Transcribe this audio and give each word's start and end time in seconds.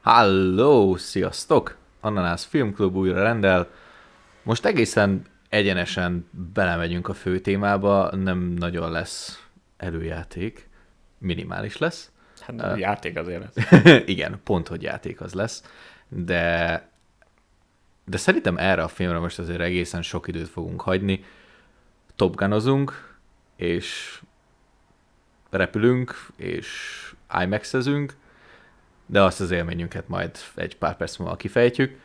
Halló, 0.00 0.96
sziasztok! 0.96 1.76
Ananász 2.00 2.44
Filmklub 2.44 2.96
újra 2.96 3.22
rendel. 3.22 3.68
Most 4.42 4.64
egészen 4.64 5.22
egyenesen 5.48 6.28
belemegyünk 6.54 7.08
a 7.08 7.14
fő 7.14 7.40
témába, 7.40 8.16
nem 8.16 8.38
nagyon 8.38 8.90
lesz 8.90 9.44
előjáték, 9.76 10.68
minimális 11.18 11.78
lesz. 11.78 12.10
Hát 12.40 12.72
uh, 12.72 12.78
játék 12.78 13.18
azért 13.18 13.40
lesz. 13.40 13.82
Igen, 14.14 14.40
pont, 14.44 14.68
hogy 14.68 14.82
játék 14.82 15.20
az 15.20 15.32
lesz, 15.32 15.64
de, 16.08 16.88
de 18.04 18.16
szerintem 18.16 18.56
erre 18.56 18.82
a 18.82 18.88
filmre 18.88 19.18
most 19.18 19.38
azért 19.38 19.60
egészen 19.60 20.02
sok 20.02 20.28
időt 20.28 20.48
fogunk 20.48 20.80
hagyni. 20.80 21.24
Top 22.16 22.36
Gunozunk, 22.36 23.16
és 23.56 24.20
repülünk, 25.50 26.26
és 26.36 26.98
IMAX-ezünk, 27.42 28.16
de 29.06 29.22
azt 29.22 29.40
az 29.40 29.50
élményünket 29.50 30.08
majd 30.08 30.38
egy 30.54 30.76
pár 30.76 30.96
perc 30.96 31.16
múlva 31.16 31.36
kifejtjük. 31.36 31.98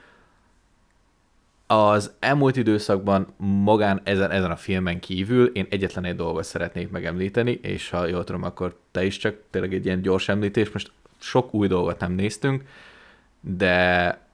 Az 1.67 2.11
elmúlt 2.19 2.55
időszakban 2.55 3.33
magán 3.37 4.01
ezen, 4.03 4.31
ezen 4.31 4.51
a 4.51 4.55
filmen 4.55 4.99
kívül 4.99 5.45
én 5.45 5.67
egyetlen 5.69 6.03
egy 6.03 6.15
dolgot 6.15 6.43
szeretnék 6.43 6.89
megemlíteni, 6.89 7.51
és 7.51 7.89
ha 7.89 8.05
jól 8.05 8.23
tudom, 8.23 8.43
akkor 8.43 8.79
te 8.91 9.05
is 9.05 9.17
csak 9.17 9.35
tényleg 9.49 9.73
egy 9.73 9.85
ilyen 9.85 10.01
gyors 10.01 10.29
említés. 10.29 10.71
Most 10.71 10.91
sok 11.19 11.53
új 11.53 11.67
dolgot 11.67 11.99
nem 11.99 12.11
néztünk, 12.11 12.63
de 13.39 14.28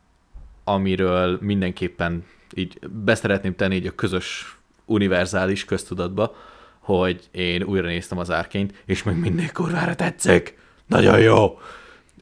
amiről 0.65 1.37
mindenképpen 1.41 2.23
így 2.53 2.79
beszeretném 2.89 3.55
tenni 3.55 3.75
így 3.75 3.87
a 3.87 3.95
közös 3.95 4.57
univerzális 4.85 5.65
köztudatba, 5.65 6.35
hogy 6.79 7.21
én 7.31 7.63
újra 7.63 7.87
néztem 7.87 8.17
az 8.17 8.31
árként, 8.31 8.73
és 8.85 9.03
még 9.03 9.15
mindig 9.15 9.51
kurvára 9.51 9.95
tetszik. 9.95 10.57
Nagyon 10.85 11.19
jó! 11.19 11.59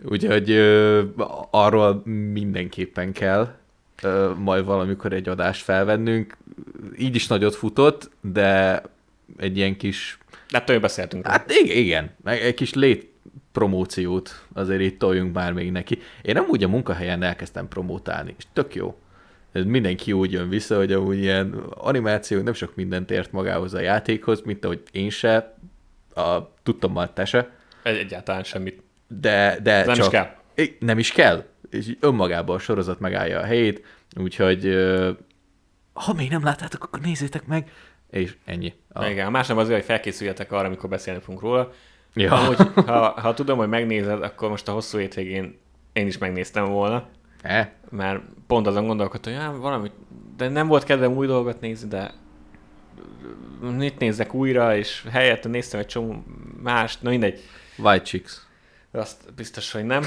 Úgyhogy 0.05 0.51
ö, 0.51 1.01
arról 1.51 2.01
mindenképpen 2.33 3.11
kell 3.11 3.55
ö, 4.01 4.31
majd 4.37 4.65
valamikor 4.65 5.13
egy 5.13 5.29
adást 5.29 5.63
felvennünk. 5.63 6.37
Így 6.97 7.15
is 7.15 7.27
nagyot 7.27 7.55
futott, 7.55 8.09
de 8.21 8.81
egy 9.37 9.57
ilyen 9.57 9.77
kis... 9.77 10.17
Hát 10.51 10.81
beszéltünk. 10.81 11.27
Hát 11.27 11.51
igen, 11.51 11.77
igen, 11.77 12.15
egy 12.23 12.53
kis 12.53 12.73
lét 12.73 13.12
promóciót 13.53 14.45
azért 14.53 14.81
itt 14.81 14.99
toljunk 14.99 15.33
már 15.33 15.53
még 15.53 15.71
neki. 15.71 15.99
Én 16.21 16.33
nem 16.33 16.45
úgy 16.47 16.63
a 16.63 16.67
munkahelyen 16.67 17.23
elkezdtem 17.23 17.67
promótálni, 17.67 18.35
és 18.37 18.43
tök 18.53 18.75
jó. 18.75 18.97
Mindenki 19.51 20.11
úgy 20.11 20.31
jön 20.31 20.49
vissza, 20.49 20.77
hogy 20.77 20.91
amúgy 20.91 21.17
ilyen 21.17 21.53
animáció 21.69 22.41
nem 22.41 22.53
sok 22.53 22.75
mindent 22.75 23.11
ért 23.11 23.31
magához 23.31 23.73
a 23.73 23.79
játékhoz, 23.79 24.41
mint 24.41 24.65
ahogy 24.65 24.81
én 24.91 25.09
se, 25.09 25.55
a, 26.15 26.37
tudtam 26.63 26.93
már 26.93 27.09
te 27.09 27.25
se. 27.25 27.51
Egy, 27.83 27.97
egyáltalán 27.97 28.43
semmit. 28.43 28.81
De, 29.07 29.59
de 29.63 29.85
nem 29.85 29.95
csak, 29.95 30.05
is 30.05 30.11
kell. 30.11 30.35
Nem 30.79 30.99
is 30.99 31.11
kell. 31.11 31.45
És 31.69 31.95
önmagában 31.99 32.55
a 32.55 32.59
sorozat 32.59 32.99
megállja 32.99 33.39
a 33.39 33.43
helyét, 33.43 33.85
úgyhogy 34.15 34.75
ha 35.93 36.13
még 36.13 36.29
nem 36.29 36.43
láttátok, 36.43 36.83
akkor 36.83 36.99
nézzétek 36.99 37.45
meg, 37.45 37.71
és 38.09 38.35
ennyi. 38.45 38.73
A... 38.89 39.05
Igen, 39.05 39.27
a 39.27 39.29
más 39.29 39.47
nem 39.47 39.57
azért, 39.57 39.75
hogy 39.75 39.85
felkészüljetek 39.85 40.51
arra, 40.51 40.67
amikor 40.67 40.89
beszélni 40.89 41.19
fogunk 41.19 41.41
róla. 41.41 41.73
Ja. 42.13 42.33
Amúgy, 42.33 42.57
ha, 42.85 43.09
ha 43.21 43.33
tudom, 43.33 43.57
hogy 43.57 43.69
megnézed, 43.69 44.23
akkor 44.23 44.49
most 44.49 44.67
a 44.67 44.71
hosszú 44.71 44.97
hétvégén 44.97 45.59
én 45.93 46.07
is 46.07 46.17
megnéztem 46.17 46.65
volna. 46.65 47.07
E? 47.41 47.73
Mert 47.89 48.21
pont 48.47 48.67
azon 48.67 48.87
gondolkodtam, 48.87 49.33
hogy 49.33 49.41
ja, 49.41 49.57
valami, 49.59 49.91
de 50.37 50.49
nem 50.49 50.67
volt 50.67 50.83
kedvem 50.83 51.15
új 51.15 51.27
dolgot 51.27 51.61
nézni, 51.61 51.87
de 51.87 52.13
mit 53.61 53.99
nézzek 53.99 54.33
újra, 54.33 54.75
és 54.75 55.05
helyette 55.11 55.49
néztem 55.49 55.79
egy 55.79 55.85
csomó 55.85 56.23
mást, 56.61 57.01
na 57.01 57.09
mindegy. 57.09 57.41
White 57.77 58.03
Chicks. 58.03 58.47
Azt 58.91 59.33
biztos, 59.33 59.71
hogy 59.71 59.83
nem. 59.85 60.03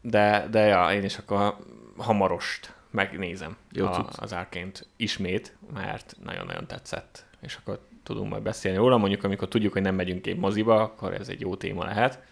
de, 0.00 0.46
de 0.50 0.60
ja, 0.60 0.92
én 0.92 1.04
is 1.04 1.18
akkor 1.18 1.56
hamarost 1.96 2.74
megnézem 2.90 3.56
Jó 3.72 3.86
a, 3.86 4.08
az 4.16 4.32
árként 4.32 4.86
ismét, 4.96 5.56
mert 5.74 6.16
nagyon-nagyon 6.24 6.66
tetszett. 6.66 7.24
És 7.40 7.58
akkor 7.60 7.87
tudunk 8.08 8.30
majd 8.30 8.42
beszélni 8.42 8.78
róla. 8.78 8.96
Mondjuk, 8.96 9.24
amikor 9.24 9.48
tudjuk, 9.48 9.72
hogy 9.72 9.82
nem 9.82 9.94
megyünk 9.94 10.26
egy 10.26 10.36
moziba, 10.36 10.82
akkor 10.82 11.14
ez 11.14 11.28
egy 11.28 11.40
jó 11.40 11.56
téma 11.56 11.84
lehet. 11.84 12.22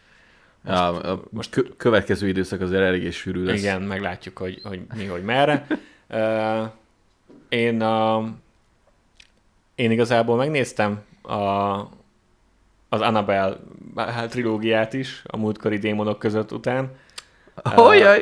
Most, 0.62 0.78
ja, 0.78 0.88
a 0.88 1.22
most 1.31 1.50
kö- 1.50 1.76
következő 1.76 2.28
időszak 2.28 2.60
azért 2.60 2.82
eléggé 2.82 3.10
sűrű 3.10 3.44
lesz. 3.44 3.59
Igen, 3.59 3.82
meglátjuk, 3.82 4.38
hogy, 4.38 4.60
hogy 4.62 4.81
mi, 4.97 5.04
hogy 5.04 5.22
merre. 5.22 5.66
uh, 6.09 6.69
én, 7.48 7.82
uh, 7.82 8.25
én 9.75 9.91
igazából 9.91 10.36
megnéztem 10.36 11.00
a, 11.22 11.34
az 12.88 13.00
Annabelle 13.00 13.56
hát, 13.97 14.31
trilógiát 14.31 14.92
is 14.92 15.22
a 15.26 15.36
múltkori 15.36 15.78
démonok 15.78 16.19
között 16.19 16.53
után. 16.53 16.91
Uh, 17.65 18.16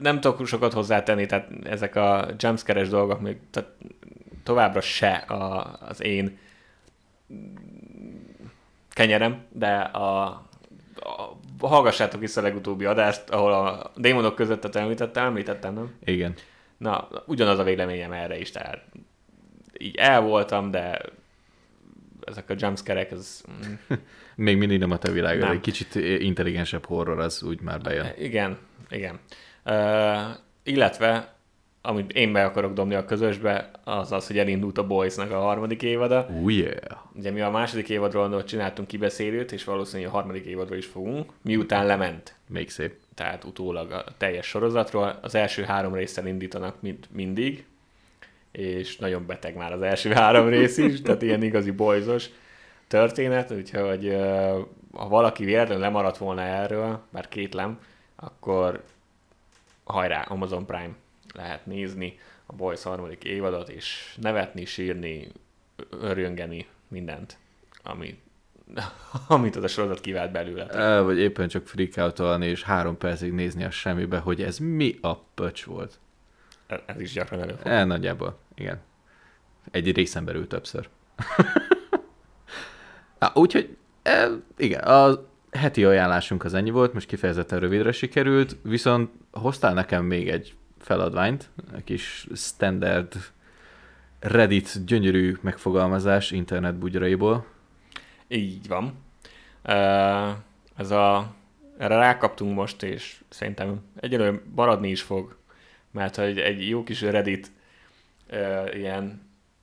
nem 0.00 0.20
tudok 0.20 0.46
sokat 0.46 0.72
hozzátenni, 0.72 1.26
tehát 1.26 1.48
ezek 1.64 1.96
a 1.96 2.28
jumpscare 2.38 2.82
dolgok 2.82 3.20
még 3.20 3.36
tehát 3.50 3.68
továbbra 4.44 4.80
se 4.80 5.12
a, 5.12 5.76
az 5.80 6.02
én 6.02 6.38
kenyerem, 8.90 9.44
de 9.52 9.76
a, 9.76 10.22
a, 10.94 11.38
hallgassátok 11.60 12.20
vissza 12.20 12.40
a 12.40 12.44
legutóbbi 12.44 12.84
adást, 12.84 13.30
ahol 13.30 13.52
a 13.52 13.92
démonok 13.96 14.34
között 14.34 14.74
említettem, 14.74 15.24
említettem, 15.24 15.74
nem? 15.74 15.94
Igen. 16.04 16.34
Na, 16.76 17.08
ugyanaz 17.26 17.58
a 17.58 17.62
véleményem 17.62 18.12
erre 18.12 18.38
is, 18.38 18.50
tehát 18.50 18.84
így 19.78 19.96
el 19.96 20.20
voltam, 20.20 20.70
de 20.70 21.00
ezek 22.24 22.50
a 22.50 22.54
jumpscare 22.58 23.08
ez... 23.08 23.42
Még 24.36 24.56
mindig 24.56 24.78
nem 24.78 24.90
a 24.90 24.98
te 24.98 25.10
világod, 25.10 25.50
egy 25.50 25.60
kicsit 25.60 25.94
intelligensebb 25.94 26.86
horror, 26.86 27.18
az 27.18 27.42
úgy 27.42 27.60
már 27.60 27.80
bejön. 27.80 28.06
Igen, 28.18 28.58
igen. 28.90 29.18
Uh, 29.64 30.36
illetve 30.62 31.33
amit 31.86 32.12
én 32.12 32.32
be 32.32 32.44
akarok 32.44 32.72
dobni 32.72 32.94
a 32.94 33.04
közösbe, 33.04 33.70
az 33.84 34.12
az, 34.12 34.26
hogy 34.26 34.38
elindult 34.38 34.78
a 34.78 34.86
Boys-nak 34.86 35.30
a 35.30 35.38
harmadik 35.38 35.82
évada. 35.82 36.26
Oh 36.42 36.52
yeah! 36.52 36.76
Ugye 37.14 37.30
mi 37.30 37.40
a 37.40 37.50
második 37.50 37.88
évadról 37.88 38.44
csináltunk 38.44 38.88
kibeszélőt, 38.88 39.52
és 39.52 39.64
valószínűleg 39.64 40.12
a 40.12 40.14
harmadik 40.14 40.44
évadról 40.44 40.78
is 40.78 40.86
fogunk, 40.86 41.32
miután 41.42 41.86
lement. 41.86 42.36
Még 42.48 42.70
szép. 42.70 42.94
Tehát 43.14 43.44
utólag 43.44 43.90
a 43.90 44.04
teljes 44.16 44.46
sorozatról. 44.46 45.18
Az 45.22 45.34
első 45.34 45.62
három 45.62 45.94
részsel 45.94 46.26
indítanak 46.26 46.80
mind, 46.80 47.06
mindig, 47.12 47.64
és 48.52 48.96
nagyon 48.96 49.26
beteg 49.26 49.56
már 49.56 49.72
az 49.72 49.82
első 49.82 50.12
három 50.20 50.48
rész 50.48 50.76
is, 50.76 51.02
tehát 51.02 51.22
ilyen 51.22 51.42
igazi 51.42 51.70
boyzos 51.70 52.28
történet, 52.86 53.50
úgyhogy 53.50 54.16
ha 54.92 55.08
valaki 55.08 55.44
véletlenül 55.44 55.82
lemaradt 55.82 56.18
volna 56.18 56.42
erről, 56.42 57.00
bár 57.10 57.28
kétlem, 57.28 57.78
akkor 58.16 58.82
hajrá, 59.84 60.20
Amazon 60.20 60.66
Prime 60.66 60.94
lehet 61.34 61.66
nézni 61.66 62.18
a 62.46 62.52
Boys 62.52 62.82
harmadik 62.82 63.24
évadot, 63.24 63.68
és 63.68 64.16
nevetni, 64.20 64.64
sírni, 64.64 65.32
örjöngeni, 65.90 66.66
mindent, 66.88 67.38
ami, 67.82 68.18
amit 69.28 69.56
az 69.56 69.62
a 69.62 69.68
sorozat 69.68 70.00
kivált 70.00 70.32
belőle. 70.32 70.66
E, 70.66 71.00
vagy 71.00 71.18
éppen 71.18 71.48
csak 71.48 71.66
freak 71.66 72.42
és 72.42 72.62
három 72.62 72.98
percig 72.98 73.32
nézni 73.32 73.64
a 73.64 73.70
semmibe, 73.70 74.18
hogy 74.18 74.42
ez 74.42 74.58
mi 74.58 74.98
a 75.00 75.18
pöcs 75.18 75.64
volt. 75.64 75.98
Ez, 76.66 76.78
ez 76.86 77.00
is 77.00 77.12
gyakran 77.12 77.40
előfordul. 77.40 77.72
E, 77.72 77.84
nagyjából, 77.84 78.38
igen. 78.54 78.80
Egy 79.70 79.92
részen 79.92 80.24
belül 80.24 80.46
többször. 80.46 80.88
Na, 83.18 83.30
úgyhogy, 83.34 83.76
e, 84.02 84.28
igen, 84.56 84.80
a 84.80 85.26
heti 85.50 85.84
ajánlásunk 85.84 86.44
az 86.44 86.54
ennyi 86.54 86.70
volt, 86.70 86.92
most 86.92 87.06
kifejezetten 87.06 87.58
rövidre 87.58 87.92
sikerült, 87.92 88.56
viszont 88.62 89.10
hoztál 89.30 89.74
nekem 89.74 90.04
még 90.04 90.28
egy 90.28 90.54
feladványt, 90.84 91.50
egy 91.76 91.84
kis 91.84 92.26
standard 92.34 93.14
Reddit 94.20 94.84
gyönyörű 94.84 95.36
megfogalmazás 95.40 96.30
internet 96.30 96.74
bugyraiból. 96.74 97.46
Így 98.28 98.68
van. 98.68 98.92
Ez 100.76 100.90
a, 100.90 101.34
erre 101.78 101.96
rákaptunk 101.96 102.54
most, 102.54 102.82
és 102.82 103.20
szerintem 103.28 103.80
egyelőre 104.00 104.40
maradni 104.54 104.90
is 104.90 105.02
fog, 105.02 105.36
mert 105.90 106.18
egy, 106.18 106.38
egy 106.38 106.68
jó 106.68 106.82
kis 106.82 107.00
Reddit 107.00 107.50
ilyen 108.72 109.22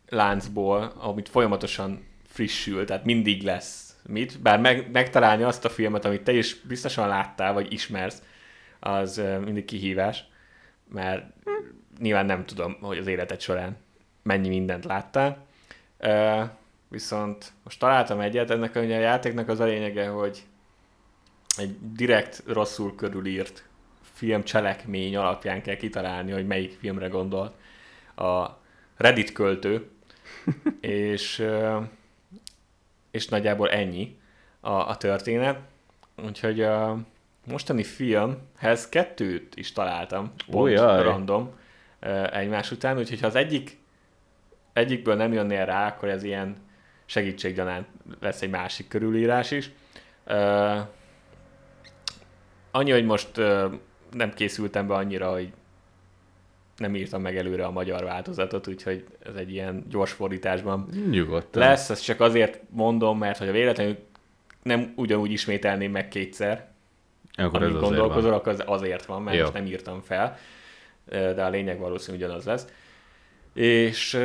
láncból, 0.09 0.94
amit 0.97 1.29
folyamatosan 1.29 2.06
frissül, 2.27 2.85
tehát 2.85 3.06
mindig 3.06 3.44
lesz 3.44 3.95
mit, 4.07 4.41
bár 4.41 4.59
meg, 4.59 4.91
megtalálni 4.91 5.44
azt 5.44 5.65
a 5.65 5.69
filmet, 5.69 6.06
amit 6.06 6.23
te 6.23 6.31
is 6.31 6.62
biztosan 6.62 7.07
láttál, 7.07 7.53
vagy 7.53 7.73
ismersz, 7.73 8.23
az 8.79 9.21
mindig 9.44 9.65
kihívás 9.65 10.29
mert 10.91 11.25
nyilván 11.99 12.25
nem 12.25 12.45
tudom, 12.45 12.77
hogy 12.81 12.97
az 12.97 13.07
életed 13.07 13.41
során 13.41 13.77
mennyi 14.23 14.47
mindent 14.49 14.85
láttál. 14.85 15.45
Uh, 15.99 16.49
viszont 16.88 17.51
most 17.63 17.79
találtam 17.79 18.19
egyet, 18.19 18.49
ennek 18.49 18.75
a, 18.75 18.79
a 18.79 18.83
játéknak 18.83 19.47
az 19.47 19.59
a 19.59 19.65
lényege, 19.65 20.07
hogy 20.07 20.43
egy 21.57 21.77
direkt 21.93 22.43
rosszul 22.47 22.95
körülírt 22.95 23.65
film 24.13 24.43
cselekmény 24.43 25.15
alapján 25.15 25.61
kell 25.61 25.75
kitalálni, 25.75 26.31
hogy 26.31 26.47
melyik 26.47 26.77
filmre 26.79 27.07
gondolt 27.07 27.53
a 28.15 28.49
Reddit 28.97 29.31
költő, 29.31 29.89
és, 30.81 31.45
és 33.11 33.27
nagyjából 33.27 33.69
ennyi 33.69 34.17
a, 34.59 34.71
a 34.71 34.97
történet. 34.97 35.59
Úgyhogy 36.25 36.61
a 36.61 36.97
mostani 37.47 37.83
filmhez 37.83 38.89
kettőt 38.89 39.55
is 39.55 39.71
találtam, 39.71 40.33
pont 40.51 40.71
jaj. 40.71 41.03
random 41.03 41.49
egymás 42.31 42.71
után, 42.71 42.97
úgyhogy 42.97 43.19
ha 43.19 43.27
az 43.27 43.35
egyik 43.35 43.79
egyikből 44.73 45.15
nem 45.15 45.33
jönnél 45.33 45.65
rá, 45.65 45.88
akkor 45.88 46.09
ez 46.09 46.23
ilyen 46.23 46.55
segítséggyanánt 47.05 47.88
lesz 48.19 48.41
egy 48.41 48.49
másik 48.49 48.88
körülírás 48.88 49.51
is. 49.51 49.71
Annyi, 52.71 52.91
hogy 52.91 53.05
most 53.05 53.38
nem 54.11 54.33
készültem 54.33 54.87
be 54.87 54.94
annyira, 54.94 55.31
hogy 55.31 55.51
nem 56.77 56.95
írtam 56.95 57.21
meg 57.21 57.37
előre 57.37 57.65
a 57.65 57.71
magyar 57.71 58.03
változatot, 58.03 58.67
úgyhogy 58.67 59.05
ez 59.25 59.35
egy 59.35 59.51
ilyen 59.51 59.85
gyors 59.89 60.11
fordításban 60.11 60.87
Nyugodtan. 61.09 61.61
lesz. 61.61 61.89
Ezt 61.89 62.03
csak 62.03 62.19
azért 62.19 62.61
mondom, 62.69 63.17
mert 63.17 63.37
hogy 63.37 63.47
a 63.47 63.51
véletlenül 63.51 63.97
nem 64.63 64.94
ugyanúgy 64.95 65.31
ismételném 65.31 65.91
meg 65.91 66.07
kétszer, 66.07 66.70
Akkor 67.41 67.61
ez 67.61 67.67
amit 67.67 67.81
azért 67.81 67.97
gondolkozol, 67.97 68.33
akkor 68.33 68.51
az 68.51 68.63
azért 68.65 69.05
van, 69.05 69.21
mert 69.21 69.35
Jó. 69.38 69.41
most 69.41 69.53
nem 69.53 69.65
írtam 69.65 70.01
fel, 70.01 70.38
de 71.05 71.43
a 71.43 71.49
lényeg 71.49 71.79
valószínűleg 71.79 72.27
ugyanaz 72.27 72.45
lesz. 72.45 72.67
És, 73.53 74.19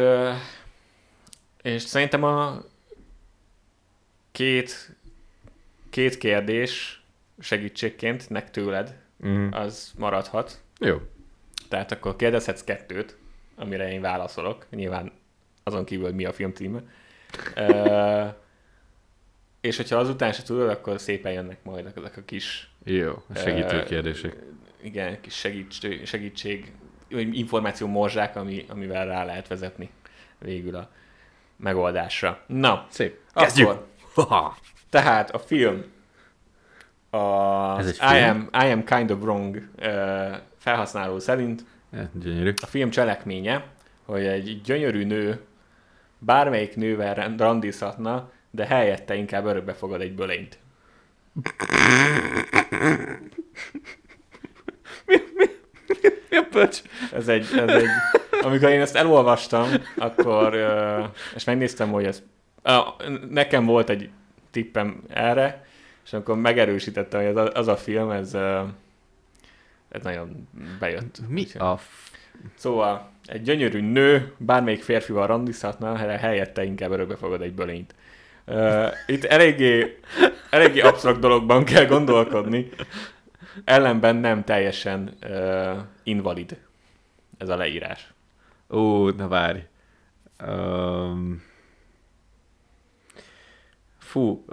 és 1.62 1.82
szerintem 1.82 2.22
a 2.22 2.62
két, 4.32 4.96
két 5.90 6.18
kérdés 6.18 7.02
segítségként 7.38 8.30
nek 8.30 8.50
tőled, 8.50 9.04
Mm. 9.26 9.48
az 9.50 9.92
maradhat. 9.98 10.60
Jó. 10.78 11.00
Tehát 11.69 11.92
akkor 11.92 12.16
kérdezhetsz 12.16 12.64
kettőt, 12.64 13.16
amire 13.54 13.92
én 13.92 14.00
válaszolok. 14.00 14.66
Nyilván 14.70 15.12
azon 15.62 15.84
kívül, 15.84 16.04
hogy 16.04 16.14
mi 16.14 16.24
a 16.24 16.32
film 16.32 16.52
címe. 16.52 16.80
És 19.66 19.76
hogyha 19.76 19.96
azután 19.96 20.32
se 20.32 20.42
tudod, 20.42 20.68
akkor 20.68 21.00
szépen 21.00 21.32
jönnek 21.32 21.58
majd 21.62 21.92
ezek 21.96 22.16
a 22.16 22.20
kis 22.24 22.70
Jó. 22.84 23.22
Segítő 23.34 23.82
kérdések. 23.82 24.36
igen, 24.82 25.20
kis 25.20 25.34
segítség, 25.34 26.06
segítség 26.06 26.72
információ 27.32 27.86
morzsák, 27.86 28.36
ami, 28.36 28.64
amivel 28.68 29.06
rá 29.06 29.24
lehet 29.24 29.48
vezetni 29.48 29.90
végül 30.38 30.74
a 30.76 30.90
megoldásra. 31.56 32.40
Na, 32.46 32.86
Szép. 32.90 33.18
akkor, 33.32 33.86
Ha. 34.14 34.56
tehát 34.90 35.30
a 35.30 35.38
film 35.38 35.84
a 37.10 37.78
Ez 37.78 37.86
egy 37.86 37.94
I, 37.94 38.19
film? 38.19 38.48
am, 38.52 38.66
I 38.66 38.70
am 38.70 38.84
kind 38.84 39.10
of 39.10 39.20
wrong 39.20 39.69
ö, 39.76 40.28
felhasználó 40.58 41.19
szerint 41.19 41.64
Eh, 41.90 42.06
Gyönyörű. 42.12 42.52
a 42.62 42.66
film 42.66 42.90
cselekménye, 42.90 43.64
hogy 44.04 44.26
egy 44.26 44.60
gyönyörű 44.64 45.04
nő 45.04 45.40
bármelyik 46.19 46.76
nővel 46.76 47.34
randizhatna, 47.36 48.30
de 48.56 48.67
helyette 48.67 49.14
inkább 49.14 49.44
örökbe 49.44 49.73
fogad 49.75 50.00
egy 50.00 50.14
bölényt. 50.14 50.58
Mi 56.31 56.37
a 56.37 56.47
pöcs? 56.50 56.82
Ez 57.12 57.29
egy, 57.29 57.47
ez 57.56 57.69
egy, 57.69 57.88
amikor 58.41 58.69
én 58.69 58.81
ezt 58.81 58.97
elolvastam, 58.97 59.69
akkor, 59.97 60.55
és 61.35 61.44
megnéztem, 61.44 61.91
hogy 61.91 62.05
ez, 62.05 62.23
nekem 63.31 63.64
volt 63.64 63.91
egy 63.91 64.11
tippem 64.50 65.03
erre, 65.08 65.67
és 66.05 66.12
akkor 66.12 66.37
megerősítettem, 66.37 67.20
hogy 67.20 67.29
ez 67.29 67.37
a, 67.37 67.53
az 67.53 67.69
a 67.69 67.76
film, 67.76 68.11
ez, 68.11 68.35
ez 69.88 70.03
nagyon 70.03 70.49
bejött. 70.79 71.20
Mi 71.29 71.47
a... 71.58 71.76
F... 71.76 72.14
Szóval 72.55 73.11
egy 73.25 73.43
gyönyörű 73.43 73.81
nő 73.81 74.32
bármelyik 74.37 74.82
férfival 74.82 75.26
randizhatna, 75.26 75.97
helyette 75.97 76.64
inkább 76.64 76.91
örökbe 76.91 77.17
fogad 77.17 77.43
egy 77.43 77.55
bölényt. 77.55 77.94
Uh, 78.46 78.93
itt 79.06 79.25
eléggé, 79.25 79.98
eléggé 80.50 80.81
absztrakt 80.81 81.19
dologban 81.19 81.64
kell 81.64 81.87
gondolkodni, 81.87 82.69
ellenben 83.64 84.16
nem 84.16 84.44
teljesen 84.44 85.16
uh, 85.22 85.76
invalid 86.02 86.58
ez 87.38 87.48
a 87.48 87.56
leírás. 87.56 88.12
Ó, 88.70 89.08
na 89.08 89.28
várj. 89.28 89.58
Um... 90.46 91.43
Fú, 93.98 94.44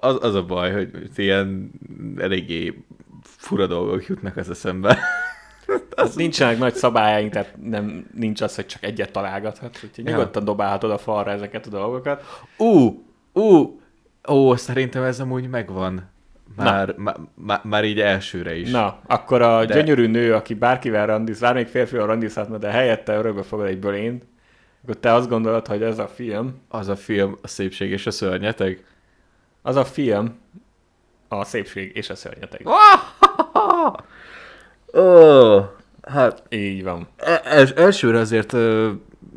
az, 0.00 0.16
az 0.20 0.34
a 0.34 0.44
baj, 0.44 0.72
hogy 0.72 1.10
ilyen 1.16 1.70
eléggé 2.18 2.84
fura 3.22 3.66
dolgok 3.66 4.06
jutnak 4.06 4.36
az 4.36 4.50
eszembe. 4.50 4.98
Az 5.90 6.14
nincsenek 6.24 6.58
nagy 6.58 6.74
szabályaink, 6.74 7.32
tehát 7.32 7.54
nem, 7.62 8.06
nincs 8.14 8.40
az, 8.40 8.54
hogy 8.54 8.66
csak 8.66 8.82
egyet 8.82 9.12
találgathatsz, 9.12 9.82
úgyhogy 9.82 10.04
Ja. 10.04 10.10
nyugodtan 10.10 10.44
dobálhatod 10.44 10.90
a 10.90 10.98
falra 10.98 11.30
ezeket 11.30 11.66
a 11.66 11.70
dolgokat. 11.70 12.24
Ú, 12.56 13.02
ú, 13.32 13.80
ó, 14.28 14.54
szerintem 14.56 15.02
ez 15.02 15.20
amúgy 15.20 15.48
megvan. 15.48 16.08
Már, 16.56 16.94
má, 16.96 17.16
má, 17.34 17.60
már 17.64 17.84
így 17.84 18.00
elsőre 18.00 18.56
is. 18.56 18.70
Na, 18.70 18.98
akkor 19.06 19.42
a 19.42 19.64
De- 19.64 19.74
gyönyörű 19.74 20.06
nő, 20.06 20.34
aki 20.34 20.54
bárkivel 20.54 21.06
randiz, 21.06 21.40
bármelyik 21.40 21.68
férfival 21.68 22.06
randizhatna, 22.06 22.58
de 22.58 22.70
helyette 22.70 23.16
örökbe 23.16 23.42
fogad 23.42 23.66
egy 23.66 23.78
bölényt, 23.78 24.24
akkor 24.82 24.96
te 24.96 25.12
azt 25.12 25.28
gondolod, 25.28 25.66
hogy 25.66 25.82
ez 25.82 25.98
a 25.98 26.08
film, 26.08 26.60
Az 26.68 26.88
a 26.88 26.96
film, 26.96 27.36
a 27.42 27.48
szépség 27.48 27.90
és 27.90 28.06
a 28.06 28.10
szörnyeteg. 28.10 28.84
az 29.62 29.76
a 29.76 29.84
film 29.84 30.38
a 31.28 31.44
szépség 31.44 31.96
és 31.96 32.10
a 32.10 32.14
szörnyeteg. 32.14 32.66
Ó, 34.94 35.58
hát 36.02 36.42
Így 36.48 36.82
van. 36.82 37.08
els, 37.44 37.70
elsőre 37.70 38.18
azért 38.18 38.56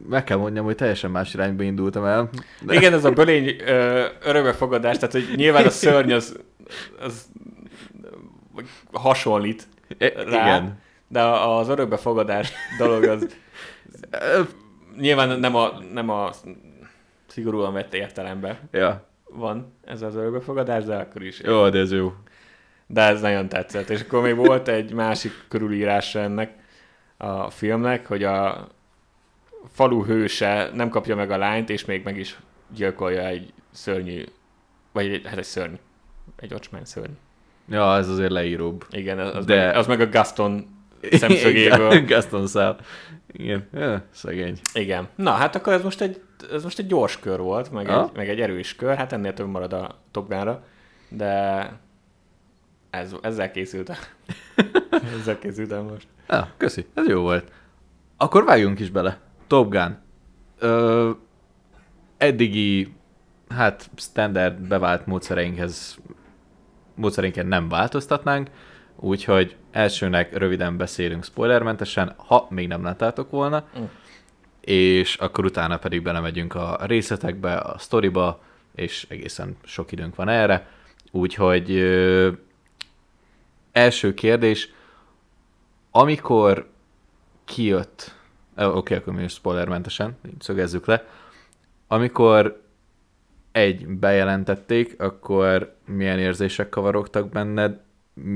meg 0.10 0.24
kell 0.24 0.38
mondjam, 0.38 0.66
hogy 0.66 0.76
teljesen 0.76 1.12
más 1.12 1.34
irányba 1.34 1.64
indultam 1.64 2.06
el. 2.06 2.30
De... 2.62 2.74
Igen, 2.74 2.94
ez 2.94 3.06
a 3.06 3.12
bölény 3.12 3.56
ö, 3.66 4.06
örökbefogadás, 4.24 4.96
tehát 4.98 5.12
hogy 5.12 5.28
nyilván 5.36 5.66
a 5.66 5.70
szörny 5.84 6.12
az, 6.12 6.40
az 7.00 7.26
hasonlít 8.92 9.68
E, 9.98 10.12
rá, 10.16 10.46
igen. 10.46 10.80
de 11.08 11.22
az 11.22 11.70
örökbefogadás 11.70 12.52
dolog 12.78 13.04
az 13.04 13.28
nyilván 14.98 15.40
nem 15.40 15.56
a, 15.56 15.72
nem 15.94 16.10
a 16.10 16.30
szigorúan 17.28 17.74
vett 17.74 17.94
értelemben 17.94 18.58
Ja, 18.72 19.08
van 19.30 19.74
ez 19.86 20.02
az 20.02 20.16
örökbefogadás, 20.16 20.84
de 20.84 20.96
akkor 20.96 21.24
is. 21.24 21.40
jó, 21.40 21.70
de 21.70 21.80
ez 21.80 21.92
jó. 21.92 22.14
De 22.88 23.02
ez 23.02 23.22
nagyon 23.22 23.50
tetszett. 23.50 23.90
És 23.90 24.02
akkor 24.02 24.22
még 24.22 24.36
volt 24.36 24.68
egy 24.68 24.94
másik 24.94 25.32
körülírása 25.48 26.20
ennek 26.20 26.54
a 27.18 27.50
filmnek, 27.50 28.08
hogy 28.08 28.24
a 28.24 28.68
falu 29.72 30.04
hőse 30.06 30.70
nem 30.74 30.90
kapja 30.90 31.16
meg 31.16 31.32
a 31.32 31.38
lányt, 31.38 31.70
és 31.70 31.86
még 31.86 32.04
meg 32.04 32.18
is 32.18 32.40
gyilkolja 32.76 33.22
egy 33.26 33.54
szörnyű, 33.72 34.24
vagy 34.92 35.08
egy, 35.08 35.26
hát 35.28 35.38
egy 35.38 35.44
szörny. 35.44 35.74
Egy 36.36 36.54
ocsmány 36.54 36.86
szörny. 36.86 37.12
Ja, 37.70 37.96
ez 37.98 38.10
azért 38.10 38.32
leíróbb. 38.32 38.86
Igen, 38.92 39.20
az, 39.20 39.46
De- 39.46 39.66
meg, 39.66 39.76
az 39.76 39.88
meg 39.88 40.00
a 40.02 40.10
Gaston 40.10 40.68
szemszögéből. 41.12 42.02
Gaston 42.06 42.48
szál. 42.48 42.78
Igen, 43.32 43.68
ja, 43.74 44.04
szegény. 44.12 44.60
Igen. 44.74 45.08
Na, 45.16 45.32
hát 45.32 45.56
akkor 45.56 45.74
ez 45.74 45.84
most 45.84 46.02
egy, 46.02 46.22
ez 46.52 46.64
most 46.64 46.80
egy 46.80 46.88
gyors 46.88 47.20
kör 47.20 47.40
volt, 47.40 47.72
meg, 47.72 47.88
Ha? 47.88 48.04
egy, 48.04 48.10
meg 48.16 48.30
egy 48.30 48.42
erős 48.42 48.76
kör, 48.76 48.96
hát 48.96 49.12
ennél 49.14 49.34
több 49.34 49.48
marad 49.48 49.74
a 49.74 50.00
Top 50.12 50.30
Gunra, 50.30 50.64
de 51.10 51.72
ez, 52.90 53.16
ezzel 53.22 53.52
készültem. 53.52 53.96
ezzel 55.20 55.40
készültem 55.40 55.84
most. 55.84 56.08
Ja, 56.28 56.50
köszi, 56.58 56.86
ez 56.94 57.08
jó 57.08 57.22
volt. 57.22 57.52
Akkor 58.18 58.44
vágjunk 58.46 58.80
is 58.80 58.90
bele. 58.90 59.20
Top 59.48 59.70
Gun. 59.72 59.98
Ö, 60.60 61.10
eddigi, 62.18 62.94
hát 63.50 63.90
standard 63.96 64.60
bevált 64.60 65.06
módszereinkhez 65.06 65.98
módszereinken 66.96 67.46
nem 67.48 67.70
változtatnánk, 67.70 68.50
úgyhogy 68.96 69.56
elsőnek 69.72 70.38
röviden 70.38 70.78
beszélünk 70.78 71.24
spoilermentesen, 71.24 72.14
ha 72.18 72.48
még 72.50 72.68
nem 72.68 72.84
láttátok 72.84 73.30
volna, 73.30 73.64
Mm. 73.80 73.84
és 74.62 75.16
akkor 75.16 75.46
utána 75.46 75.78
pedig 75.78 76.02
belemegyünk 76.02 76.56
a 76.56 76.78
részletekbe, 76.82 77.54
a 77.56 77.78
sztoriba, 77.78 78.42
és 78.76 79.06
egészen 79.10 79.58
sok 79.64 79.92
időnk 79.92 80.16
van 80.16 80.30
erre. 80.30 80.68
Úgyhogy 81.12 81.72
ö, 81.72 82.32
első 83.72 84.14
kérdés, 84.14 84.70
amikor 85.92 86.70
kijött, 87.46 88.16
oké, 88.56 88.66
okay, 88.66 88.98
akkor 88.98 89.14
mi 89.14 89.28
spoilermentesen, 89.28 90.18
így 90.26 90.42
szögezzük 90.42 90.86
le, 90.86 91.06
amikor 91.88 92.62
egy 93.52 93.88
bejelentették, 93.88 95.02
akkor 95.02 95.76
milyen 95.86 96.20
érzések 96.20 96.70
kavarogtak 96.70 97.30
benned, 97.30 97.80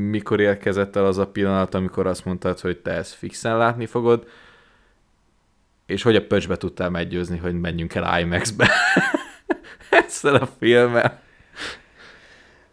mikor 0.10 0.40
érkezett 0.40 0.96
el 0.96 1.06
az 1.06 1.18
a 1.18 1.28
pillanat, 1.28 1.74
amikor 1.74 2.08
azt 2.08 2.26
mondtad, 2.26 2.60
hogy 2.60 2.78
te 2.78 2.92
ezt 2.92 3.14
fixen 3.14 3.58
látni 3.58 3.86
fogod, 3.86 4.28
és 5.86 6.02
hogy 6.02 6.16
a 6.16 6.28
pöcsbe 6.28 6.58
tudtál 6.58 6.90
meggyőzni, 6.90 7.38
hogy 7.38 7.60
menjünk 7.60 7.96
el 7.96 8.20
IMAX-be? 8.20 8.70
Ezzel 9.90 10.36
a 10.36 10.46
filmmel. 10.46 11.22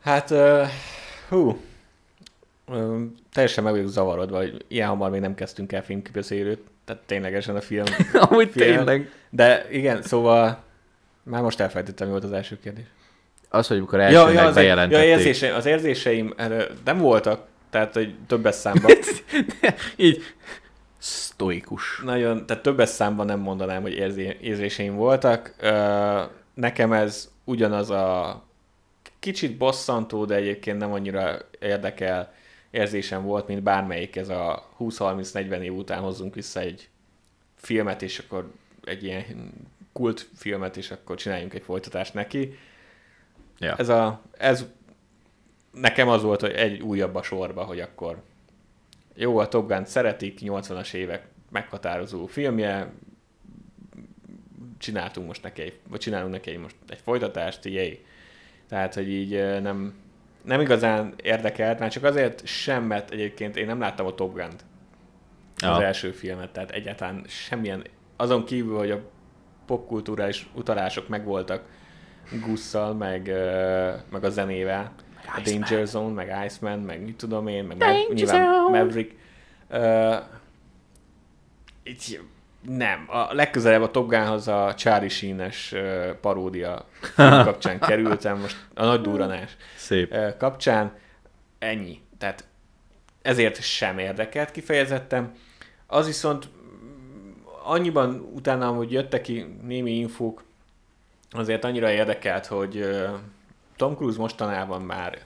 Hát, 0.01 0.31
uh, 0.31 0.67
hú, 1.29 1.61
uh, 2.67 3.01
teljesen 3.33 3.65
meg 3.65 3.73
vagyok 3.73 3.89
zavarodva, 3.89 4.37
hogy 4.37 4.65
ilyen 4.69 4.89
hamar 4.89 5.11
még 5.11 5.21
nem 5.21 5.35
kezdtünk 5.35 5.73
el 5.73 5.85
filmkibeszélőt, 5.85 6.61
Tehát 6.85 7.03
ténylegesen 7.07 7.57
a 7.57 7.61
film. 7.61 7.85
Amúgy 8.29 8.51
film. 8.51 8.75
tényleg. 8.75 9.13
De 9.31 9.67
igen, 9.71 10.03
szóval 10.03 10.63
már 11.23 11.43
most 11.43 11.61
elfelejtettem, 11.61 12.07
mi 12.07 12.13
volt 12.13 12.25
az 12.25 12.33
első 12.33 12.59
kérdés. 12.63 12.85
Az, 13.49 13.67
hogy 13.67 13.77
amikor 13.77 14.01
elsőnek 14.01 14.35
ja, 14.35 14.41
az, 14.41 14.47
ja, 14.47 14.53
bejelentették. 14.53 15.07
érzéseim, 15.07 15.55
az 15.55 15.67
érzéseim 15.67 16.35
nem 16.85 16.99
voltak, 16.99 17.47
tehát 17.71 17.95
hogy 17.95 18.15
többes 18.27 18.55
számban. 18.55 18.91
Így 19.97 20.23
sztoikus. 20.99 22.01
Nagyon, 22.05 22.47
tehát 22.47 22.63
többes 22.63 22.89
számban 22.89 23.27
nem 23.27 23.41
mondanám, 23.41 23.83
hogy 23.83 23.93
érzé, 23.93 24.37
érzéseim 24.41 24.95
voltak. 24.95 25.55
Nekem 26.55 26.93
ez 26.93 27.31
ugyanaz 27.45 27.91
a 27.91 28.43
kicsit 29.19 29.57
bosszantó, 29.57 30.25
de 30.25 30.35
egyébként 30.35 30.79
nem 30.79 30.93
annyira 30.93 31.39
érdekel 31.61 32.33
érzésem 32.75 33.23
volt, 33.23 33.47
mint 33.47 33.63
bármelyik 33.63 34.17
ez 34.17 34.29
a 34.29 34.69
20-30-40 34.79 35.61
év 35.61 35.75
után 35.75 36.03
hozzunk 36.03 36.35
vissza 36.35 36.61
egy 36.61 36.89
filmet, 37.55 38.03
és 38.03 38.19
akkor 38.19 38.53
egy 38.85 39.05
ilyen 39.05 39.53
kult 39.93 40.29
filmet, 40.35 40.77
és 40.77 40.91
akkor 40.91 41.17
csináljunk 41.17 41.55
egy 41.55 41.63
folytatást 41.63 42.15
neki. 42.15 42.59
Ja. 43.59 43.77
Ez, 43.77 43.89
a, 43.89 44.21
ez 44.39 44.67
nekem 45.73 46.09
az 46.09 46.23
volt, 46.23 46.41
hogy 46.41 46.51
egy 46.51 46.81
újabb 46.81 47.15
a 47.15 47.23
sorba, 47.23 47.65
hogy 47.65 47.81
akkor 47.81 48.23
jó, 49.15 49.39
a 49.39 49.49
Top 49.49 49.69
Gun 49.69 49.85
szeretik, 49.85 50.39
80-as 50.43 50.95
évek 50.95 51.27
meghatározó 51.51 52.27
filmje, 52.27 52.93
csináltunk 54.79 55.27
most 55.27 55.43
neki 55.43 55.73
vagy 55.89 56.01
csinálunk 56.01 56.33
neki 56.33 56.57
most 56.57 56.77
egy 56.89 57.01
folytatást, 57.01 57.65
jé. 57.65 58.05
Tehát, 58.69 58.95
hogy 58.95 59.09
így 59.09 59.31
nem, 59.63 59.95
nem 60.45 60.61
igazán 60.61 61.15
érdekelt, 61.23 61.79
már 61.79 61.91
csak 61.91 62.05
azért 62.05 62.47
sem, 62.47 62.85
mert 62.85 63.11
egyébként 63.11 63.57
én 63.57 63.67
nem 63.67 63.81
láttam 63.81 64.07
a 64.07 64.15
Top 64.15 64.35
Gun-t, 64.35 64.65
az 65.57 65.63
Ja. 65.79 65.83
első 65.85 66.11
filmet, 66.11 66.51
tehát 66.51 66.71
egyáltalán 66.71 67.25
semmilyen, 67.29 67.83
azon 68.17 68.45
kívül, 68.45 68.77
hogy 68.77 68.91
a 68.91 69.01
popkulturális 69.67 70.49
utalások 70.55 71.09
megvoltak 71.09 71.63
Gusszal, 72.47 72.95
meg, 72.95 73.23
meg 74.11 74.25
a 74.25 74.29
zenével, 74.31 74.93
a 75.27 75.41
Iceman. 75.41 75.61
Danger 75.61 75.87
Zone, 75.87 76.13
meg 76.15 76.45
Iceman, 76.47 76.79
meg 76.79 77.05
mit 77.05 77.17
tudom 77.17 77.47
én, 77.47 77.65
meg 77.65 77.77
Danger 77.77 78.09
nyilván 78.13 78.55
Zone. 78.55 78.79
Maverick. 78.79 79.15
Uh, 79.71 80.17
így, 81.85 82.21
nem, 82.67 83.05
a 83.09 83.35
legközelebb 83.35 83.83
a 83.83 83.91
Top 83.91 84.09
Gunhoz 84.09 84.49
a 84.49 84.75
Charlie 84.75 85.09
Sheen-es 85.09 85.75
paródia 86.21 86.87
kapcsán 87.17 87.79
kerültem, 87.79 88.39
most 88.39 88.57
a 88.75 88.85
nagy 88.85 89.01
durranás 89.01 89.57
Szép. 89.77 90.17
kapcsán 90.39 90.93
ennyi. 91.59 92.01
Tehát 92.19 92.45
ezért 93.23 93.63
sem 93.63 93.99
érdekelt 93.99 94.51
kifejezetten. 94.51 95.33
Az 95.87 96.07
viszont 96.07 96.49
annyiban 97.63 98.31
utána, 98.35 98.67
hogy 98.69 98.93
jöttek 98.93 99.21
ki 99.21 99.57
némi 99.63 99.93
infók, 99.93 100.45
azért 101.31 101.65
annyira 101.65 101.91
érdekelt, 101.91 102.47
hogy 102.47 102.87
Tom 103.77 103.97
Cruise 103.97 104.19
mostanában 104.19 104.83
már 104.83 105.19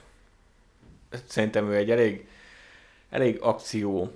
szerintem 1.27 1.71
ő 1.71 1.75
egy 1.75 1.91
elég, 1.91 2.27
elég 3.09 3.39
akció 3.41 4.11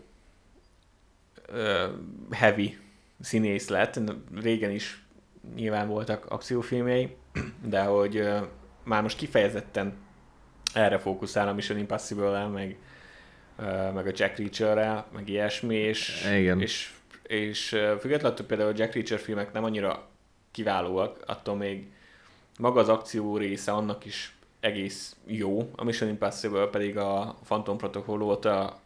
heavy 2.32 2.83
színész 3.20 3.68
lett. 3.68 4.00
Régen 4.36 4.72
is 4.72 5.04
nyilván 5.56 5.88
voltak 5.88 6.26
akciófilmjei, 6.26 7.16
de 7.66 7.84
hogy 7.84 8.18
ö, 8.18 8.38
már 8.84 9.02
most 9.02 9.18
kifejezetten 9.18 9.94
erre 10.74 11.00
fókuszál 11.00 11.48
a 11.48 11.54
Mission 11.54 11.78
Impossible-el, 11.78 12.48
meg, 12.48 12.78
ö, 13.58 13.92
meg 13.92 14.08
a 14.08 14.12
Jack 14.16 14.38
Reacher-rel, 14.38 15.08
meg 15.14 15.30
ilyesmi, 15.30 15.76
és, 15.76 16.28
Igen. 16.38 16.62
és, 16.62 16.94
és 17.24 17.72
ö, 17.72 17.96
függetlenül 18.00 18.32
attól 18.32 18.46
például 18.46 18.70
a 18.70 18.78
Jack 18.78 18.94
Reacher 18.94 19.20
filmek 19.20 19.54
nem 19.54 19.64
annyira 19.64 20.08
kiválóak, 20.52 21.24
attól 21.26 21.56
még 21.56 21.88
maga 22.60 22.80
az 22.80 22.90
akció 22.90 23.38
része 23.38 23.72
annak 23.72 24.06
is 24.06 24.36
egész 24.60 25.16
jó, 25.26 25.70
a 25.76 25.84
Mission 25.84 26.10
Impossible 26.10 26.68
pedig 26.68 26.98
a 26.98 27.38
Phantom 27.44 27.78
Protocol 27.78 28.22
óta 28.22 28.82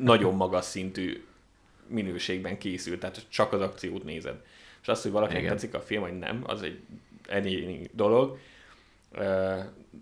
nagyon 0.00 0.34
magas 0.34 0.64
szintű 0.64 1.24
minőségben 1.88 2.58
készült, 2.58 3.00
tehát 3.00 3.22
csak 3.28 3.52
az 3.52 3.60
akciót 3.60 4.04
nézed. 4.04 4.36
És 4.82 4.88
az, 4.88 5.02
hogy 5.02 5.10
valakinek 5.10 5.42
Igen. 5.42 5.52
tetszik 5.52 5.74
a 5.74 5.80
film, 5.80 6.00
vagy 6.00 6.18
nem, 6.18 6.42
az 6.46 6.62
egy 6.62 6.80
egyéni 7.28 7.90
dolog. 7.92 8.38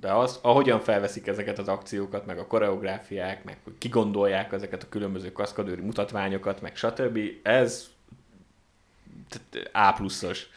De 0.01 0.13
az, 0.13 0.39
ahogyan 0.43 0.81
felveszik 0.81 1.27
ezeket 1.27 1.59
az 1.59 1.69
akciókat, 1.69 2.27
meg 2.27 2.39
a 2.39 2.47
koreográfiák, 2.47 3.45
meg 3.45 3.57
hogy 3.65 3.73
kigondolják 3.79 4.53
ezeket 4.53 4.83
a 4.83 4.89
különböző 4.89 5.33
kaszkadőri 5.33 5.81
mutatványokat, 5.81 6.61
meg 6.61 6.77
stb. 6.77 7.19
Ez 7.43 7.91
A 9.73 9.93
pluszos 9.93 10.49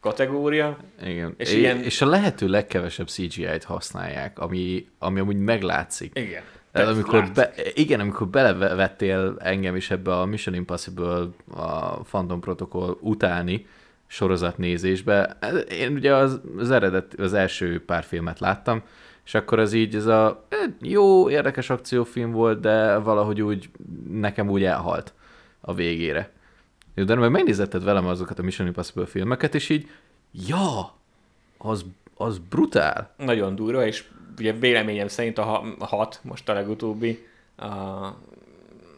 kategória. 0.00 0.78
Igen. 1.02 1.34
És 1.36 1.52
ilyen- 1.52 1.74
ilyen... 1.76 1.82
és 1.86 2.00
a 2.00 2.06
lehető 2.06 2.48
legkevesebb 2.48 3.08
CGI-t 3.08 3.64
használják, 3.64 4.38
ami, 4.38 4.88
ami 4.98 5.20
amúgy 5.20 5.38
meglátszik. 5.38 6.18
Igen. 6.18 6.42
Tehát 6.74 6.88
amikor 6.90 7.30
be, 7.34 7.52
igen, 7.74 8.00
amikor 8.00 8.28
belevettél 8.28 9.36
engem 9.38 9.76
is 9.76 9.90
ebbe 9.90 10.18
a 10.18 10.24
Mission 10.24 10.54
Impossible, 10.54 11.28
a 11.54 12.00
Phantom 12.00 12.40
Protocol 12.40 12.98
utáni 13.00 13.66
sorozatnézésbe, 14.06 15.36
én 15.70 15.92
ugye 15.92 16.14
az, 16.14 16.40
az 16.58 16.70
eredet, 16.70 17.14
az 17.14 17.32
első 17.32 17.84
pár 17.84 18.02
filmet 18.02 18.40
láttam, 18.40 18.82
és 19.24 19.34
akkor 19.34 19.58
az 19.58 19.72
így, 19.72 19.94
ez 19.94 20.06
a 20.06 20.44
eh, 20.48 20.58
jó, 20.80 21.30
érdekes 21.30 21.70
akciófilm 21.70 22.30
volt, 22.30 22.60
de 22.60 22.96
valahogy 22.96 23.42
úgy, 23.42 23.70
nekem 24.10 24.48
úgy 24.48 24.64
elhalt 24.64 25.12
a 25.60 25.74
végére. 25.74 26.32
De 26.94 27.14
meg 27.14 27.30
megnézetted 27.30 27.84
velem 27.84 28.06
azokat 28.06 28.38
a 28.38 28.42
Mission 28.42 28.66
Impossible 28.66 29.06
filmeket, 29.06 29.54
és 29.54 29.68
így, 29.68 29.88
ja, 30.46 30.94
az, 31.58 31.84
az 32.16 32.38
brutál. 32.38 33.14
Nagyon 33.16 33.54
durva, 33.54 33.86
és 33.86 34.04
ugye 34.38 34.52
véleményem 34.52 35.08
szerint 35.08 35.38
a 35.38 35.42
ha- 35.42 35.74
a 35.78 35.86
hat, 35.86 36.20
most 36.22 36.48
a 36.48 36.52
legutóbbi, 36.52 37.26
a 37.56 37.66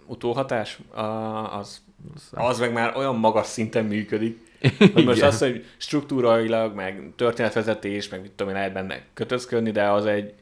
utóhatás, 0.07 0.79
a, 0.91 1.01
az, 1.59 1.83
az 2.31 2.59
meg 2.59 2.73
már 2.73 2.97
olyan 2.97 3.17
magas 3.17 3.47
szinten 3.47 3.85
működik, 3.85 4.39
hogy 4.95 5.05
most 5.05 5.17
Igen. 5.17 5.29
az, 5.29 5.39
hogy 5.39 5.65
struktúrailag, 5.77 6.75
meg 6.75 7.13
történetvezetés, 7.17 8.09
meg 8.09 8.21
mit 8.21 8.31
tudom 8.31 8.53
én, 8.53 8.59
lehet 8.59 8.73
benne 8.73 9.03
kötözködni, 9.15 9.71
de 9.71 9.91
az 9.91 10.07
egy, 10.07 10.35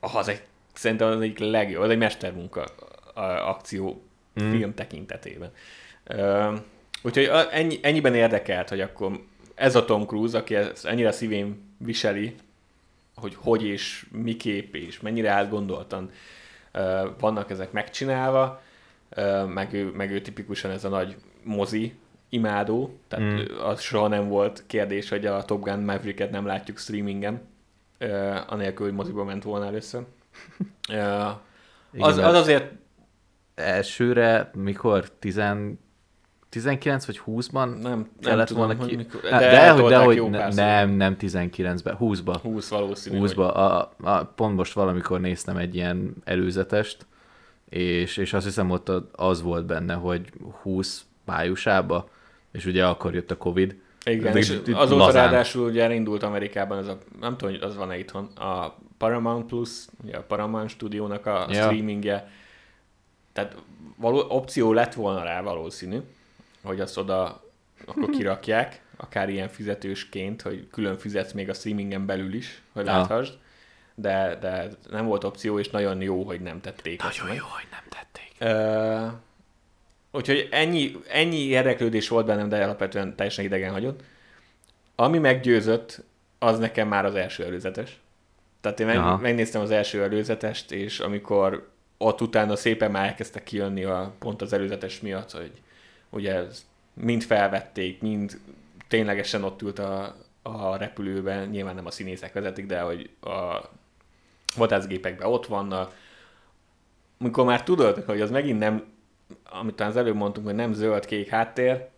az 0.00 0.28
egy, 0.28 0.42
szerintem 0.72 1.08
az 1.08 1.20
egyik 1.20 1.38
legjobb, 1.38 1.82
az 1.82 1.90
egy 1.90 1.98
mestermunka 1.98 2.64
a, 3.14 3.20
akció 3.22 4.02
Mm. 4.42 4.50
film 4.50 4.74
tekintetében. 4.74 5.50
Ö, 6.04 6.52
úgyhogy 7.02 7.30
ennyi, 7.50 7.78
ennyiben 7.82 8.14
érdekelt, 8.14 8.68
hogy 8.68 8.80
akkor 8.80 9.20
ez 9.54 9.76
a 9.76 9.84
Tom 9.84 10.06
Cruise, 10.06 10.38
aki 10.38 10.54
ezt 10.54 10.86
ennyire 10.86 11.12
szívén 11.12 11.74
viseli, 11.78 12.34
hogy 13.20 13.34
hogy 13.38 13.64
és 13.64 14.06
miképp 14.12 14.74
és 14.74 15.00
mennyire 15.00 15.30
átgondoltan 15.30 16.10
vannak 17.18 17.50
ezek 17.50 17.72
megcsinálva, 17.72 18.62
meg 19.46 19.72
ő, 19.72 19.90
meg 19.90 20.10
ő 20.10 20.20
tipikusan 20.20 20.70
ez 20.70 20.84
a 20.84 20.88
nagy 20.88 21.16
mozi 21.42 21.94
imádó, 22.28 22.98
tehát 23.08 23.24
Mm. 23.24 23.58
az 23.60 23.80
soha 23.80 24.08
nem 24.08 24.28
volt 24.28 24.62
kérdés, 24.66 25.08
hogy 25.08 25.26
a 25.26 25.44
Top 25.44 25.62
Gun 25.62 25.78
Maverick-et 25.78 26.30
nem 26.30 26.46
látjuk 26.46 26.78
streamingen, 26.78 27.40
anélkül, 28.46 28.86
hogy 28.86 28.94
moziba 28.94 29.24
ment 29.24 29.42
volna 29.42 29.66
először. 29.66 30.02
Az, 31.98 32.16
az 32.16 32.34
azért 32.34 32.72
elsőre, 33.54 34.50
mikor? 34.54 35.10
10, 35.10 35.40
19 36.48 37.06
vagy 37.06 37.20
20-ban 37.26 37.52
nem, 37.52 37.80
nem 37.80 38.08
kellett 38.20 38.46
tudom, 38.46 38.66
volna 38.66 38.86
ki... 38.86 38.96
mikor, 38.96 39.20
de, 39.20 39.30
de, 39.38 39.50
de, 39.50 39.70
hogy, 39.70 39.88
de, 39.90 39.96
hogy 39.98 40.30
ne, 40.30 40.48
nem, 40.48 40.90
nem 40.90 41.16
19-ben, 41.20 41.96
20-ba. 42.00 42.38
20 42.42 42.68
valószínű. 42.68 43.18
20-ba. 43.22 43.54
A, 43.54 43.92
a, 44.08 44.24
pont 44.24 44.56
most 44.56 44.72
valamikor 44.72 45.20
néztem 45.20 45.56
egy 45.56 45.74
ilyen 45.74 46.14
előzetest, 46.24 47.06
és, 47.68 48.16
és 48.16 48.32
azt 48.32 48.44
hiszem 48.44 48.70
ott 48.70 48.88
az 49.12 49.42
volt 49.42 49.66
benne, 49.66 49.94
hogy 49.94 50.30
20 50.62 51.04
májusába, 51.24 52.08
és 52.52 52.66
ugye 52.66 52.86
akkor 52.86 53.14
jött 53.14 53.30
a 53.30 53.36
Covid. 53.36 53.76
Igen, 54.04 54.36
és 54.36 54.50
itt- 54.50 54.66
itt 54.66 54.74
azóta 54.74 55.04
lazán. 55.04 55.22
ráadásul 55.30 55.68
ugye 55.68 55.82
elindult 55.82 56.22
Amerikában 56.22 56.78
ez 56.78 56.86
a, 56.86 56.98
nem 57.20 57.36
tudom, 57.36 57.54
hogy 57.54 57.62
az 57.62 57.76
van-e 57.76 57.98
itthon, 57.98 58.24
a 58.24 58.74
Paramount 58.98 59.46
Plus, 59.46 59.70
ugye 60.04 60.16
a 60.16 60.22
Paramount 60.22 60.68
stúdiónak 60.68 61.26
a 61.26 61.46
Ja. 61.48 61.56
ja. 61.56 61.62
streamingje, 61.64 62.28
tehát 63.32 63.56
való, 63.96 64.24
opció 64.28 64.72
lett 64.72 64.94
volna 64.94 65.22
rá 65.22 65.42
valószínű, 65.42 65.98
hogy 66.62 66.80
azt 66.80 66.96
oda 66.96 67.44
akkor 67.86 68.10
kirakják, 68.10 68.82
akár 68.96 69.28
ilyen 69.28 69.48
fizetősként, 69.48 70.42
hogy 70.42 70.68
külön 70.70 70.98
fizetsz 70.98 71.32
még 71.32 71.48
a 71.48 71.54
streamingen 71.54 72.06
belül 72.06 72.34
is, 72.34 72.62
hogy 72.72 72.86
Ja. 72.86 72.92
láthassd, 72.92 73.32
de, 73.94 74.38
de 74.40 74.68
nem 74.90 75.06
volt 75.06 75.24
opció, 75.24 75.58
és 75.58 75.68
nagyon 75.68 76.00
jó, 76.00 76.22
hogy 76.22 76.40
nem 76.40 76.60
tették 76.60 77.02
ezt 77.02 77.22
meg. 77.24 77.40
hogy 77.40 77.66
nem 77.70 77.82
tették. 77.88 78.32
Ö, 78.38 79.06
úgyhogy 80.10 80.48
ennyi, 80.50 80.96
ennyi 81.08 81.36
érdeklődés 81.38 82.08
volt 82.08 82.26
bennem, 82.26 82.48
de 82.48 82.64
alapvetően 82.64 83.16
teljesen 83.16 83.44
idegen 83.44 83.72
hagyott. 83.72 84.00
Ami 84.94 85.18
meggyőzött, 85.18 86.04
az 86.38 86.58
nekem 86.58 86.88
már 86.88 87.04
az 87.04 87.14
első 87.14 87.44
előzetes. 87.44 87.98
Tehát 88.60 88.80
én 88.80 88.86
meg, 88.86 89.20
megnéztem 89.20 89.60
az 89.60 89.70
első 89.70 90.02
előzetest, 90.02 90.72
és 90.72 91.00
amikor 91.00 91.68
ott 91.98 92.20
utána 92.20 92.56
szépen 92.56 92.90
már 92.90 93.06
elkezdtek 93.06 93.44
kijönni 93.44 93.84
a, 93.84 94.14
pont 94.18 94.42
az 94.42 94.52
előzetes 94.52 95.00
miatt, 95.00 95.30
hogy 95.30 95.52
ugye 96.10 96.34
ez 96.34 96.66
mind 96.94 97.22
felvették, 97.22 98.00
mind 98.00 98.40
ténylegesen 98.88 99.44
ott 99.44 99.62
ült 99.62 99.78
a, 99.78 100.16
a 100.42 100.76
repülőben, 100.76 101.48
nyilván 101.48 101.74
nem 101.74 101.86
a 101.86 101.90
színészek 101.90 102.32
vezetik, 102.32 102.66
de 102.66 102.80
hogy 102.80 103.10
a 103.20 103.60
vadászgépekben 104.56 105.28
ott 105.28 105.46
vannak. 105.46 105.94
Amikor 107.18 107.44
már 107.44 107.62
tudod, 107.62 108.04
hogy 108.04 108.20
az 108.20 108.30
megint 108.30 108.58
nem, 108.58 108.84
amit 109.50 109.80
az 109.80 109.96
előbb 109.96 110.14
mondtunk, 110.14 110.46
hogy 110.46 110.54
nem 110.54 110.72
zöld-kék 110.72 111.28
háttér, 111.28 111.88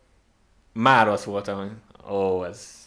már 0.73 1.09
az 1.09 1.25
volt, 1.25 1.47
hogy 1.49 1.71
ó, 2.11 2.45
ez, 2.45 2.79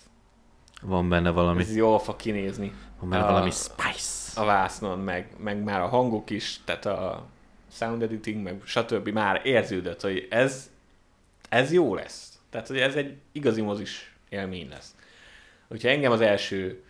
Van 0.81 1.09
benne 1.09 1.29
valami. 1.29 1.61
ez 1.61 1.75
jól 1.75 1.99
fog 1.99 2.15
kinézni. 2.15 2.73
Van 2.99 3.09
benne 3.09 3.23
a- 3.23 3.31
valami 3.31 3.51
spice. 3.51 4.41
a 4.41 4.45
vásznon, 4.45 4.99
meg, 4.99 5.33
meg 5.37 5.63
már 5.63 5.81
a 5.81 5.87
hangok 5.87 6.29
is, 6.29 6.61
tehát 6.65 6.85
a 6.85 7.25
sound 7.71 8.01
editing, 8.01 8.43
meg 8.43 8.61
stb. 8.65 9.07
már 9.09 9.41
érződött, 9.43 10.01
hogy 10.01 10.27
ez, 10.29 10.69
ez 11.53 11.71
jó 11.71 11.95
lesz. 11.95 12.39
Tehát, 12.49 12.67
hogy 12.67 12.77
ez 12.77 12.95
egy 12.95 13.15
igazi 13.31 13.61
mozis 13.61 14.13
élmény 14.29 14.69
lesz. 14.69 14.95
Hogyha 15.67 15.89
engem 15.89 16.11
az 16.11 16.21
első 16.21 16.83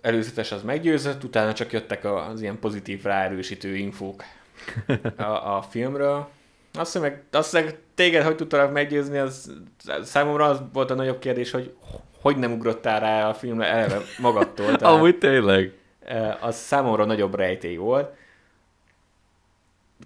előzetes 0.00 0.52
az 0.52 0.62
meggyőzött, 0.62 1.24
utána 1.24 1.52
csak 1.52 1.72
jöttek 1.72 2.04
az 2.04 2.40
ilyen 2.42 2.58
pozitív 2.58 3.02
ráerősítő 3.02 3.76
infók 3.76 4.24
a, 5.16 5.56
a 5.56 5.62
filmről. 5.62 6.28
Azt 6.72 6.92
hiszem, 6.92 7.02
meg, 7.02 7.22
azt 7.30 7.50
hiszem, 7.56 7.74
téged 7.94 8.24
hogy 8.24 8.36
tudtalak 8.36 8.72
meggyőzni, 8.72 9.18
az 9.18 9.52
számomra 10.02 10.44
az 10.44 10.60
volt 10.72 10.90
a 10.90 10.94
nagyobb 10.94 11.18
kérdés, 11.18 11.50
hogy 11.50 11.74
hogy 12.20 12.36
nem 12.36 12.52
ugrottál 12.52 13.00
rá 13.00 13.28
a 13.28 13.34
filmre 13.34 13.66
eleve 13.66 14.00
magadtól. 14.18 14.66
Tehát- 14.76 14.82
Amúgy 14.82 15.18
tényleg. 15.18 15.72
Eh, 16.04 16.44
az 16.44 16.56
számomra 16.56 17.04
nagyobb 17.04 17.34
rejtély 17.34 17.76
volt. 17.76 18.14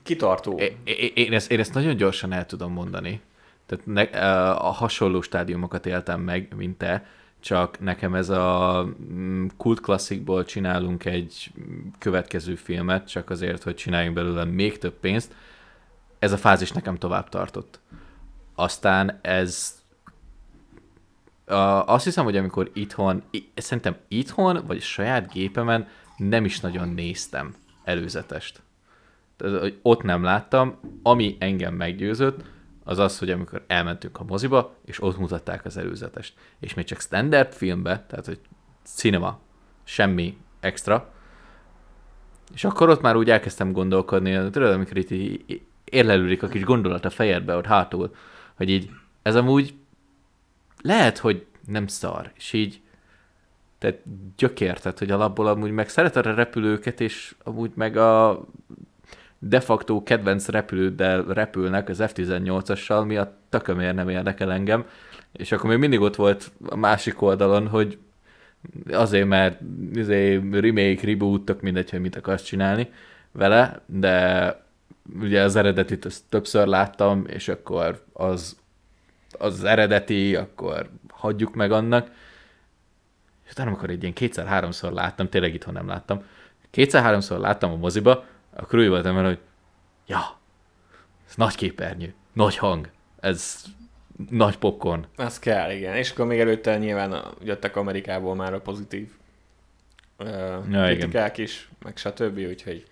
Kitartó. 0.02 0.58
É- 0.58 0.76
é- 0.84 1.16
Én 1.16 1.32
ezt, 1.32 1.50
én 1.50 1.58
ezt 1.60 1.74
nagyon 1.74 1.96
gyorsan 1.96 2.32
el 2.32 2.46
tudom 2.46 2.72
mondani. 2.72 3.20
Tehát 3.70 3.86
ne, 3.86 4.02
a 4.50 4.70
hasonló 4.70 5.20
stádiumokat 5.20 5.86
éltem 5.86 6.20
meg, 6.20 6.52
mint 6.56 6.78
te, 6.78 7.06
csak 7.40 7.80
nekem 7.80 8.14
ez 8.14 8.28
a 8.28 8.84
mm, 9.12 9.46
kult 9.56 9.80
klasszikból 9.80 10.44
csinálunk 10.44 11.04
egy 11.04 11.52
következő 11.98 12.54
filmet, 12.54 13.08
csak 13.08 13.30
azért, 13.30 13.62
hogy 13.62 13.74
csináljunk 13.74 14.14
belőle 14.14 14.44
még 14.44 14.78
több 14.78 14.92
pénzt. 14.92 15.34
Ez 16.18 16.32
a 16.32 16.36
fázis 16.36 16.72
nekem 16.72 16.96
tovább 16.96 17.28
tartott. 17.28 17.80
Aztán 18.54 19.18
ez 19.22 19.82
a, 21.44 21.84
azt 21.86 22.04
hiszem, 22.04 22.24
hogy 22.24 22.36
amikor 22.36 22.70
itthon, 22.72 23.22
szerintem 23.54 23.96
itthon, 24.08 24.62
vagy 24.66 24.80
saját 24.80 25.32
gépemen 25.32 25.88
nem 26.16 26.44
is 26.44 26.60
nagyon 26.60 26.88
néztem 26.88 27.54
előzetest. 27.84 28.62
Tehát, 29.36 29.72
ott 29.82 30.02
nem 30.02 30.22
láttam. 30.22 30.78
Ami 31.02 31.36
engem 31.38 31.74
meggyőzött, 31.74 32.44
az 32.84 32.98
az, 32.98 33.18
hogy 33.18 33.30
amikor 33.30 33.64
elmentünk 33.66 34.18
a 34.18 34.24
moziba, 34.24 34.74
és 34.84 35.02
ott 35.02 35.18
mutatták 35.18 35.64
az 35.64 35.76
előzetest. 35.76 36.34
És 36.58 36.74
még 36.74 36.84
csak 36.84 37.00
standard 37.00 37.52
filmbe, 37.52 38.04
tehát 38.08 38.26
hogy 38.26 38.40
cinema, 38.82 39.40
semmi 39.84 40.38
extra. 40.60 41.12
És 42.54 42.64
akkor 42.64 42.88
ott 42.88 43.00
már 43.00 43.16
úgy 43.16 43.30
elkezdtem 43.30 43.72
gondolkodni, 43.72 44.50
tudod, 44.50 44.72
amikor 44.72 44.96
itt 44.96 45.10
így 45.10 45.62
érlelődik 45.84 46.42
a 46.42 46.48
kis 46.48 46.64
gondolat 46.64 47.04
a 47.04 47.10
fejedbe 47.10 47.56
ott 47.56 47.66
hátul, 47.66 48.14
hogy 48.54 48.70
így 48.70 48.90
ez 49.22 49.36
amúgy 49.36 49.74
lehet, 50.82 51.18
hogy 51.18 51.46
nem 51.66 51.86
szar, 51.86 52.32
és 52.34 52.52
így 52.52 52.80
tehát 53.78 54.00
gyökér, 54.36 54.80
tehát 54.80 54.98
hogy 54.98 55.10
alapból 55.10 55.46
amúgy 55.46 55.70
meg 55.70 55.88
szereted 55.88 56.26
a 56.26 56.34
repülőket, 56.34 57.00
és 57.00 57.34
amúgy 57.42 57.70
meg 57.74 57.96
a 57.96 58.44
de 59.42 59.60
facto 59.60 60.02
kedvenc 60.02 60.48
repülőddel 60.48 61.22
repülnek 61.22 61.88
az 61.88 62.02
F-18-assal, 62.06 63.06
mi 63.06 63.16
a 63.16 63.36
tökömért 63.48 63.94
nem 63.94 64.08
érdekel 64.08 64.52
engem, 64.52 64.84
és 65.32 65.52
akkor 65.52 65.70
még 65.70 65.78
mindig 65.78 66.00
ott 66.00 66.16
volt 66.16 66.50
a 66.68 66.76
másik 66.76 67.22
oldalon, 67.22 67.68
hogy 67.68 67.98
azért, 68.90 69.28
mert 69.28 69.60
izé, 69.92 70.34
remake, 70.50 71.06
reboot, 71.06 71.44
tök 71.44 71.60
mindegy, 71.60 71.90
hogy 71.90 72.00
mit 72.00 72.16
akarsz 72.16 72.42
csinálni 72.42 72.88
vele, 73.32 73.80
de 73.86 74.64
ugye 75.20 75.42
az 75.42 75.56
eredetit 75.56 76.04
azt 76.04 76.22
többször 76.28 76.66
láttam, 76.66 77.24
és 77.26 77.48
akkor 77.48 78.04
az 78.12 78.58
az 79.38 79.64
eredeti, 79.64 80.36
akkor 80.36 80.90
hagyjuk 81.08 81.54
meg 81.54 81.72
annak. 81.72 82.10
És 83.44 83.50
utána, 83.50 83.68
amikor 83.68 83.90
egy 83.90 84.02
ilyen 84.02 84.14
kétszer-háromszor 84.14 84.92
láttam, 84.92 85.28
tényleg 85.28 85.54
itthon 85.54 85.74
nem 85.74 85.86
láttam, 85.86 86.22
kétszer-háromszor 86.70 87.38
láttam 87.38 87.72
a 87.72 87.76
moziba, 87.76 88.24
akkor 88.60 88.78
úgy 88.78 88.88
voltam 88.88 89.14
vele, 89.14 89.28
hogy 89.28 89.38
ja, 90.06 90.38
ez 91.28 91.34
nagy 91.36 91.54
képernyő, 91.54 92.14
nagy 92.32 92.56
hang, 92.56 92.90
ez 93.20 93.64
nagy 94.30 94.56
popcorn. 94.56 95.06
Az 95.16 95.38
kell, 95.38 95.70
igen. 95.70 95.94
És 95.96 96.10
akkor 96.10 96.26
még 96.26 96.40
előtte 96.40 96.78
nyilván 96.78 97.24
jöttek 97.42 97.76
Amerikából 97.76 98.34
már 98.34 98.54
a 98.54 98.60
pozitív 98.60 99.10
uh, 100.18 100.28
Ja, 100.70 100.84
kritikák 100.84 101.38
is, 101.38 101.68
meg 101.82 101.96
stb. 101.96 102.38
Úgyhogy 102.38 102.86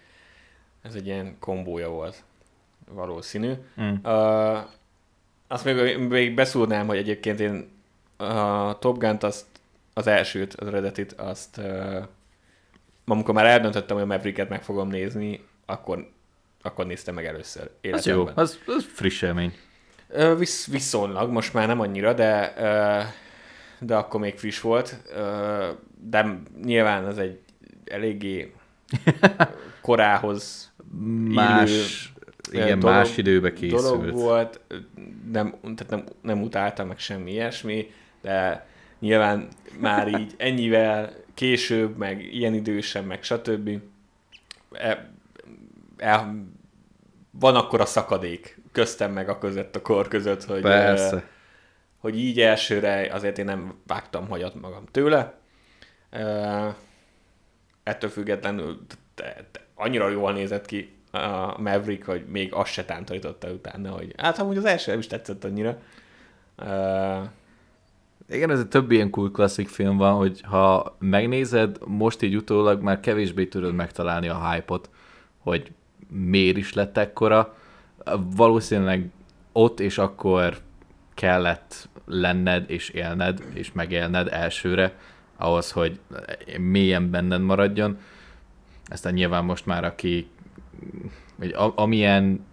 ez 0.83 0.95
egy 0.95 1.07
ilyen 1.07 1.37
kombója 1.39 1.89
volt 1.89 2.23
valószínű. 2.91 3.53
Mm. 3.81 3.95
Uh, 4.05 4.59
azt 5.49 5.65
még, 5.65 5.97
még 5.97 6.35
beszúrnám, 6.35 6.87
hogy 6.87 6.97
egyébként 6.97 7.41
én 7.41 7.71
a 8.17 8.79
Top 8.79 8.99
Gun-t 8.99 9.23
azt, 9.23 9.47
az 9.95 10.07
elsőt, 10.07 10.55
az 10.55 10.67
eredetit, 10.67 11.13
azt 11.13 11.57
uh, 11.57 12.05
amikor 13.05 13.35
már 13.35 13.47
eldöntöttem, 13.47 13.97
hogy 13.97 14.05
a 14.05 14.09
Mavericket 14.09 14.49
meg 14.49 14.63
fogom 14.63 14.89
nézni, 14.89 15.48
akkor, 15.71 16.09
akkor 16.63 16.87
néztem 16.87 17.15
meg 17.15 17.25
először 17.27 17.71
Ez 17.81 18.07
jó, 18.07 18.15
életemben. 18.15 18.45
az, 18.45 18.59
az 18.67 18.85
friss 18.93 19.23
élmény. 19.23 19.55
Visz, 20.39 20.67
viszonylag, 20.67 21.31
most 21.31 21.53
már 21.55 21.67
nem 21.67 21.81
annyira, 21.81 22.13
de, 22.13 22.55
de 23.81 23.95
akkor 23.97 24.21
még 24.21 24.39
friss 24.39 24.61
volt. 24.61 24.97
De 26.01 26.41
nyilván 26.63 27.07
ez 27.07 27.17
egy 27.19 27.41
eléggé 27.85 28.53
korához 29.81 30.73
Más, 31.29 32.13
igen, 32.53 32.79
dolog- 32.79 32.97
más 32.97 33.17
időbe 33.17 33.51
dolog 33.51 33.99
készült. 34.01 34.11
volt, 34.15 34.61
nem, 35.33 35.51
tehát 35.63 35.89
nem, 35.89 36.05
nem 36.23 36.43
utáltam 36.43 36.87
meg 36.87 36.99
semmi 36.99 37.31
ilyesmi, 37.33 37.91
de 38.23 38.67
nyilván 38.99 39.49
már 39.79 40.09
így 40.09 40.35
ennyivel 40.49 41.13
később, 41.35 41.97
meg 41.97 42.35
ilyen 42.35 42.55
idősen, 42.55 43.05
meg 43.05 43.23
stb. 43.23 43.71
E, 44.73 45.11
e, 45.99 46.27
van 47.31 47.57
akkor 47.57 47.81
a 47.81 47.87
szakadék 47.87 48.61
köztem 48.73 49.13
meg 49.13 49.29
a 49.29 49.39
között 49.39 49.77
a 49.77 49.83
kor 49.83 50.09
között, 50.09 50.45
hogy, 50.45 50.61
Persze. 50.61 51.25
hogy 51.99 52.19
így 52.19 52.41
elsőre 52.41 53.09
azért 53.13 53.39
én 53.39 53.45
nem 53.45 53.75
vágtam 53.87 54.29
hagyat 54.29 54.61
magam 54.61 54.85
tőle. 54.91 55.39
Ettől 57.83 58.11
függetlenül 58.11 58.87
te, 59.15 59.47
te, 59.51 59.61
annyira 59.75 60.09
jól 60.09 60.33
nézett 60.33 60.67
ki 60.67 60.97
a 61.11 61.61
Maverick, 61.61 62.05
hogy 62.05 62.27
még 62.27 62.53
azt 62.53 62.73
se 62.73 62.85
tántorította 62.85 63.51
utána, 63.51 63.91
hogy 63.91 64.15
hát 64.17 64.39
amúgy 64.39 64.57
az 64.57 64.65
első 64.65 64.91
nem 64.91 65.01
is 65.01 65.07
tetszett 65.07 65.45
annyira. 65.45 65.79
Igen, 68.31 68.51
ez 68.51 68.59
egy 68.59 68.69
több 68.69 68.91
ilyen 68.91 69.11
cool 69.11 69.31
klasszik 69.31 69.69
film 69.69 69.97
van, 69.97 70.15
hogy 70.15 70.41
ha 70.41 70.97
megnézed, 70.99 71.79
most 71.87 72.23
így 72.23 72.37
utólag 72.37 72.83
már 72.83 73.01
kevésbé 73.01 73.47
tudod 73.47 73.75
megtalálni 73.75 74.29
a 74.29 74.51
hype-ot, 74.51 74.91
hogy 75.39 75.73
miért 76.11 76.57
is 76.57 76.73
lett 76.73 76.97
ekkora. 76.97 77.57
Valószínűleg 78.37 79.11
ott 79.53 79.81
és 79.81 79.99
akkor 79.99 80.59
kellett 81.15 81.89
lenned 82.05 82.71
és 82.71 82.89
élned 82.89 83.43
és 83.55 83.73
megélned 83.73 84.29
elsőre, 84.33 84.99
ahhoz, 85.37 85.71
hogy 85.71 86.01
mélyen 86.59 87.11
benned 87.11 87.41
maradjon. 87.41 87.99
Aztán 88.87 89.13
nyilván 89.13 89.45
most 89.45 89.67
már 89.67 89.85
aki, 89.85 90.29
vagy 91.37 91.53
a, 91.53 91.73
amilyen 91.77 92.47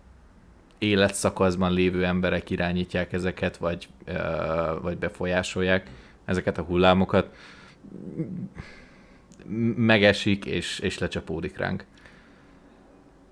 életszakaszban 0.78 1.74
lévő 1.74 2.06
emberek 2.06 2.50
irányítják 2.50 3.14
ezeket, 3.14 3.58
vagy, 3.58 3.88
vagy 4.82 4.98
befolyásolják 4.98 5.90
ezeket 6.26 6.58
a 6.58 6.62
hullámokat, 6.62 7.36
megesik 9.76 10.46
és, 10.46 10.80
és 10.80 10.98
lecsapódik 10.98 11.58
ránk. 11.58 11.86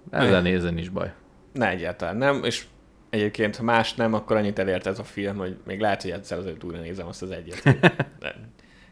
Ezzel 0.10 0.42
nézni 0.42 0.82
is 0.82 0.89
baj. 0.89 1.13
ne 1.54 1.70
egyáltalán 1.70 2.18
nem, 2.18 2.44
és 2.44 2.66
egyébként 3.10 3.56
ha 3.56 3.63
más 3.63 3.94
nem, 3.94 4.13
akkor 4.13 4.36
annyit 4.38 4.60
elért 4.60 4.88
ez 4.88 5.00
a 5.00 5.04
film, 5.04 5.38
hogy 5.38 5.58
még 5.66 5.80
lehet, 5.80 6.02
hogy 6.02 6.12
egyszer 6.12 6.38
azért 6.38 6.63
újra 6.63 6.80
nézem 6.80 7.08
azt 7.08 7.22
az 7.22 7.32
egyet. 7.32 7.63
De 8.20 8.36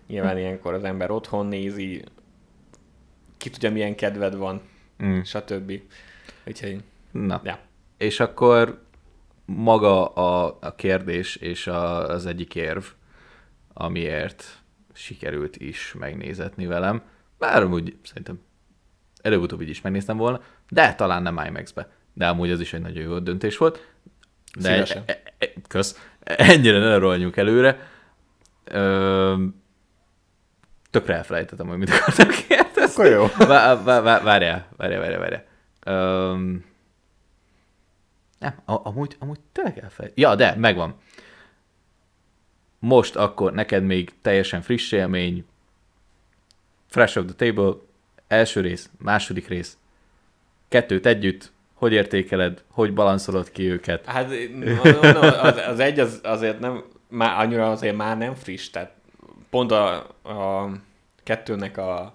nyilván 0.08 0.38
ilyenkor 0.38 0.74
az 0.74 0.84
ember 0.84 1.12
otthon 1.12 1.46
nézi, 1.46 2.04
ki 3.38 3.50
tudja 3.50 3.72
milyen 3.72 3.96
kedved 3.96 4.36
van, 4.36 4.62
Mm. 5.04 5.22
stb. 5.22 5.82
Úgyhogy, 6.48 6.84
Na, 7.12 7.42
ja. 7.44 7.60
és 7.98 8.20
akkor 8.20 8.82
maga 9.46 10.06
a, 10.08 10.58
a 10.62 10.76
kérdés 10.76 11.36
és 11.36 11.68
a, 11.68 12.08
az 12.10 12.26
egyik 12.26 12.56
érv, 12.56 12.84
amiért 13.74 14.44
sikerült 14.94 15.58
is 15.58 15.96
megnézetni 16.00 16.66
velem, 16.66 17.02
bár 17.38 17.64
amúgy 17.64 17.98
szerintem 18.04 18.40
előbb-utóbb 19.22 19.62
így 19.62 19.70
is 19.70 19.82
megnéztem 19.82 20.18
volna, 20.18 20.42
de 20.74 20.94
talán 20.96 21.22
nem 21.22 21.42
IMAX-be. 21.48 21.90
De 22.14 22.28
amúgy 22.28 22.52
az 22.52 22.60
is 22.60 22.74
egy 22.74 22.82
nagyon 22.82 23.04
jó 23.04 23.20
döntés 23.20 23.58
volt. 23.58 23.88
De 24.60 24.72
Szívesen. 24.74 25.04
e, 25.06 25.22
e, 25.38 25.48
kösz, 25.68 26.10
ennyire 26.24 26.80
ne 26.80 26.98
rolljunk 26.98 27.38
előre. 27.38 27.88
Ö, 28.64 29.44
tökre 30.90 31.16
elfelejtettem, 31.16 31.68
hogy 31.68 31.78
mit 31.78 31.90
akartam 31.90 32.28
kérdezni. 32.48 32.82
Akkor 32.84 33.06
jó. 33.06 33.28
Vá- 33.48 33.84
vá- 33.84 34.04
vá- 34.04 34.24
Várjál, 34.24 34.68
várjál, 34.78 35.00
várjál, 35.00 35.20
várjál. 35.20 35.46
Öm, 35.86 36.66
nem, 38.40 38.54
amúgy, 38.66 39.16
amúgy 39.20 39.40
tényleg 39.52 39.78
elfelejtettem. 39.80 40.30
Ja, 40.30 40.36
de, 40.36 40.56
megvan. 40.56 40.96
Most 42.80 43.16
akkor 43.16 43.54
neked 43.54 43.84
még 43.84 44.14
teljesen 44.22 44.62
friss 44.62 44.92
élmény, 44.92 45.46
fresh 46.88 47.18
of 47.18 47.26
the 47.26 47.46
table, 47.46 47.74
első 48.28 48.62
rész, 48.62 48.90
második 48.98 49.48
rész, 49.48 49.78
kettőt 50.72 51.06
együtt, 51.06 51.52
hogy 51.74 51.94
értékeled, 51.94 52.64
hogy 52.68 52.94
balanszolod 52.94 53.52
ki 53.52 53.70
őket. 53.70 54.06
Hát 54.06 54.30
no, 54.54 55.22
az, 55.22 55.58
az 55.58 55.80
egy 55.80 56.00
az, 56.00 56.20
azért 56.24 56.60
nem, 56.60 56.84
már 57.08 57.40
annyira 57.40 57.72
azért 57.72 57.96
már 57.96 58.18
nem 58.18 58.36
friss, 58.36 58.70
tehát 58.70 58.92
pont 59.50 59.72
a, 59.72 59.96
a 60.24 60.70
kettőnek 61.24 61.78
a 61.78 62.14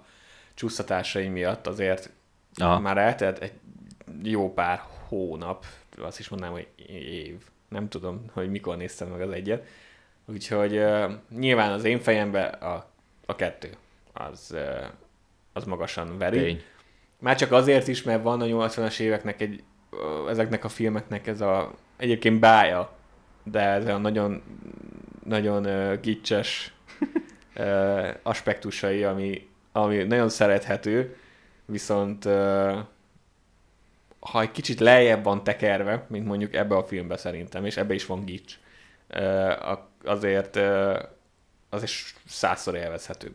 csúsztatásai 0.53 1.27
miatt 1.27 1.67
azért 1.67 2.09
Aha. 2.55 2.79
már 2.79 2.97
eltelt 2.97 3.39
egy 3.39 3.53
jó 4.23 4.53
pár 4.53 4.81
hónap, 5.07 5.65
azt 5.97 6.19
is 6.19 6.29
mondanám, 6.29 6.53
hogy 6.53 6.67
év. 6.87 7.35
Nem 7.69 7.89
tudom, 7.89 8.25
hogy 8.33 8.49
mikor 8.49 8.77
néztem 8.77 9.07
meg 9.07 9.21
az 9.21 9.31
egyet. 9.31 9.65
Úgyhogy 10.25 10.77
uh, 10.77 11.11
nyilván 11.37 11.71
az 11.71 11.83
én 11.83 11.99
fejemben 11.99 12.53
a, 12.53 12.85
a 13.25 13.35
kettő 13.35 13.69
az, 14.13 14.49
uh, 14.51 14.85
az 15.53 15.63
magasan 15.63 16.17
veri. 16.17 16.39
Tény. 16.39 16.63
Már 17.19 17.35
csak 17.35 17.51
azért 17.51 17.87
is, 17.87 18.03
mert 18.03 18.23
van 18.23 18.41
a 18.41 18.45
80-as 18.45 18.99
éveknek 18.99 19.41
egy, 19.41 19.63
ezeknek 20.29 20.63
a 20.63 20.69
filmeknek 20.69 21.27
ez 21.27 21.41
a 21.41 21.73
egyébként 21.97 22.39
bája, 22.39 22.91
de 23.43 23.59
ez 23.59 23.87
a 23.87 23.97
nagyon, 23.97 24.43
nagyon 25.23 25.65
uh, 25.65 25.99
gicses 25.99 26.73
uh, 27.55 28.09
aspektusai, 28.23 29.03
ami, 29.03 29.47
ami 29.71 30.03
nagyon 30.03 30.29
szerethető, 30.29 31.15
viszont 31.65 32.25
uh, 32.25 32.77
ha 34.19 34.41
egy 34.41 34.51
kicsit 34.51 34.79
lejjebb 34.79 35.23
van 35.23 35.43
tekerve, 35.43 36.05
mint 36.07 36.25
mondjuk 36.25 36.53
ebbe 36.53 36.75
a 36.75 36.83
filmbe 36.83 37.17
szerintem, 37.17 37.65
és 37.65 37.77
ebbe 37.77 37.93
is 37.93 38.05
van 38.05 38.25
gics, 38.25 38.53
uh, 39.09 39.77
azért 40.03 40.55
uh, 40.55 40.99
az 41.69 41.83
is 41.83 42.15
százszor 42.25 42.75
élvezhetőbb. 42.75 43.33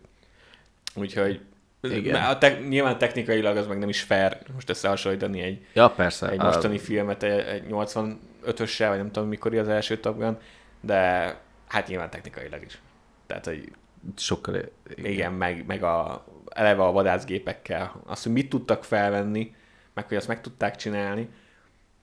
Úgyhogy 0.95 1.41
Igen. 1.83 2.23
A 2.25 2.39
te, 2.39 2.59
nyilván 2.59 2.99
technikailag 2.99 3.57
az 3.57 3.67
meg 3.67 3.79
nem 3.79 3.89
is 3.89 4.03
fair 4.03 4.39
most 4.55 4.71
összehasonlítani 4.71 5.41
egy, 5.41 5.67
Ja, 5.73 5.91
persze. 5.91 6.29
egy 6.31 6.41
a- 6.41 6.45
mostani 6.45 6.79
filmet 6.79 7.23
egy, 7.23 7.47
egy 7.47 7.65
85-össel, 7.71 8.87
vagy 8.89 8.97
nem 8.97 9.11
tudom 9.11 9.29
mikor 9.29 9.55
az 9.55 9.69
első 9.69 9.97
Top 9.99 10.19
Gun, 10.19 10.39
de 10.81 11.35
hát 11.69 11.89
nyilván 11.89 12.11
technikailag 12.11 12.63
is. 12.65 12.79
Tehát, 13.27 13.45
hogy 13.45 13.73
Sokkal... 14.17 14.55
igen, 14.97 15.11
igen 15.11 15.33
meg, 15.33 15.67
meg 15.67 15.83
a, 15.83 16.25
eleve 16.51 16.83
a 16.83 16.93
vadászgépekkel, 16.93 18.03
azt, 18.07 18.23
hogy 18.23 18.33
mit 18.33 18.49
tudtak 18.49 18.85
felvenni, 18.85 19.55
meg 19.95 20.09
hogy 20.09 20.17
azt 20.17 20.29
meg 20.29 20.41
tudták 20.41 20.77
csinálni, 20.77 21.29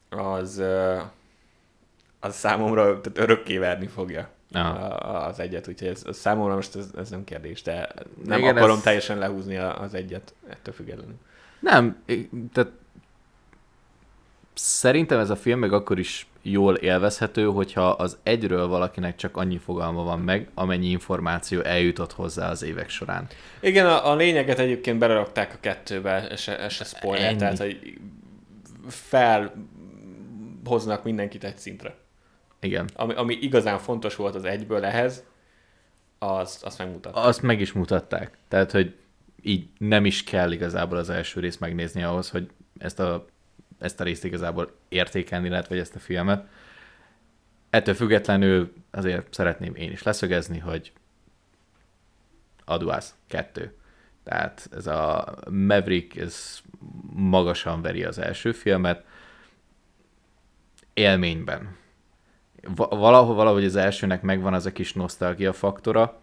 az, 0.10 0.62
az 2.20 2.36
számomra 2.36 3.02
tehát 3.02 3.18
örökké 3.18 3.58
verni 3.58 3.88
fogja 3.88 4.30
Aha. 4.52 4.86
az 5.26 5.40
egyet, 5.40 5.68
úgyhogy 5.68 5.88
ez, 5.88 6.04
ez 6.08 6.18
számomra 6.18 6.56
most 6.56 6.76
ez, 6.76 6.90
ez 6.98 7.10
nem 7.10 7.24
kérdés, 7.24 7.62
de 7.62 7.90
nem 8.26 8.40
Igen, 8.40 8.56
akarom 8.56 8.78
ez- 8.78 8.84
teljesen 8.84 9.18
lehúzni 9.18 9.58
az 9.58 9.94
egyet 9.94 10.34
ettől 10.50 10.74
függetlenül. 10.74 11.16
Nem, 11.60 12.04
tehát 12.54 12.72
szerintem 14.54 15.20
ez 15.20 15.30
a 15.30 15.36
film 15.36 15.60
meg 15.60 15.74
akkor 15.74 16.00
is 16.00 16.28
jól 16.42 16.76
élvezhető, 16.76 17.46
hogyha 17.46 17.90
az 17.90 18.18
egyről 18.24 18.68
valakinek 18.68 19.16
csak 19.16 19.38
annyi 19.38 19.58
fogalma 19.58 20.04
van 20.04 20.20
meg, 20.20 20.50
amennyi 20.54 20.88
információ 20.90 21.62
eljutott 21.62 22.14
hozzá 22.14 22.50
az 22.50 22.64
évek 22.64 22.90
során. 22.90 23.28
Igen, 23.60 23.86
a, 23.86 24.10
a 24.12 24.16
lényeget 24.16 24.60
egyébként 24.60 25.00
belerakták 25.00 25.54
a 25.54 25.58
kettőbe, 25.60 26.30
ez 26.30 26.40
se, 26.40 26.70
se 26.70 26.84
spoiler, 26.84 27.36
tehát 27.36 27.58
hogy 27.58 27.98
felhoznak 28.88 31.04
mindenkit 31.04 31.44
egy 31.44 31.58
szintre. 31.58 31.96
Igen. 32.60 32.90
Ami, 32.94 33.14
ami 33.14 33.34
igazán 33.34 33.78
fontos 33.78 34.16
volt 34.16 34.36
az 34.36 34.44
egyből 34.44 34.86
ehhez, 34.86 35.24
az, 36.20 36.60
azt 36.64 36.78
megmutat. 36.78 37.16
Azt 37.16 37.42
meg 37.42 37.60
is 37.62 37.72
mutatták. 37.72 38.38
Tehát, 38.48 38.72
hogy 38.72 38.96
így 39.42 39.70
nem 39.78 40.06
is 40.06 40.24
kell 40.24 40.52
igazából 40.52 40.98
az 40.98 41.10
első 41.10 41.40
részt 41.40 41.60
megnézni 41.60 42.04
ahhoz, 42.04 42.30
hogy 42.30 42.50
ezt 42.78 43.00
a, 43.00 43.26
ezt 43.80 44.00
a 44.00 44.04
részt 44.04 44.24
igazából 44.24 44.76
értékelni 44.90 45.50
lehet, 45.50 45.68
vagy 45.68 45.78
ezt 45.78 45.96
a 45.96 46.00
filmet. 46.00 46.48
Ettől 47.70 47.94
függetlenül 47.94 48.74
azért 48.92 49.34
szeretném 49.34 49.76
én 49.76 49.92
is 49.92 50.04
leszögezni, 50.04 50.58
hogy 50.58 50.92
Aduász 52.66 53.16
2. 53.28 53.74
Tehát 54.24 54.70
ez 54.72 54.88
a 54.88 55.34
Maverick, 55.50 56.16
ez 56.16 56.60
magasan 57.14 57.82
veri 57.82 58.04
az 58.04 58.18
első 58.18 58.52
filmet. 58.52 59.06
Élményben. 60.94 61.78
Va- 62.76 62.90
valahol, 62.90 63.36
valahogy 63.36 63.66
az 63.66 63.76
elsőnek 63.76 64.22
megvan 64.22 64.54
az 64.54 64.66
a 64.66 64.72
kis 64.72 64.94
nosztalgia 64.94 65.54
faktora, 65.54 66.20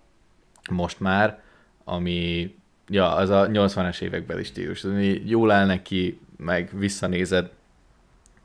most 0.71 1.01
már, 1.01 1.43
ami, 1.85 2.55
ja, 2.89 3.15
az 3.15 3.29
a 3.29 3.47
80-es 3.47 4.01
években 4.01 4.39
is 4.39 4.47
stílus, 4.47 4.85
ami 4.85 5.23
jól 5.25 5.51
áll 5.51 5.67
neki, 5.67 6.21
meg 6.37 6.71
visszanézed, 6.73 7.51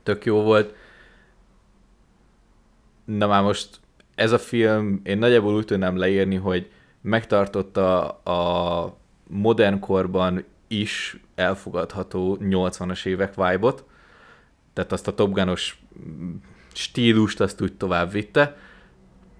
tök 0.02 0.24
jó 0.24 0.42
volt. 0.42 0.74
Na 3.04 3.26
már 3.26 3.42
most 3.42 3.80
ez 4.14 4.32
a 4.32 4.38
film, 4.38 5.00
én 5.04 5.18
nagyjából 5.18 5.54
úgy 5.54 5.64
tudnám 5.64 5.96
leírni, 5.96 6.36
hogy 6.36 6.70
megtartotta 7.00 8.08
a 8.08 8.96
modern 9.26 9.78
korban 9.78 10.44
is 10.66 11.16
elfogadható 11.34 12.38
80-as 12.40 13.06
évek 13.06 13.34
vibe-ot, 13.34 13.84
tehát 14.72 14.92
azt 14.92 15.08
a 15.08 15.14
Top 15.14 15.38
stílust 16.74 17.40
azt 17.40 17.60
úgy 17.60 17.72
tovább 17.72 18.12
vitte, 18.12 18.56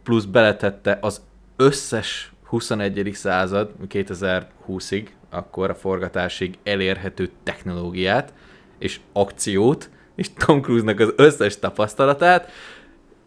plusz 0.03 0.25
beletette 0.25 0.99
az 1.01 1.23
összes 1.57 2.33
21. 2.45 3.11
század 3.15 3.73
2020-ig, 3.89 5.07
akkor 5.31 5.71
a 5.71 5.75
forgatásig 5.75 6.59
elérhető 6.63 7.31
technológiát 7.43 8.33
és 8.79 9.01
akciót, 9.13 9.91
és 10.15 10.33
Tom 10.33 10.63
Cruise-nak 10.63 11.01
az 11.01 11.13
összes 11.17 11.59
tapasztalatát, 11.59 12.51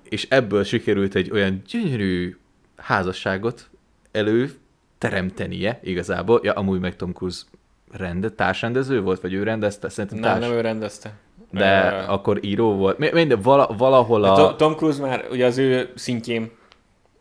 és 0.04 0.28
ebből 0.30 0.64
sikerült 0.64 1.16
egy 1.16 1.32
olyan 1.32 1.62
gyönyörű 1.68 2.38
házasságot 2.76 3.70
elő 4.12 4.52
teremtenie 4.98 5.80
igazából. 5.84 6.40
Ja, 6.44 6.54
amúgy 6.54 6.80
meg 6.80 6.96
Tom 6.96 7.14
Cruise 7.14 7.42
rende, 7.92 8.30
társrendező 8.30 9.02
volt, 9.02 9.22
vagy 9.22 9.34
ő 9.34 9.44
rendezte? 9.44 9.90
Szerintem 9.90 10.20
nem, 10.20 10.32
társ. 10.32 10.46
nem 10.46 10.58
ő 10.58 10.62
rendezte. 10.62 11.14
De 11.60 11.92
Ö, 11.92 12.12
akkor 12.12 12.46
író 12.46 12.74
volt. 12.76 12.98
Mi- 12.98 13.10
Minden, 13.14 13.42
vala, 13.42 13.68
valahol 13.78 14.24
a... 14.24 14.36
To- 14.36 14.58
Tom 14.58 14.76
Cruise 14.76 15.02
már 15.02 15.26
ugye 15.32 15.46
az 15.46 15.58
ő 15.58 15.92
szintjén, 15.96 16.52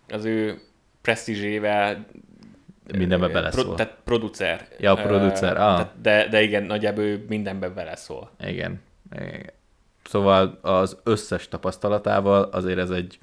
az 0.09 0.25
ő 0.25 0.61
presztízsével 1.03 2.07
Mindenbe 2.97 3.29
beleszól. 3.29 3.75
tehát 3.75 3.97
producer. 4.05 4.69
Ja, 4.79 4.91
a 4.93 4.95
producer, 4.95 5.51
ah. 5.51 5.57
tehát- 5.77 6.01
De, 6.01 6.29
de 6.29 6.43
igen, 6.43 6.63
nagyjából 6.63 7.05
ő 7.05 7.25
mindenbe 7.29 7.69
beleszól. 7.69 8.31
Igen. 8.47 8.81
Igen. 9.17 9.51
Szóval 10.05 10.59
az 10.63 10.97
összes 11.05 11.49
tapasztalatával 11.49 12.43
azért 12.43 12.79
ez 12.79 12.91
egy 12.91 13.19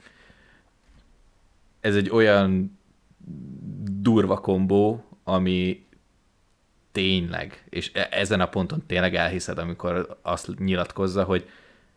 ez 1.79 1.95
egy 1.95 2.09
olyan 2.09 2.79
durva 4.01 4.37
kombó, 4.37 5.03
ami 5.23 5.85
tényleg, 6.91 7.63
és 7.69 7.91
e- 7.93 8.07
ezen 8.11 8.41
a 8.41 8.49
ponton 8.49 8.85
tényleg 8.85 9.15
elhiszed, 9.15 9.57
amikor 9.57 10.19
azt 10.21 10.57
nyilatkozza, 10.57 11.23
hogy 11.23 11.49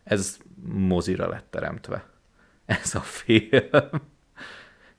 ez 0.03 0.37
mozira 0.65 1.27
lett 1.27 1.47
teremtve. 1.49 2.05
Ez 2.65 2.95
a 2.95 2.99
film. 2.99 3.69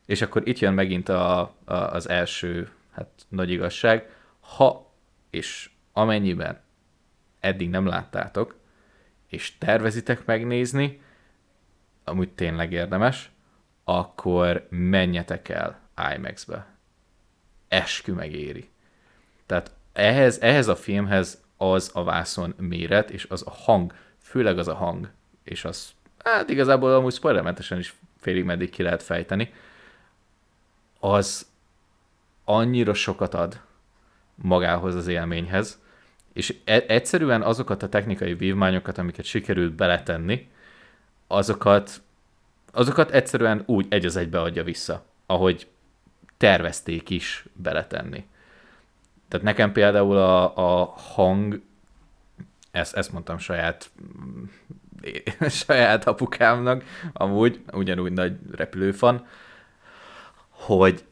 és 0.07 0.23
akkor 0.23 0.49
itt 0.49 0.59
jön 0.59 0.75
megint 0.75 1.09
a, 1.09 1.41
a, 1.65 1.75
az 1.75 2.09
első 2.09 2.71
hát, 2.91 3.09
nagy 3.29 3.51
igazság. 3.51 4.11
Ha 4.41 4.95
és 5.31 5.71
amennyiben 5.93 6.61
eddig 7.41 7.71
nem 7.71 7.87
láttátok, 7.87 8.59
és 9.27 9.59
tervezitek 9.59 10.25
megnézni, 10.25 11.01
amúgy 12.05 12.31
tényleg 12.31 12.73
érdemes, 12.73 13.31
akkor 13.85 14.67
menjetek 14.71 15.49
el 15.49 15.81
IMAX-be. 16.15 16.67
Eskü 17.69 18.13
megéri. 18.13 18.71
Tehát 19.47 19.71
ehhez, 19.97 20.39
ehhez 20.41 20.69
a 20.69 20.77
filmhez 20.77 21.43
az 21.57 21.91
a 21.95 22.05
vászon 22.05 22.55
méret, 22.57 23.11
és 23.11 23.27
az 23.29 23.43
a 23.47 23.51
hang, 23.51 23.95
főleg 24.19 24.59
az 24.59 24.69
a 24.69 24.75
hang, 24.75 25.11
és 25.45 25.65
az, 25.65 25.91
hát 26.25 26.49
igazából 26.49 26.95
amúgy 26.95 27.13
spoilermentesen 27.13 27.79
is 27.79 27.95
félig 28.19 28.45
meddig 28.45 28.71
ki 28.71 28.83
lehet 28.83 29.03
fejteni, 29.03 29.53
az 31.01 31.47
annyira 32.45 32.95
sokat 32.95 33.35
ad 33.35 33.61
magához 34.35 34.95
az 34.95 35.07
élményhez, 35.07 35.81
és 36.33 36.57
e- 36.65 36.85
egyszerűen 36.87 37.43
azokat 37.43 37.83
a 37.83 37.89
technikai 37.89 38.35
vívmányokat, 38.35 38.99
amiket 38.99 39.25
sikerült 39.25 39.73
beletenni, 39.73 40.49
azokat 41.27 42.01
azokat 42.77 43.11
egyszerűen 43.11 43.63
úgy 43.67 43.87
egy 43.89 44.07
az 44.07 44.17
egybe 44.17 44.41
adja 44.41 44.65
vissza, 44.65 45.05
ahogy 45.27 45.67
tervezték 46.37 47.11
is 47.11 47.45
beletenni. 47.53 48.25
Tehát 49.29 49.47
nekem 49.47 49.73
például 49.73 50.17
a, 50.17 50.57
a 50.57 50.85
hang, 50.85 51.61
ezt, 52.71 52.95
ezt 52.95 53.13
mondtam 53.13 53.39
saját 53.39 53.91
saját 55.49 56.07
apukámnak, 56.07 56.85
amúgy 57.13 57.63
ugyanúgy 57.73 58.13
nagy 58.13 58.37
repülőfan, 58.51 59.27
hogy 60.49 61.05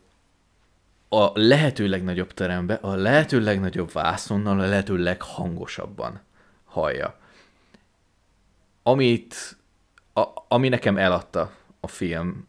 a 1.08 1.30
lehető 1.34 1.88
legnagyobb 1.88 2.32
terembe, 2.32 2.74
a 2.74 2.94
lehető 2.94 3.40
legnagyobb 3.40 3.92
vászonnal, 3.92 4.60
a 4.60 4.66
lehető 4.66 4.96
leghangosabban 4.96 6.20
hallja. 6.64 7.18
Amit, 8.82 9.56
a, 10.12 10.22
ami 10.48 10.68
nekem 10.68 10.96
eladta 10.96 11.52
a 11.80 11.86
film 11.86 12.48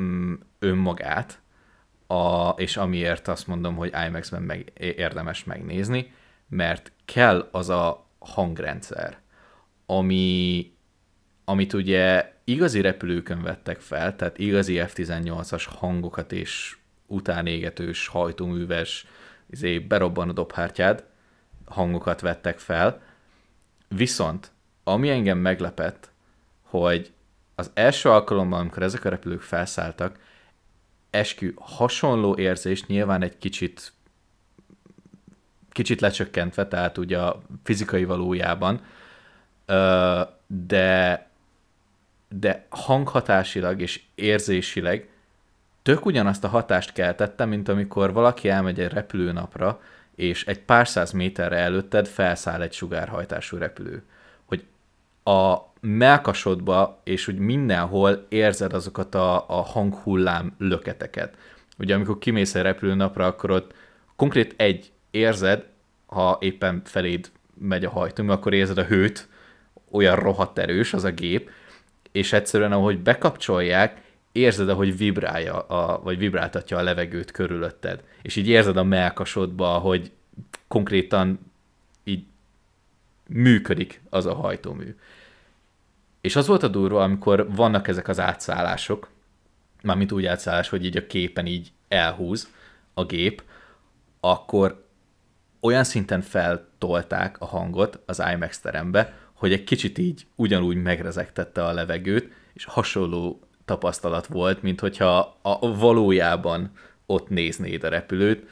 mm, 0.00 0.34
önmagát, 0.58 1.40
a, 2.10 2.54
és 2.56 2.76
amiért 2.76 3.28
azt 3.28 3.46
mondom, 3.46 3.76
hogy 3.76 3.92
IMAX-ben 4.06 4.42
meg, 4.42 4.72
érdemes 4.78 5.44
megnézni, 5.44 6.12
mert 6.48 6.92
kell 7.04 7.48
az 7.52 7.68
a 7.68 8.06
hangrendszer, 8.18 9.18
ami, 9.86 10.72
amit 11.44 11.72
ugye 11.72 12.32
igazi 12.44 12.80
repülőkön 12.80 13.42
vettek 13.42 13.80
fel, 13.80 14.16
tehát 14.16 14.38
igazi 14.38 14.80
F-18-as 14.86 15.66
hangokat 15.78 16.32
és 16.32 16.76
utánégetős, 17.06 18.06
hajtóműves, 18.06 19.06
izé, 19.50 19.78
berobban 19.78 20.28
a 20.28 20.32
dobhártyád, 20.32 21.04
hangokat 21.64 22.20
vettek 22.20 22.58
fel. 22.58 23.02
Viszont, 23.88 24.52
ami 24.84 25.10
engem 25.10 25.38
meglepett, 25.38 26.10
hogy 26.62 27.12
az 27.54 27.70
első 27.74 28.08
alkalommal, 28.08 28.60
amikor 28.60 28.82
ezek 28.82 29.04
a 29.04 29.08
repülők 29.08 29.42
felszálltak, 29.42 30.18
eskü 31.10 31.54
hasonló 31.56 32.36
érzést 32.36 32.86
nyilván 32.86 33.22
egy 33.22 33.38
kicsit 33.38 33.92
kicsit 35.72 36.00
lecsökkentve, 36.00 36.68
tehát 36.68 36.98
ugye 36.98 37.18
a 37.18 37.40
fizikai 37.62 38.04
valójában, 38.04 38.80
de, 40.46 41.28
de 42.28 42.66
hanghatásilag 42.68 43.80
és 43.80 44.02
érzésileg 44.14 45.08
tök 45.82 46.06
ugyanazt 46.06 46.44
a 46.44 46.48
hatást 46.48 46.92
keltette, 46.92 47.44
mint 47.44 47.68
amikor 47.68 48.12
valaki 48.12 48.48
elmegy 48.48 48.80
egy 48.80 48.92
repülőnapra, 48.92 49.80
és 50.14 50.46
egy 50.46 50.60
pár 50.60 50.88
száz 50.88 51.10
méterre 51.10 51.56
előtted 51.56 52.06
felszáll 52.06 52.62
egy 52.62 52.72
sugárhajtású 52.72 53.56
repülő. 53.56 54.02
Hogy 54.44 54.64
a 55.24 55.69
melkasodba 55.80 57.00
és 57.04 57.28
úgy 57.28 57.38
mindenhol 57.38 58.26
érzed 58.28 58.72
azokat 58.72 59.14
a, 59.14 59.48
a 59.48 59.62
hanghullám 59.62 60.54
löketeket. 60.58 61.36
Ugye 61.78 61.94
amikor 61.94 62.18
kimész 62.18 62.54
egy 62.54 62.62
repülőnapra, 62.62 63.26
akkor 63.26 63.50
ott 63.50 63.74
konkrét 64.16 64.54
egy 64.56 64.92
érzed, 65.10 65.66
ha 66.06 66.38
éppen 66.40 66.82
feléd 66.84 67.30
megy 67.58 67.84
a 67.84 67.90
hajtómű, 67.90 68.30
akkor 68.30 68.52
érzed 68.52 68.78
a 68.78 68.84
hőt, 68.84 69.28
olyan 69.90 70.16
rohadt 70.16 70.58
erős 70.58 70.92
az 70.92 71.04
a 71.04 71.10
gép, 71.10 71.50
és 72.12 72.32
egyszerűen 72.32 72.72
ahogy 72.72 72.98
bekapcsolják, 72.98 74.02
érzed, 74.32 74.68
ahogy 74.68 74.96
vibrálja, 74.96 75.58
a, 75.58 76.02
vagy 76.02 76.18
vibráltatja 76.18 76.76
a 76.76 76.82
levegőt 76.82 77.30
körülötted. 77.30 78.02
És 78.22 78.36
így 78.36 78.48
érzed 78.48 78.76
a 78.76 78.84
melkasodba, 78.84 79.66
hogy 79.66 80.10
konkrétan 80.68 81.38
így 82.04 82.24
működik 83.28 84.00
az 84.10 84.26
a 84.26 84.34
hajtómű. 84.34 84.96
És 86.20 86.36
az 86.36 86.46
volt 86.46 86.62
a 86.62 86.68
durva, 86.68 87.02
amikor 87.02 87.54
vannak 87.54 87.88
ezek 87.88 88.08
az 88.08 88.20
átszállások, 88.20 89.08
mármint 89.82 90.12
úgy 90.12 90.26
átszállás, 90.26 90.68
hogy 90.68 90.84
így 90.84 90.96
a 90.96 91.06
képen 91.06 91.46
így 91.46 91.72
elhúz 91.88 92.52
a 92.94 93.04
gép, 93.04 93.42
akkor 94.20 94.84
olyan 95.60 95.84
szinten 95.84 96.20
feltolták 96.20 97.40
a 97.40 97.46
hangot 97.46 97.98
az 98.06 98.22
IMAX 98.32 98.60
terembe, 98.60 99.14
hogy 99.32 99.52
egy 99.52 99.64
kicsit 99.64 99.98
így 99.98 100.26
ugyanúgy 100.36 100.76
megrezegtette 100.76 101.64
a 101.64 101.72
levegőt, 101.72 102.32
és 102.52 102.64
hasonló 102.64 103.40
tapasztalat 103.64 104.26
volt, 104.26 104.62
mint 104.62 104.80
hogyha 104.80 105.38
a 105.42 105.74
valójában 105.74 106.72
ott 107.06 107.28
néznéd 107.28 107.84
a 107.84 107.88
repülőt. 107.88 108.48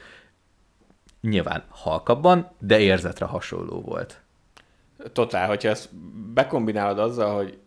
Nyilván 1.21 1.65
halkabban, 1.69 2.51
de 2.59 2.81
érzetre 2.81 3.25
hasonló 3.25 3.81
volt. 3.81 4.23
Totál, 5.13 5.47
hogyha 5.47 5.69
ezt 5.69 5.95
bekombinálod 6.33 6.99
azzal, 6.99 7.37
hogy 7.37 7.59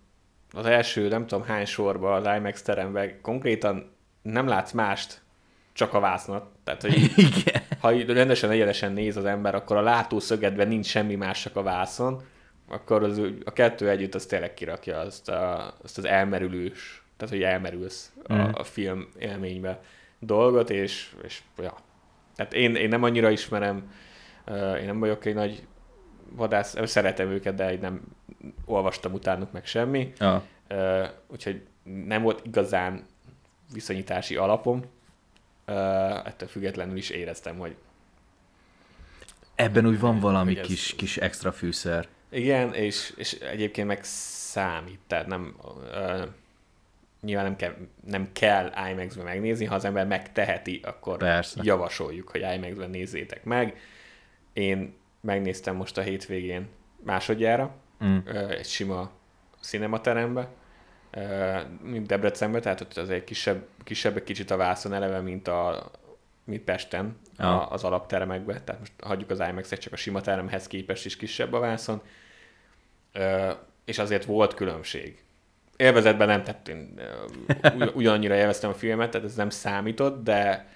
az 0.53 0.65
első 0.65 1.07
nem 1.07 1.27
tudom 1.27 1.45
hány 1.45 1.65
sorba 1.65 2.13
az 2.13 2.37
IMAX 2.37 2.61
teremben 2.61 3.21
konkrétan 3.21 3.91
nem 4.21 4.47
látsz 4.47 4.71
mást, 4.71 5.21
csak 5.73 5.93
a 5.93 5.99
vásznat. 5.99 6.45
Tehát, 6.63 6.81
hogy 6.81 6.93
Igen. 7.15 7.61
ha 7.79 8.13
rendesen 8.13 8.49
egyenesen 8.49 8.91
néz 8.91 9.17
az 9.17 9.25
ember, 9.25 9.55
akkor 9.55 9.77
a 9.77 9.81
látószögedben 9.81 10.67
nincs 10.67 10.85
semmi 10.85 11.15
más, 11.15 11.41
csak 11.41 11.55
a 11.55 11.63
vászon, 11.63 12.21
akkor 12.67 13.03
az, 13.03 13.21
a 13.45 13.53
kettő 13.53 13.89
együtt 13.89 14.15
az 14.15 14.25
tényleg 14.25 14.53
kirakja 14.53 14.99
azt, 14.99 15.29
a, 15.29 15.73
azt 15.83 15.97
az 15.97 16.05
elmerülős, 16.05 17.03
tehát 17.17 17.33
hogy 17.33 17.43
elmerülsz 17.43 18.11
mm. 18.33 18.37
a, 18.37 18.49
a 18.53 18.63
film 18.63 19.07
élménybe 19.19 19.81
dolgot, 20.19 20.69
és, 20.69 21.15
és 21.23 21.41
ja. 21.57 21.75
Tehát 22.35 22.53
én, 22.53 22.75
én 22.75 22.89
nem 22.89 23.03
annyira 23.03 23.29
ismerem, 23.29 23.91
én 24.79 24.85
nem 24.85 24.99
vagyok 24.99 25.25
egy 25.25 25.33
nagy 25.33 25.67
vadász, 26.35 26.75
szeretem 26.83 27.29
őket, 27.29 27.55
de 27.55 27.77
nem 27.81 28.01
olvastam 28.65 29.13
utánuk 29.13 29.51
meg 29.51 29.65
semmi. 29.65 30.13
Ja. 30.19 30.43
Úgyhogy 31.27 31.61
nem 31.83 32.21
volt 32.21 32.45
igazán 32.45 33.05
viszonyítási 33.73 34.35
alapom, 34.35 34.81
ettől 36.25 36.47
függetlenül 36.47 36.97
is 36.97 37.09
éreztem, 37.09 37.57
hogy 37.57 37.75
Ebben 39.55 39.87
úgy 39.87 39.99
van 39.99 40.19
valami 40.19 40.57
ez, 40.57 40.65
kis, 40.65 40.95
kis 40.95 41.17
extra 41.17 41.51
fűszer. 41.51 42.07
Igen, 42.29 42.73
és, 42.73 43.13
és 43.17 43.33
egyébként 43.33 43.87
meg 43.87 44.03
számít, 44.03 44.99
tehát 45.07 45.27
nem, 45.27 45.55
uh, 45.63 46.23
nyilván 47.21 47.45
nem 47.45 47.55
kell, 47.55 47.75
nem 48.05 48.29
kell 48.31 48.71
IMAX-ben 48.91 49.25
megnézni, 49.25 49.65
ha 49.65 49.75
az 49.75 49.85
ember 49.85 50.07
megteheti, 50.07 50.79
akkor 50.83 51.17
Persze. 51.17 51.59
javasoljuk, 51.63 52.29
hogy 52.29 52.41
IMAX-ben 52.55 52.89
nézzétek 52.89 53.43
meg. 53.43 53.79
Én 54.53 54.93
megnéztem 55.21 55.75
most 55.75 55.97
a 55.97 56.01
hétvégén 56.01 56.67
másodjára, 57.03 57.75
mm. 58.03 58.17
egy 58.49 58.65
sima 58.65 59.11
cinematerembe, 59.61 60.49
mint 61.81 62.07
Debrecenben, 62.07 62.61
tehát 62.61 62.81
ott 62.81 62.97
az 62.97 63.09
egy 63.09 63.23
kisebb, 63.23 63.67
kisebb 63.83 64.15
egy 64.15 64.23
kicsit 64.23 64.51
a 64.51 64.57
vászon 64.57 64.93
eleve, 64.93 65.19
mint, 65.19 65.47
a, 65.47 65.91
mint 66.43 66.63
Pesten 66.63 67.17
a, 67.37 67.45
az 67.45 67.83
alapteremekben, 67.83 68.61
tehát 68.63 68.79
most 68.79 68.93
hagyjuk 69.03 69.29
az 69.29 69.39
IMAX-et, 69.49 69.79
csak 69.79 69.93
a 69.93 69.95
sima 69.95 70.21
teremhez 70.21 70.67
képest 70.67 71.05
is 71.05 71.15
kisebb 71.15 71.53
a 71.53 71.59
vászon, 71.59 72.01
és 73.85 73.99
azért 73.99 74.25
volt 74.25 74.53
különbség. 74.53 75.23
Élvezetben 75.75 76.27
nem, 76.27 76.43
tehát 76.43 76.67
én 76.67 77.01
ugyanannyira 77.93 78.35
élveztem 78.35 78.69
a 78.69 78.73
filmet, 78.73 79.09
tehát 79.09 79.27
ez 79.27 79.35
nem 79.35 79.49
számított, 79.49 80.23
de 80.23 80.67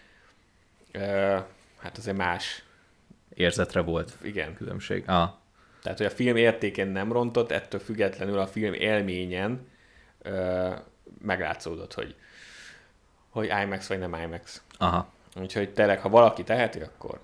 hát 1.77 1.97
azért 1.97 2.17
más. 2.17 2.63
Érzetre 3.35 3.81
volt 3.81 4.13
Igen. 4.21 4.55
különbség. 4.55 5.03
Ah. 5.07 5.29
Tehát, 5.81 5.97
hogy 5.97 6.07
a 6.07 6.15
film 6.15 6.35
értékén 6.35 6.87
nem 6.87 7.11
rontott, 7.11 7.51
ettől 7.51 7.79
függetlenül 7.79 8.39
a 8.39 8.47
film 8.47 8.73
élményen 8.73 9.67
ö, 10.21 10.69
meglátszódott, 11.21 11.93
hogy, 11.93 12.15
hogy 13.29 13.51
IMAX 13.63 13.87
vagy 13.87 13.99
nem 13.99 14.15
IMAX. 14.23 14.61
Aha. 14.77 15.13
Úgyhogy 15.35 15.69
tényleg, 15.69 15.99
ha 15.99 16.09
valaki 16.09 16.43
teheti, 16.43 16.79
akkor, 16.79 17.19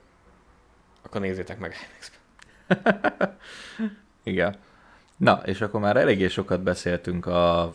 akkor 1.01 1.21
nézzétek 1.21 1.59
meg 1.59 1.75
imax 1.89 2.11
Igen. 4.23 4.55
Na, 5.17 5.41
és 5.45 5.61
akkor 5.61 5.79
már 5.79 5.97
eléggé 5.97 6.27
sokat 6.27 6.61
beszéltünk 6.61 7.25
a 7.25 7.73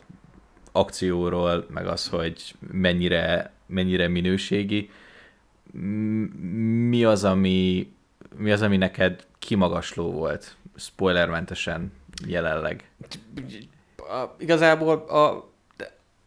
akcióról, 0.72 1.66
meg 1.68 1.86
az, 1.86 2.08
hogy 2.08 2.54
mennyire, 2.70 3.52
mennyire 3.66 4.08
minőségi. 4.08 4.90
Mi 6.88 7.04
az, 7.04 7.24
ami, 7.24 7.92
mi 8.38 8.52
az, 8.52 8.62
ami 8.62 8.76
neked 8.76 9.26
kimagasló 9.38 10.10
volt, 10.10 10.56
spoilermentesen 10.76 11.92
jelenleg? 12.26 12.90
igazából 14.38 14.96
a, 14.96 15.50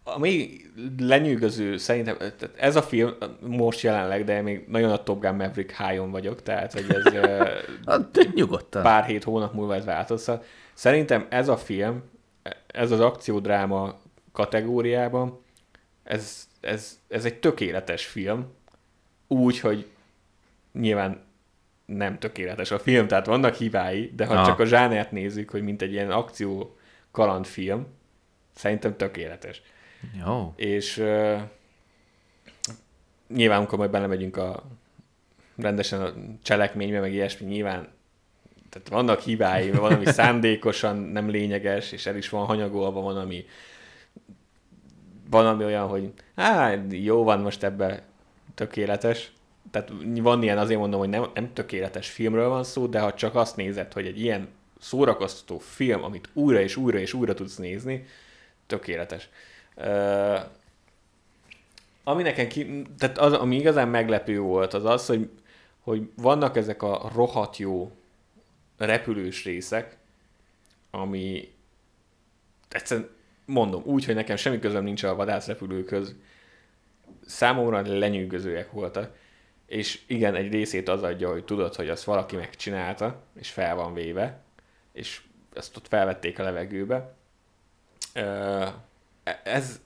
a 0.03 0.19
még 0.19 0.71
lenyűgöző 0.99 1.77
szerintem, 1.77 2.17
ez 2.55 2.75
a 2.75 2.81
film 2.81 3.13
most 3.39 3.81
jelenleg, 3.81 4.23
de 4.23 4.41
még 4.41 4.65
nagyon 4.67 4.91
a 4.91 5.03
Top 5.03 5.21
Gun 5.21 5.35
Maverick 5.35 5.77
high 5.77 6.09
vagyok, 6.09 6.43
tehát 6.43 6.73
hogy 6.73 6.85
ez 6.89 7.13
hát, 7.85 8.33
nyugodtan. 8.33 8.83
pár 8.83 9.03
hét 9.03 9.23
hónap 9.23 9.53
múlva 9.53 9.75
ez 9.75 9.85
változhat. 9.85 10.45
Szerintem 10.73 11.25
ez 11.29 11.47
a 11.47 11.57
film, 11.57 12.03
ez 12.67 12.91
az 12.91 12.99
akciódráma 12.99 13.99
kategóriában, 14.31 15.41
ez, 16.03 16.47
ez, 16.61 16.99
ez 17.07 17.25
egy 17.25 17.39
tökéletes 17.39 18.05
film, 18.05 18.47
úgy, 19.27 19.59
hogy 19.59 19.87
nyilván 20.73 21.27
nem 21.97 22.19
tökéletes 22.19 22.71
a 22.71 22.79
film, 22.79 23.07
tehát 23.07 23.25
vannak 23.25 23.55
hibái, 23.55 24.11
de 24.15 24.25
ha 24.25 24.33
ah. 24.33 24.45
csak 24.45 24.59
a 24.59 24.65
zsánert 24.65 25.11
nézzük, 25.11 25.49
hogy 25.49 25.61
mint 25.61 25.81
egy 25.81 25.91
ilyen 25.91 26.11
akció 26.11 26.77
kalandfilm, 27.11 27.87
szerintem 28.55 28.97
tökéletes. 28.97 29.61
Jó. 30.25 30.53
És 30.55 30.97
uh, 30.97 31.39
nyilván, 33.27 33.57
amikor 33.57 33.77
majd 33.77 33.91
belemegyünk 33.91 34.37
a 34.37 34.63
rendesen 35.57 36.01
a 36.01 36.13
cselekménybe, 36.43 36.99
meg 36.99 37.13
ilyesmi, 37.13 37.47
nyilván 37.47 37.87
tehát 38.69 38.89
vannak 38.89 39.19
hibái, 39.19 39.71
van, 39.71 39.93
ami 39.93 40.05
szándékosan 40.19 40.97
nem 40.97 41.29
lényeges, 41.29 41.91
és 41.91 42.05
el 42.05 42.15
is 42.15 42.29
van 42.29 42.45
hanyagolva, 42.45 43.01
van, 43.01 43.17
ami 43.17 43.45
van, 45.29 45.45
ami 45.45 45.63
olyan, 45.63 45.87
hogy 45.87 46.13
hát 46.35 46.79
jó 46.89 47.23
van 47.23 47.39
most 47.39 47.63
ebbe 47.63 48.03
tökéletes. 48.55 49.31
Tehát 49.71 49.91
van 50.01 50.43
ilyen, 50.43 50.57
azért 50.57 50.79
mondom, 50.79 50.99
hogy 50.99 51.09
nem, 51.09 51.25
nem 51.33 51.53
tökéletes 51.53 52.09
filmről 52.09 52.49
van 52.49 52.63
szó, 52.63 52.87
de 52.87 52.99
ha 52.99 53.13
csak 53.13 53.35
azt 53.35 53.55
nézed, 53.55 53.93
hogy 53.93 54.05
egy 54.05 54.19
ilyen 54.21 54.47
szórakoztató 54.79 55.59
film, 55.59 56.03
amit 56.03 56.29
újra 56.33 56.61
és 56.61 56.75
újra 56.75 56.97
és 56.97 57.13
újra 57.13 57.33
tudsz 57.33 57.55
nézni, 57.55 58.05
tökéletes. 58.67 59.29
Uh, 59.75 60.39
ami 62.03 62.23
nekem 62.23 62.47
ki, 62.47 62.81
tehát 62.97 63.17
az, 63.17 63.33
ami 63.33 63.55
igazán 63.55 63.87
meglepő 63.87 64.39
volt, 64.39 64.73
az 64.73 64.85
az, 64.85 65.05
hogy, 65.05 65.29
hogy 65.79 66.09
vannak 66.15 66.57
ezek 66.57 66.83
a 66.83 67.11
rohadt 67.13 67.57
jó 67.57 67.91
repülős 68.77 69.43
részek, 69.43 69.97
ami 70.91 71.51
egyszerűen 72.69 73.09
mondom, 73.45 73.81
úgy, 73.85 74.05
hogy 74.05 74.15
nekem 74.15 74.35
semmi 74.35 74.59
közöm 74.59 74.83
nincs 74.83 75.03
a 75.03 75.15
vadászrepülőkhöz, 75.15 76.15
számomra 77.25 77.97
lenyűgözőek 77.97 78.71
voltak. 78.71 79.15
És 79.69 80.01
igen, 80.07 80.35
egy 80.35 80.51
részét 80.51 80.89
az 80.89 81.03
adja, 81.03 81.31
hogy 81.31 81.45
tudod, 81.45 81.75
hogy 81.75 81.89
azt 81.89 82.03
valaki 82.03 82.35
megcsinálta, 82.35 83.21
és 83.39 83.49
fel 83.49 83.75
van 83.75 83.93
véve, 83.93 84.39
és 84.93 85.21
ezt 85.53 85.77
ott 85.77 85.87
felvették 85.87 86.39
a 86.39 86.43
levegőbe. 86.43 87.13
Ez, 89.43 89.81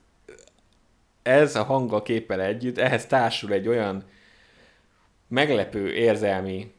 ez 1.21 1.55
a 1.55 1.63
hanggal 1.63 2.01
képpel 2.01 2.41
együtt, 2.41 2.77
ehhez 2.77 3.05
társul 3.05 3.51
egy 3.51 3.67
olyan 3.67 4.03
meglepő 5.27 5.93
érzelmi 5.93 6.73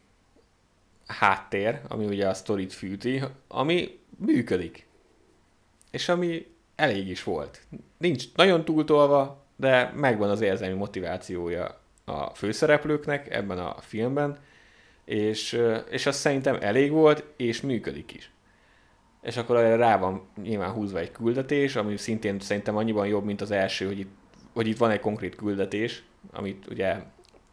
háttér, 1.07 1.81
ami 1.89 2.07
ugye 2.07 2.29
a 2.29 2.35
sztorit 2.35 2.73
fűti, 2.73 3.23
ami 3.49 3.99
működik. 4.17 4.87
És 5.91 6.09
ami 6.09 6.47
elég 6.75 7.09
is 7.09 7.23
volt. 7.23 7.61
Nincs 7.99 8.35
nagyon 8.35 8.65
túltolva, 8.65 9.45
de 9.57 9.93
megvan 9.95 10.31
az 10.31 10.41
érzelmi 10.41 10.77
motivációja 10.77 11.83
a 12.05 12.35
főszereplőknek 12.35 13.31
ebben 13.31 13.59
a 13.59 13.77
filmben, 13.81 14.39
és, 15.05 15.61
és 15.91 16.07
az 16.07 16.17
szerintem 16.17 16.59
elég 16.61 16.91
volt, 16.91 17.25
és 17.37 17.61
működik 17.61 18.13
is. 18.13 18.31
És 19.23 19.37
akkor 19.37 19.57
rá 19.57 19.99
van 19.99 20.27
nyilván 20.43 20.71
húzva 20.71 20.99
egy 20.99 21.13
küldetés, 21.13 21.77
ami 21.77 21.97
szintén 21.97 22.41
szerintem 22.41 22.77
annyiban 22.77 23.07
jobb, 23.07 23.25
mint 23.25 23.41
az 23.41 23.51
első, 23.51 23.87
hogy 23.87 23.99
itt, 23.99 24.13
hogy 24.53 24.67
itt 24.67 24.77
van 24.77 24.91
egy 24.91 25.01
konkrét 25.01 25.35
küldetés, 25.35 26.03
amit 26.33 26.67
ugye 26.71 26.97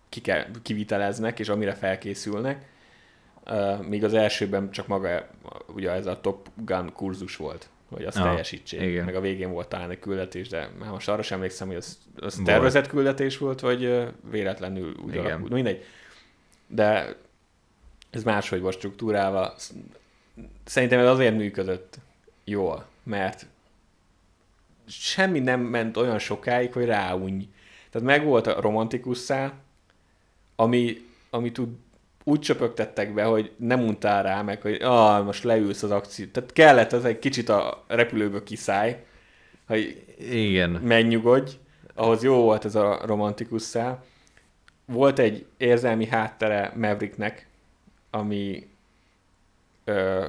ki 0.09 0.21
kell, 0.21 0.45
kiviteleznek, 0.61 1.39
és 1.39 1.49
amire 1.49 1.73
felkészülnek, 1.73 2.69
míg 3.81 4.03
az 4.03 4.13
elsőben 4.13 4.71
csak 4.71 4.87
maga 4.87 5.27
ugye 5.67 5.91
ez 5.91 6.05
a 6.05 6.21
Top 6.21 6.49
Gun 6.55 6.91
kurzus 6.93 7.35
volt 7.35 7.69
hogy 7.91 8.05
azt 8.05 8.17
ah, 8.17 8.23
teljesítsék. 8.23 8.81
Igen. 8.81 9.05
Meg 9.05 9.15
a 9.15 9.21
végén 9.21 9.51
volt 9.51 9.67
talán 9.67 9.89
egy 9.89 9.99
küldetés, 9.99 10.47
de 10.47 10.69
már 10.79 10.91
most 10.91 11.09
arra 11.09 11.21
sem 11.21 11.37
emlékszem, 11.37 11.67
hogy 11.67 11.75
az, 11.75 11.97
az 12.15 12.41
tervezett 12.45 12.87
küldetés 12.87 13.37
volt, 13.37 13.59
vagy 13.59 14.07
véletlenül 14.29 14.95
úgy 15.03 15.13
Igen. 15.13 15.25
alakult. 15.25 15.51
Mindegy. 15.51 15.83
De 16.67 17.15
ez 18.09 18.23
máshogy 18.23 18.61
volt 18.61 18.75
struktúrálva. 18.75 19.55
Szerintem 20.63 20.99
ez 20.99 21.07
azért 21.07 21.35
működött 21.35 21.99
jól, 22.43 22.85
mert 23.03 23.45
semmi 24.87 25.39
nem 25.39 25.61
ment 25.61 25.97
olyan 25.97 26.19
sokáig, 26.19 26.73
hogy 26.73 26.85
ráunj. 26.85 27.49
Tehát 27.89 28.07
meg 28.07 28.25
volt 28.25 28.47
a 28.47 28.61
romantikus 28.61 29.17
szál, 29.17 29.53
ami, 30.55 31.05
ami 31.29 31.51
tud 31.51 31.69
úgy 32.23 32.39
csöpögtettek 32.39 33.13
be, 33.13 33.23
hogy 33.23 33.51
nem 33.57 33.81
untál 33.81 34.23
rá, 34.23 34.41
meg 34.41 34.61
hogy 34.61 34.81
ah, 34.81 35.25
most 35.25 35.43
leülsz 35.43 35.83
az 35.83 35.91
akció. 35.91 36.25
Tehát 36.25 36.53
kellett 36.53 36.91
az 36.91 37.05
egy 37.05 37.19
kicsit 37.19 37.49
a 37.49 37.83
repülőből 37.87 38.43
kiszállj, 38.43 38.95
hogy 39.67 40.05
Igen. 40.31 40.69
megnyugodj. 40.69 41.51
Ahhoz 41.93 42.23
jó 42.23 42.41
volt 42.41 42.65
ez 42.65 42.75
a 42.75 43.01
romantikus 43.05 43.61
szál. 43.61 44.03
Volt 44.85 45.19
egy 45.19 45.45
érzelmi 45.57 46.05
háttere 46.07 46.71
Mavericknek, 46.75 47.47
ami 48.09 48.69
ö, 49.83 50.27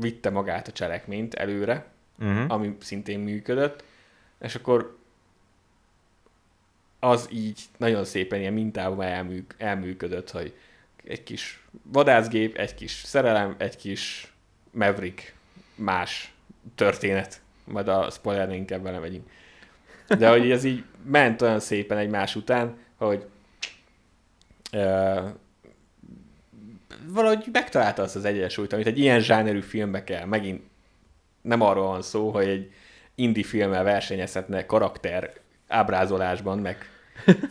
vitte 0.00 0.30
magát 0.30 0.68
a 0.68 0.72
cselekményt 0.72 1.34
előre, 1.34 1.86
uh-huh. 2.18 2.44
ami 2.52 2.76
szintén 2.80 3.18
működött, 3.18 3.84
és 4.40 4.54
akkor 4.54 4.98
az 7.00 7.28
így 7.32 7.60
nagyon 7.76 8.04
szépen 8.04 8.40
ilyen 8.40 8.52
mintában 8.52 9.06
elműk, 9.06 9.54
elműködött, 9.58 10.30
hogy 10.30 10.54
egy 11.10 11.22
kis 11.22 11.64
vadászgép, 11.82 12.56
egy 12.56 12.74
kis 12.74 12.92
szerelem, 12.92 13.54
egy 13.58 13.76
kis 13.76 14.32
Maverick, 14.70 15.34
más 15.74 16.32
történet. 16.74 17.40
Majd 17.64 17.88
a 17.88 18.10
spoiler 18.10 18.52
inkább 18.52 18.82
belemegyünk. 18.82 19.30
De 20.18 20.28
hogy 20.28 20.50
ez 20.50 20.64
így 20.64 20.84
ment 21.04 21.42
olyan 21.42 21.60
szépen 21.60 21.98
egymás 21.98 22.36
után, 22.36 22.76
hogy 22.96 23.26
uh, 24.72 25.28
valahogy 27.06 27.44
megtalálta 27.52 28.02
azt 28.02 28.16
az 28.16 28.24
egyensúlyt, 28.24 28.72
amit 28.72 28.86
egy 28.86 28.98
ilyen 28.98 29.20
zsánerű 29.20 29.60
filmbe 29.60 30.04
kell. 30.04 30.24
Megint 30.24 30.62
nem 31.42 31.60
arról 31.60 31.86
van 31.86 32.02
szó, 32.02 32.30
hogy 32.30 32.48
egy 32.48 32.72
indie 33.14 33.44
filmmel 33.44 33.82
versenyezhetne 33.82 34.66
karakter 34.66 35.32
ábrázolásban, 35.68 36.58
meg 36.58 36.99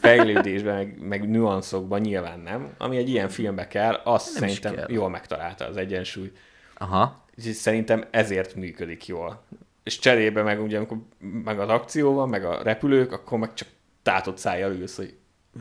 fejlődésben, 0.02 0.76
meg, 0.76 1.00
meg 1.08 1.30
nüanszokban 1.30 2.00
nyilván 2.00 2.40
nem. 2.40 2.74
Ami 2.78 2.98
egy 2.98 3.10
ilyen 3.10 3.30
filmbe 3.30 3.68
kell, 3.68 3.94
azt 4.04 4.40
nem 4.40 4.50
szerintem 4.50 4.86
jól 4.88 5.10
megtalálta 5.10 5.66
az 5.66 5.78
egyensúly. 5.78 6.32
Aha. 6.78 7.26
És 7.36 7.56
szerintem 7.56 8.06
ezért 8.12 8.56
működik 8.56 9.08
jól. 9.08 9.44
És 9.84 10.00
cserébe 10.00 10.42
meg 10.42 10.62
ugye, 10.62 10.78
amikor 10.78 10.98
meg 11.44 11.60
az 11.60 11.70
akció 11.70 12.14
van, 12.14 12.30
meg 12.30 12.46
a 12.46 12.64
repülők, 12.64 13.12
akkor 13.12 13.38
meg 13.38 13.54
csak 13.54 13.68
tátott 14.04 14.38
szájjal 14.38 14.72
ülsz, 14.72 14.96
hogy 14.96 15.14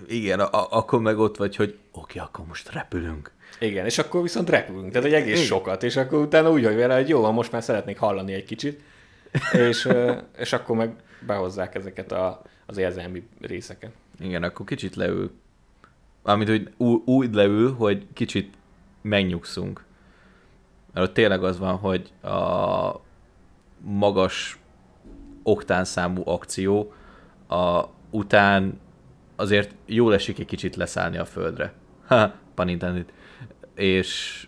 igen, 0.09 0.41
a- 0.41 0.67
akkor 0.71 1.01
meg 1.01 1.19
ott 1.19 1.37
vagy, 1.37 1.57
hogy 1.57 1.79
oké, 1.93 2.19
akkor 2.19 2.45
most 2.47 2.73
repülünk. 2.73 3.31
Igen, 3.61 3.85
és 3.85 3.99
akkor 3.99 4.23
viszont 4.23 4.51
repülünk, 4.51 4.93
tehát 4.93 5.07
egy 5.07 5.15
egész 5.15 5.35
Igen. 5.35 5.45
sokat, 5.45 5.83
és 5.83 5.97
akkor 5.97 6.19
utána 6.21 6.51
úgy 6.51 6.63
vagy 6.65 6.77
vele, 6.77 6.95
hogy 6.95 7.09
jó, 7.09 7.31
most 7.31 7.53
már 7.53 7.63
szeretnék 7.63 7.99
hallani 7.99 8.33
egy 8.33 8.45
kicsit, 8.45 8.83
és, 9.69 9.89
és 10.39 10.53
akkor 10.53 10.77
meg 10.77 10.93
behozzák 11.27 11.75
ezeket 11.75 12.13
a 12.13 12.43
az 12.69 12.77
érzelmi 12.77 13.29
részeken. 13.41 13.93
Igen, 14.21 14.43
akkor 14.43 14.67
kicsit 14.67 14.95
leül. 14.95 15.31
Amit 16.23 16.51
úgy, 16.51 17.03
úgy 17.05 17.35
leül, 17.35 17.75
hogy 17.75 18.07
kicsit 18.13 18.55
megnyugszunk. 19.01 19.85
Mert 20.93 21.07
ott 21.09 21.15
tényleg 21.15 21.45
az 21.45 21.59
van, 21.59 21.77
hogy 21.77 22.13
a 22.23 23.01
magas 23.81 24.59
oktánszámú 25.43 26.23
akció 26.25 26.93
a, 27.47 27.85
után 28.11 28.81
azért 29.37 29.75
jól 29.87 30.15
esik 30.15 30.39
egy 30.39 30.47
kicsit 30.47 30.77
leszállni 30.77 31.17
a 31.17 31.25
földre. 31.25 31.73
Ha, 32.07 32.35
pan 32.55 33.03
És, 33.75 34.47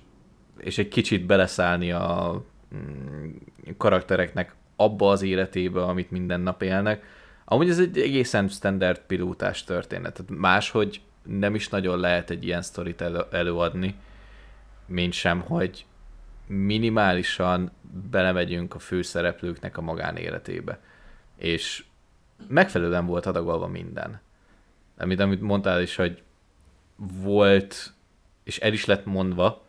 és 0.58 0.78
egy 0.78 0.88
kicsit 0.88 1.26
beleszállni 1.26 1.92
a 1.92 2.42
mm, 2.74 3.30
karaktereknek 3.76 4.54
abba 4.76 5.10
az 5.10 5.22
életébe, 5.22 5.82
amit 5.82 6.10
minden 6.10 6.40
nap 6.40 6.62
élnek, 6.62 7.04
Amúgy 7.52 7.68
ez 7.68 7.78
egy 7.78 7.98
egészen 7.98 8.48
standard 8.48 9.00
pilótás 9.06 9.64
történet. 9.64 10.12
Tehát 10.12 10.40
máshogy 10.40 11.00
nem 11.22 11.54
is 11.54 11.68
nagyon 11.68 11.98
lehet 11.98 12.30
egy 12.30 12.44
ilyen 12.44 12.62
sztorit 12.62 13.00
elő, 13.00 13.24
előadni, 13.30 13.94
mint 14.86 15.12
sem, 15.12 15.40
hogy 15.40 15.86
minimálisan 16.46 17.70
belemegyünk 18.10 18.74
a 18.74 18.78
főszereplőknek 18.78 19.76
a 19.76 19.80
magánéletébe. 19.80 20.80
És 21.36 21.84
megfelelően 22.48 23.06
volt 23.06 23.26
adagolva 23.26 23.66
minden. 23.66 24.20
Amit, 24.98 25.20
amit 25.20 25.40
mondtál 25.40 25.82
is, 25.82 25.96
hogy 25.96 26.22
volt, 27.22 27.92
és 28.44 28.58
el 28.58 28.72
is 28.72 28.84
lett 28.84 29.04
mondva, 29.04 29.64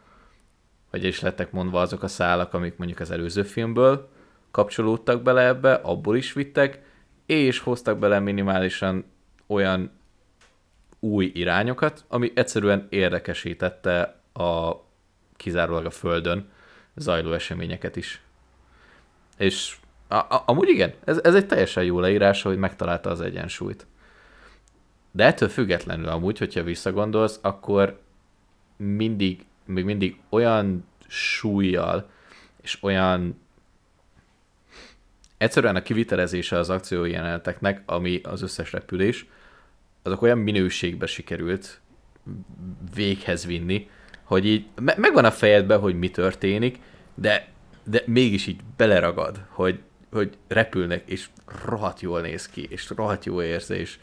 vagy 0.90 1.02
el 1.02 1.10
is 1.10 1.20
lettek 1.20 1.52
mondva 1.52 1.82
azok 1.82 2.04
a 2.04 2.08
szálak, 2.08 2.54
amik 2.54 2.78
mondjuk 2.78 3.00
az 3.00 3.12
előző 3.12 3.44
filmből 3.44 4.10
kapcsolódtak 4.52 5.22
bele 5.22 5.46
ebbe, 5.46 5.74
abból 5.74 6.18
is 6.18 6.34
vittek, 6.34 6.90
és 7.32 7.60
hoztak 7.60 7.98
bele 8.00 8.20
minimálisan 8.20 9.06
olyan 9.48 9.92
új 11.00 11.32
irányokat, 11.34 12.06
ami 12.08 12.32
egyszerűen 12.36 12.88
érdekesítette 12.90 14.22
a 14.34 14.76
kizárólag 15.36 15.86
a 15.86 15.90
Földön 15.90 16.50
zajló 16.96 17.34
eseményeket 17.34 17.96
is. 17.96 18.22
És 19.38 19.78
a, 20.08 20.16
a, 20.16 20.44
amúgy 20.46 20.70
igen, 20.70 20.94
ez, 21.04 21.20
ez 21.24 21.36
egy 21.36 21.46
teljesen 21.46 21.84
jó 21.84 22.00
leírás, 22.00 22.42
hogy 22.42 22.58
megtalálta 22.58 23.10
az 23.10 23.22
egyensúlyt. 23.22 23.86
De 25.12 25.26
ettől 25.26 25.50
függetlenül 25.50 26.08
amúgy, 26.08 26.38
hogyha 26.38 26.64
visszagondolsz, 26.64 27.40
akkor 27.42 28.02
mindig, 28.78 29.46
még 29.66 29.86
mindig 29.86 30.20
olyan 30.30 30.86
súlyjal 31.08 32.10
és 32.62 32.84
olyan 32.84 33.41
egyszerűen 35.42 35.76
a 35.76 35.82
kivitelezése 35.82 36.58
az 36.58 36.70
akciójeleneteknek, 36.70 37.82
ami 37.86 38.20
az 38.24 38.42
összes 38.42 38.72
repülés, 38.72 39.26
azok 40.04 40.22
olyan 40.22 40.38
minőségbe 40.38 41.06
sikerült 41.06 41.80
véghez 42.96 43.46
vinni, 43.46 43.90
hogy 44.24 44.46
így 44.46 44.66
me- 44.82 44.98
megvan 44.98 45.26
a 45.26 45.32
fejedben, 45.32 45.80
hogy 45.80 46.00
mi 46.00 46.10
történik, 46.10 46.80
de, 47.16 47.48
de 47.84 48.02
mégis 48.06 48.48
így 48.48 48.60
beleragad, 48.78 49.46
hogy, 49.48 49.80
hogy 50.12 50.38
repülnek, 50.48 51.10
és 51.10 51.30
rohadt 51.66 52.02
jól 52.02 52.22
néz 52.22 52.48
ki, 52.48 52.68
és 52.70 52.90
rohadt 52.90 53.26
jó 53.26 53.42
érzés. 53.42 54.00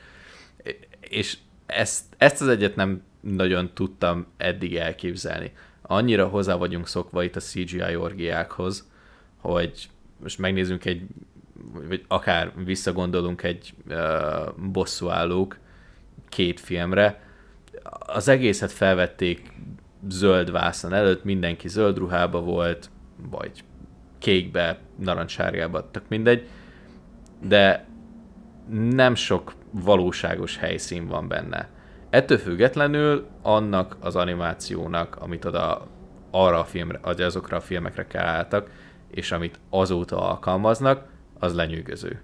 És 1.00 1.38
ezt, 1.66 2.04
ezt 2.16 2.40
az 2.40 2.48
egyet 2.48 2.76
nem 2.76 3.02
nagyon 3.20 3.70
tudtam 3.74 4.26
eddig 4.36 4.76
elképzelni. 4.76 5.52
Annyira 5.82 6.26
hozzá 6.26 6.54
vagyunk 6.54 6.88
szokva 6.88 7.22
itt 7.22 7.36
a 7.36 7.40
CGI 7.40 7.96
orgiákhoz, 7.96 8.88
hogy 9.36 9.88
most 10.22 10.38
megnézzünk 10.38 10.84
egy, 10.84 11.02
vagy 11.88 12.04
akár 12.08 12.52
visszagondolunk 12.64 13.42
egy 13.42 13.74
uh, 13.88 14.54
bosszúállók 14.72 15.58
két 16.28 16.60
filmre, 16.60 17.20
az 17.98 18.28
egészet 18.28 18.72
felvették 18.72 19.52
zöld 20.08 20.50
vászon 20.50 20.92
előtt, 20.92 21.24
mindenki 21.24 21.68
zöld 21.68 21.98
ruhába 21.98 22.40
volt, 22.40 22.90
vagy 23.30 23.64
kékbe, 24.18 24.78
narancssárgába, 24.98 25.90
tök 25.90 26.08
mindegy, 26.08 26.48
de 27.42 27.86
nem 28.90 29.14
sok 29.14 29.54
valóságos 29.70 30.56
helyszín 30.56 31.06
van 31.06 31.28
benne. 31.28 31.68
Ettől 32.10 32.38
függetlenül 32.38 33.26
annak 33.42 33.96
az 34.00 34.16
animációnak, 34.16 35.16
amit 35.16 35.44
oda 35.44 35.86
arra 36.30 36.58
a 36.58 36.64
filmre, 36.64 37.00
azokra 37.02 37.56
a 37.56 37.60
filmekre 37.60 38.06
kelláltak, 38.06 38.70
és 39.10 39.32
amit 39.32 39.58
azóta 39.70 40.28
alkalmaznak, 40.28 41.06
az 41.38 41.54
lenyűgöző. 41.54 42.20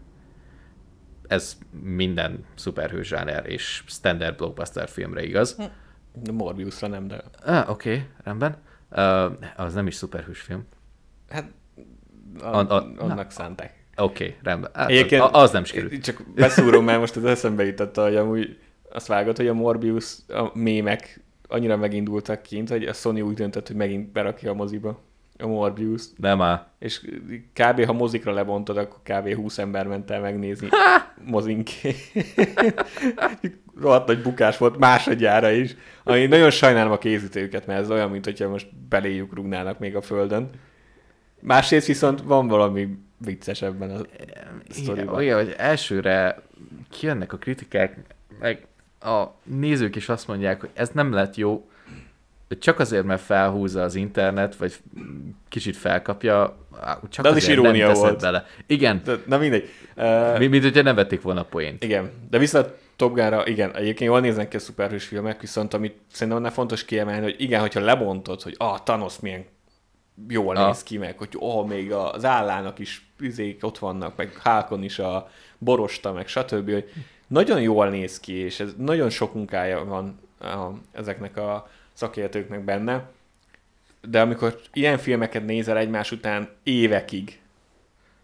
Ez 1.27 1.59
minden 1.83 2.45
szuperhős 2.55 3.07
zsáner 3.07 3.47
és 3.47 3.83
standard 3.87 4.37
blockbuster 4.37 4.89
filmre 4.89 5.23
igaz. 5.23 5.57
Morbiusra 6.33 6.87
nem, 6.87 7.07
de... 7.09 7.25
Ah, 7.45 7.71
oké, 7.71 7.91
okay, 7.91 8.05
rendben. 8.25 8.57
Uh, 8.91 9.33
az 9.57 9.75
nem 9.75 9.87
is 9.87 9.95
szuperhős 9.95 10.41
film. 10.41 10.67
Hát 11.29 11.51
a, 12.41 12.47
A- 12.47 12.69
a- 12.69 12.93
annak 12.99 13.17
na. 13.17 13.31
szánták. 13.31 13.85
Oké, 13.97 14.25
okay, 14.25 14.37
rendben. 14.43 14.71
Hát, 14.75 14.91
Egyébként 14.91 15.23
az, 15.23 15.31
az 15.33 15.51
nem 15.51 15.65
sikerült. 15.65 16.03
Csak 16.03 16.23
beszúrom, 16.35 16.85
mert 16.85 16.99
most 16.99 17.17
az 17.17 17.25
eszembe 17.25 17.65
jutott, 17.65 17.97
hogy 17.97 18.17
amúgy 18.17 18.59
azt 18.91 19.07
vágott, 19.07 19.37
hogy 19.37 19.49
a 19.49 19.55
Morbius, 19.55 20.17
a 20.29 20.51
mémek 20.59 21.21
annyira 21.49 21.77
megindultak 21.77 22.43
kint, 22.43 22.69
hogy 22.69 22.85
a 22.85 22.93
Sony 22.93 23.21
úgy 23.21 23.35
döntött, 23.35 23.67
hogy 23.67 23.77
megint 23.77 24.13
berakja 24.13 24.51
a 24.51 24.55
moziba 24.55 25.03
a 25.39 25.47
Morbius, 25.47 26.03
Nem 26.17 26.43
áll. 26.43 26.67
és 26.79 27.01
kb. 27.53 27.85
ha 27.85 27.93
mozikra 27.93 28.33
lebontod, 28.33 28.77
akkor 28.77 28.99
kb. 29.03 29.35
20 29.35 29.59
ember 29.59 29.87
ment 29.87 30.11
el 30.11 30.21
megnézni 30.21 30.69
mozinké. 31.25 31.95
Rohadt 33.81 34.07
nagy 34.07 34.23
bukás 34.23 34.59
volt 34.59 34.79
másodjára 34.79 35.51
is, 35.51 35.77
ami 36.05 36.27
nagyon 36.27 36.51
sajnálom 36.51 36.93
a 36.93 36.99
készítőket, 36.99 37.67
mert 37.67 37.81
ez 37.81 37.91
olyan, 37.91 38.11
mint 38.11 38.25
hogyha 38.25 38.49
most 38.49 38.75
beléjük 38.89 39.35
rúgnának 39.35 39.79
még 39.79 39.97
a 39.97 40.03
földön. 40.03 40.51
Másrészt 41.41 41.87
viszont 41.87 42.23
van 42.23 42.47
valami 42.47 42.99
vicces 43.19 43.63
ebben 43.63 43.91
a 43.91 44.01
sztoriban. 44.69 45.15
olyan, 45.15 45.45
hogy 45.45 45.55
elsőre 45.57 46.43
kijönnek 46.91 47.33
a 47.33 47.37
kritikák, 47.37 47.99
meg 48.41 48.67
a 49.01 49.25
nézők 49.43 49.97
is 49.97 50.09
azt 50.09 50.27
mondják, 50.29 50.61
hogy 50.61 50.71
ez 50.75 50.89
nem 50.89 51.13
lett 51.13 51.37
jó, 51.37 51.69
csak 52.59 52.79
azért, 52.79 53.05
mert 53.05 53.23
felhúzza 53.23 53.83
az 53.83 53.95
internet, 53.95 54.57
vagy 54.57 54.75
kicsit 55.49 55.77
felkapja, 55.77 56.57
csak 57.09 57.25
De 57.25 57.31
az 57.31 57.37
is 57.37 57.49
irónia 57.49 57.87
nem 57.87 57.97
volt. 57.97 58.21
bele. 58.21 58.47
Igen, 58.67 59.01
De, 59.05 59.17
na 59.27 59.39
mindegy. 59.39 59.69
Uh, 59.97 60.39
mi, 60.39 60.47
mint 60.47 60.63
hogyha 60.63 60.83
nem 60.83 60.95
vették 60.95 61.23
volna 61.23 61.41
a 61.41 61.45
poént. 61.45 61.85
Igen, 61.85 62.11
de 62.31 62.39
vissza 62.39 62.77
Top 62.97 63.15
Gunra, 63.15 63.47
igen, 63.47 63.77
egyébként 63.77 64.11
jól 64.11 64.21
néznek 64.21 64.49
ki 64.49 64.57
a 64.57 64.59
szuperhős 64.59 65.05
filmek, 65.05 65.41
viszont 65.41 65.75
amit 65.75 65.95
szerintem 66.13 66.37
annál 66.37 66.53
fontos 66.53 66.85
kiemelni, 66.85 67.23
hogy 67.23 67.35
igen, 67.39 67.61
hogyha 67.61 67.81
lebontod, 67.81 68.43
hogy 68.43 68.55
ah, 68.59 68.79
Thanos 68.85 69.21
milyen 69.21 69.45
jól 70.29 70.57
Ah. 70.57 70.67
néz 70.67 70.83
ki 70.83 70.99
meg, 70.99 71.19
hogy 71.19 71.35
oh, 71.39 71.67
még 71.67 71.93
az 71.93 72.25
állának 72.25 72.79
is 72.79 73.07
üzék 73.19 73.65
ott 73.65 73.79
vannak, 73.79 74.17
meg 74.17 74.39
Hákon 74.43 74.83
is 74.83 74.99
a 74.99 75.31
borosta, 75.59 76.13
meg 76.13 76.27
stb., 76.27 76.73
hogy 76.73 76.93
nagyon 77.27 77.61
jól 77.61 77.89
néz 77.89 78.21
ki, 78.21 78.33
és 78.33 78.61
ez 78.61 78.75
nagyon 78.77 79.11
sok 79.11 79.35
munkája 79.35 79.85
van 79.85 80.19
a, 80.41 80.71
ezeknek 80.93 81.37
a 81.37 81.69
szakértőknek 81.95 82.65
benne, 82.65 83.11
de 84.01 84.21
amikor 84.21 84.61
ilyen 84.73 84.99
filmeket 84.99 85.45
nézel 85.45 85.79
egymás 85.79 86.13
után 86.13 86.49
évekig, 86.63 87.41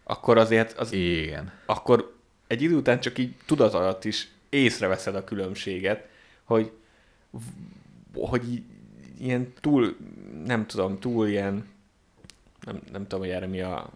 akkor 0.03 0.37
azért 0.37 0.77
az 0.77 0.91
Igen. 0.93 1.51
akkor 1.65 2.15
egy 2.47 2.61
idő 2.61 2.75
után 2.75 2.99
csak 2.99 3.17
így 3.17 3.33
tudat 3.45 3.73
alatt 3.73 4.05
is 4.05 4.31
észreveszed 4.49 5.15
a 5.15 5.23
különbséget, 5.23 6.07
hogy, 6.43 6.71
hogy 8.13 8.63
ilyen 9.19 9.53
túl, 9.61 9.97
nem 10.45 10.65
tudom, 10.65 10.99
túl 10.99 11.27
ilyen, 11.27 11.67
nem, 12.65 12.81
nem 12.91 13.01
tudom, 13.01 13.19
hogy 13.19 13.29
erre 13.29 13.47
mi 13.47 13.61
a 13.61 13.89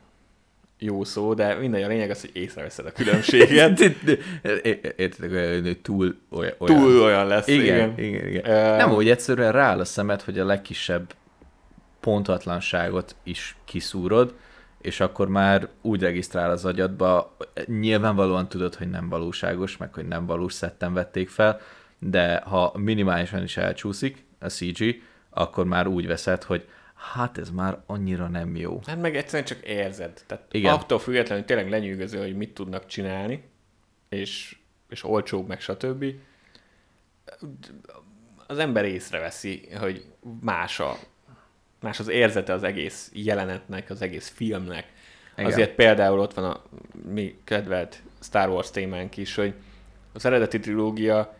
jó 0.79 1.03
szó, 1.03 1.33
de 1.33 1.55
mindegy, 1.55 1.83
a 1.83 1.87
lényeg 1.87 2.09
az, 2.09 2.21
hogy 2.21 2.29
észreveszed 2.33 2.85
a 2.85 2.91
különbséget. 2.91 3.79
Értitek, 4.97 5.61
hogy 5.63 5.79
túl 5.81 6.15
olyan. 6.31 6.53
olyan. 6.57 6.79
túl 6.79 7.01
olyan 7.01 7.27
lesz. 7.27 7.47
Igen, 7.47 7.93
igen, 7.97 7.97
igen. 7.97 8.27
igen. 8.27 8.49
Ö, 8.49 8.75
Nem, 8.75 8.89
hogy 8.89 9.09
egyszerűen 9.09 9.51
rááll 9.51 9.79
a 9.79 9.85
szemed, 9.85 10.21
hogy 10.21 10.39
a 10.39 10.45
legkisebb 10.45 11.13
pontatlanságot 11.99 13.15
is 13.23 13.55
kiszúrod, 13.65 14.33
és 14.81 14.99
akkor 14.99 15.27
már 15.27 15.67
úgy 15.81 16.01
regisztrál 16.01 16.51
az 16.51 16.65
agyadba, 16.65 17.37
nyilvánvalóan 17.65 18.49
tudod, 18.49 18.75
hogy 18.75 18.89
nem 18.89 19.09
valóságos, 19.09 19.77
meg 19.77 19.93
hogy 19.93 20.07
nem 20.07 20.25
valós 20.25 20.53
szetten 20.53 20.93
vették 20.93 21.29
fel, 21.29 21.59
de 21.99 22.41
ha 22.45 22.73
minimálisan 22.77 23.43
is 23.43 23.57
elcsúszik 23.57 24.25
a 24.39 24.49
CG, 24.49 24.95
akkor 25.29 25.65
már 25.65 25.87
úgy 25.87 26.07
veszed, 26.07 26.43
hogy 26.43 26.65
hát 26.95 27.37
ez 27.37 27.49
már 27.49 27.81
annyira 27.85 28.27
nem 28.27 28.55
jó. 28.55 28.79
Hát 28.85 29.01
meg 29.01 29.15
egyszerűen 29.15 29.45
csak 29.45 29.61
érzed. 29.63 30.23
Tehát 30.27 30.45
Igen. 30.51 30.73
Attól 30.73 30.99
függetlenül 30.99 31.45
tényleg 31.45 31.69
lenyűgöző, 31.69 32.19
hogy 32.19 32.35
mit 32.35 32.53
tudnak 32.53 32.85
csinálni, 32.85 33.43
és, 34.09 34.57
és 34.89 35.03
olcsóbb, 35.03 35.47
meg 35.47 35.59
stb. 35.61 36.05
Az 38.47 38.57
ember 38.57 38.85
észreveszi, 38.85 39.69
hogy 39.79 40.05
más, 40.41 40.79
a, 40.79 40.97
más 41.79 41.99
az 41.99 42.07
érzete 42.07 42.53
az 42.53 42.63
egész 42.63 43.11
jelenetnek, 43.13 43.89
az 43.89 44.01
egész 44.01 44.29
filmnek. 44.29 44.93
Igen. 45.37 45.51
Azért 45.51 45.75
például 45.75 46.19
ott 46.19 46.33
van 46.33 46.45
a 46.45 46.63
mi 47.11 47.39
kedvelt 47.43 48.01
Star 48.21 48.49
Wars 48.49 48.71
témánk 48.71 49.17
is, 49.17 49.35
hogy 49.35 49.53
az 50.13 50.25
eredeti 50.25 50.59
trilógia 50.59 51.35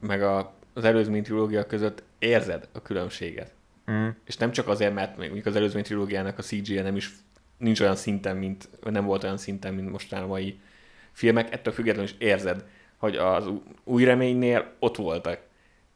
meg 0.00 0.22
a, 0.22 0.52
az 0.72 0.84
előzmény 0.84 1.22
trilógia 1.22 1.66
között 1.66 2.02
érzed 2.18 2.68
a 2.72 2.82
különbséget. 2.82 3.56
Mm. 3.90 4.08
És 4.24 4.36
nem 4.36 4.50
csak 4.50 4.68
azért, 4.68 4.94
mert 4.94 5.16
mondjuk 5.16 5.46
az 5.46 5.56
előzmény 5.56 5.82
trilógiának 5.82 6.38
a 6.38 6.42
CG-je 6.42 6.82
nem 6.82 6.96
is 6.96 7.10
nincs 7.58 7.80
olyan 7.80 7.96
szinten, 7.96 8.36
mint, 8.36 8.68
nem 8.82 9.04
volt 9.04 9.24
olyan 9.24 9.36
szinten, 9.36 9.74
mint 9.74 9.90
mostán 9.90 10.22
a 10.22 10.26
mai 10.26 10.60
filmek, 11.12 11.52
ettől 11.52 11.72
függetlenül 11.74 12.10
is 12.10 12.16
érzed, 12.26 12.64
hogy 12.96 13.16
az 13.16 13.44
új 13.84 14.04
reménynél 14.04 14.72
ott 14.78 14.96
voltak. 14.96 15.40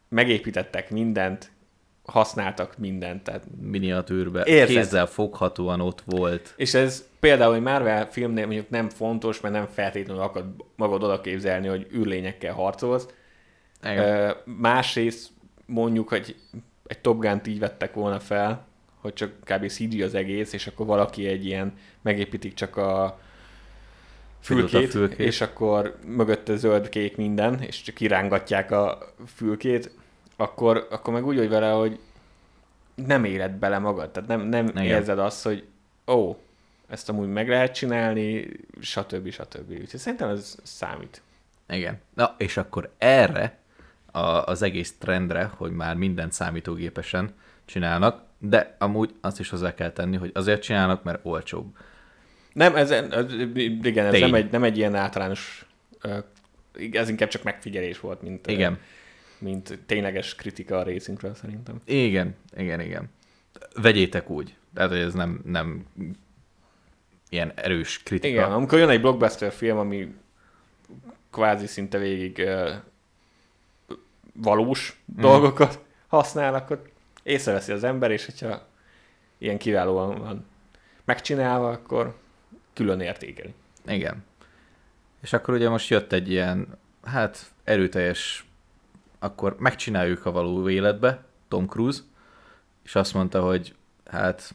Megépítettek 0.08 0.90
mindent, 0.90 1.50
használtak 2.04 2.78
mindent, 2.78 3.22
tehát 3.22 3.44
Miniatűrbe, 3.60 4.42
Érzed. 4.44 4.76
kézzel 4.76 5.06
foghatóan 5.06 5.80
ott 5.80 6.02
volt. 6.06 6.54
és 6.56 6.74
ez 6.74 7.08
például 7.20 7.54
egy 7.54 7.60
Marvel 7.60 8.10
filmnél 8.10 8.46
mondjuk 8.46 8.70
nem 8.70 8.88
fontos, 8.88 9.40
mert 9.40 9.54
nem 9.54 9.66
feltétlenül 9.66 10.22
akar 10.22 10.54
magad 10.76 11.02
oda 11.02 11.20
képzelni, 11.20 11.68
hogy 11.68 11.86
űrlényekkel 11.94 12.52
harcolsz. 12.52 13.06
Igen. 13.82 14.36
Másrészt 14.44 15.30
mondjuk, 15.66 16.08
hogy 16.08 16.36
egy 16.92 16.98
Top 16.98 17.20
Gun-t 17.20 17.46
így 17.46 17.58
vettek 17.58 17.94
volna 17.94 18.20
fel, 18.20 18.66
hogy 19.00 19.12
csak 19.12 19.32
kb. 19.44 19.66
CG 19.66 20.00
az 20.00 20.14
egész, 20.14 20.52
és 20.52 20.66
akkor 20.66 20.86
valaki 20.86 21.26
egy 21.26 21.46
ilyen, 21.46 21.72
megépítik 22.02 22.54
csak 22.54 22.76
a 22.76 23.18
Fülkét, 24.40 24.90
fülkét, 24.90 25.18
és 25.18 25.40
akkor 25.40 25.98
mögötte 26.06 26.56
zöld-kék 26.56 27.16
minden, 27.16 27.60
és 27.62 27.82
csak 27.82 28.00
irángatják 28.00 28.70
a 28.70 28.98
fülkét, 29.34 29.90
akkor, 30.36 30.86
akkor 30.90 31.12
meg 31.12 31.26
úgy 31.26 31.36
vagy 31.36 31.48
vele, 31.48 31.70
hogy 31.70 31.98
nem 32.94 33.24
éled 33.24 33.52
bele 33.52 33.78
magad, 33.78 34.10
tehát 34.10 34.28
nem, 34.28 34.40
nem 34.40 34.66
Igen. 34.66 34.84
érzed 34.84 35.18
azt, 35.18 35.44
hogy 35.44 35.66
ó, 36.06 36.36
ezt 36.88 37.08
amúgy 37.08 37.28
meg 37.28 37.48
lehet 37.48 37.74
csinálni, 37.74 38.48
stb. 38.80 39.30
stb. 39.30 39.70
Úgyhogy 39.70 40.00
szerintem 40.00 40.28
ez 40.28 40.56
számít. 40.62 41.22
Igen. 41.68 42.00
Na, 42.14 42.34
és 42.38 42.56
akkor 42.56 42.92
erre 42.98 43.58
a, 44.12 44.20
az 44.20 44.62
egész 44.62 44.94
trendre, 44.98 45.50
hogy 45.56 45.70
már 45.70 45.96
mindent 45.96 46.32
számítógépesen 46.32 47.34
csinálnak, 47.64 48.22
de 48.38 48.76
amúgy 48.78 49.14
azt 49.20 49.40
is 49.40 49.48
hozzá 49.48 49.74
kell 49.74 49.90
tenni, 49.90 50.16
hogy 50.16 50.30
azért 50.34 50.62
csinálnak, 50.62 51.02
mert 51.02 51.20
olcsóbb. 51.22 51.76
Nem, 52.52 52.76
ez, 52.76 52.90
ez 52.90 53.32
igen, 53.82 54.06
ez 54.06 54.12
Tény. 54.12 54.20
nem 54.20 54.34
egy, 54.34 54.50
nem 54.50 54.62
egy 54.62 54.76
ilyen 54.76 54.94
általános, 54.94 55.66
ez 56.92 57.08
inkább 57.08 57.28
csak 57.28 57.42
megfigyelés 57.42 58.00
volt, 58.00 58.22
mint, 58.22 58.46
Igen. 58.46 58.78
mint 59.38 59.78
tényleges 59.86 60.34
kritika 60.34 60.78
a 60.78 60.82
részünkről 60.82 61.34
szerintem. 61.34 61.80
Igen, 61.84 62.34
igen, 62.56 62.80
igen. 62.80 63.10
Vegyétek 63.74 64.30
úgy. 64.30 64.54
Tehát, 64.74 64.90
hogy 64.90 65.00
ez 65.00 65.14
nem, 65.14 65.40
nem 65.44 65.86
ilyen 67.28 67.52
erős 67.54 68.02
kritika. 68.02 68.28
Igen, 68.28 68.52
amikor 68.52 68.78
jön 68.78 68.88
egy 68.88 69.00
blockbuster 69.00 69.52
film, 69.52 69.78
ami 69.78 70.14
kvázi 71.30 71.66
szinte 71.66 71.98
végig 71.98 72.48
valós 74.32 75.02
mm. 75.12 75.20
dolgokat 75.20 75.84
használ, 76.06 76.54
akkor 76.54 76.82
észreveszi 77.22 77.72
az 77.72 77.84
ember, 77.84 78.10
és 78.10 78.24
hogyha 78.24 78.66
ilyen 79.38 79.58
kiválóan 79.58 80.18
van 80.18 80.46
megcsinálva, 81.04 81.70
akkor 81.70 82.16
külön 82.72 83.00
értékeli. 83.00 83.54
Igen. 83.86 84.24
És 85.20 85.32
akkor 85.32 85.54
ugye 85.54 85.68
most 85.68 85.88
jött 85.88 86.12
egy 86.12 86.30
ilyen, 86.30 86.78
hát 87.02 87.52
erőteljes, 87.64 88.46
akkor 89.18 89.56
megcsináljuk 89.58 90.26
a 90.26 90.32
való 90.32 90.68
életbe, 90.68 91.24
Tom 91.48 91.66
Cruise, 91.66 92.00
és 92.84 92.94
azt 92.94 93.14
mondta, 93.14 93.42
hogy 93.42 93.74
hát 94.04 94.54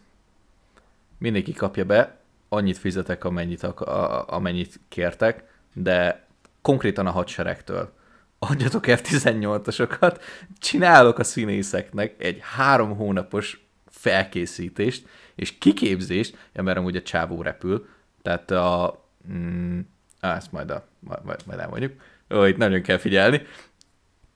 mindenki 1.17 1.53
kapja 1.53 1.85
be, 1.85 2.17
annyit 2.49 2.77
fizetek, 2.77 3.23
amennyit, 3.23 3.63
a, 3.63 4.25
amennyit 4.33 4.79
kértek, 4.87 5.43
de 5.73 6.25
konkrétan 6.61 7.07
a 7.07 7.11
hadseregtől 7.11 7.93
adjatok 8.39 8.85
F-18-asokat, 8.85 10.21
csinálok 10.59 11.19
a 11.19 11.23
színészeknek 11.23 12.15
egy 12.17 12.39
három 12.41 12.95
hónapos 12.95 13.67
felkészítést 13.85 15.07
és 15.35 15.57
kiképzést, 15.57 16.37
ja, 16.53 16.63
mert 16.63 16.77
amúgy 16.77 16.95
a 16.95 17.01
csávó 17.01 17.41
repül, 17.41 17.87
tehát 18.21 18.51
a... 18.51 19.01
Mm, 19.31 19.79
ezt 20.19 20.51
majd, 20.51 20.71
a, 20.71 20.87
majd, 20.99 21.39
majd 21.45 21.59
elmondjuk. 21.59 21.93
Ó, 22.29 22.45
itt 22.45 22.57
nagyon 22.57 22.81
kell 22.81 22.97
figyelni. 22.97 23.41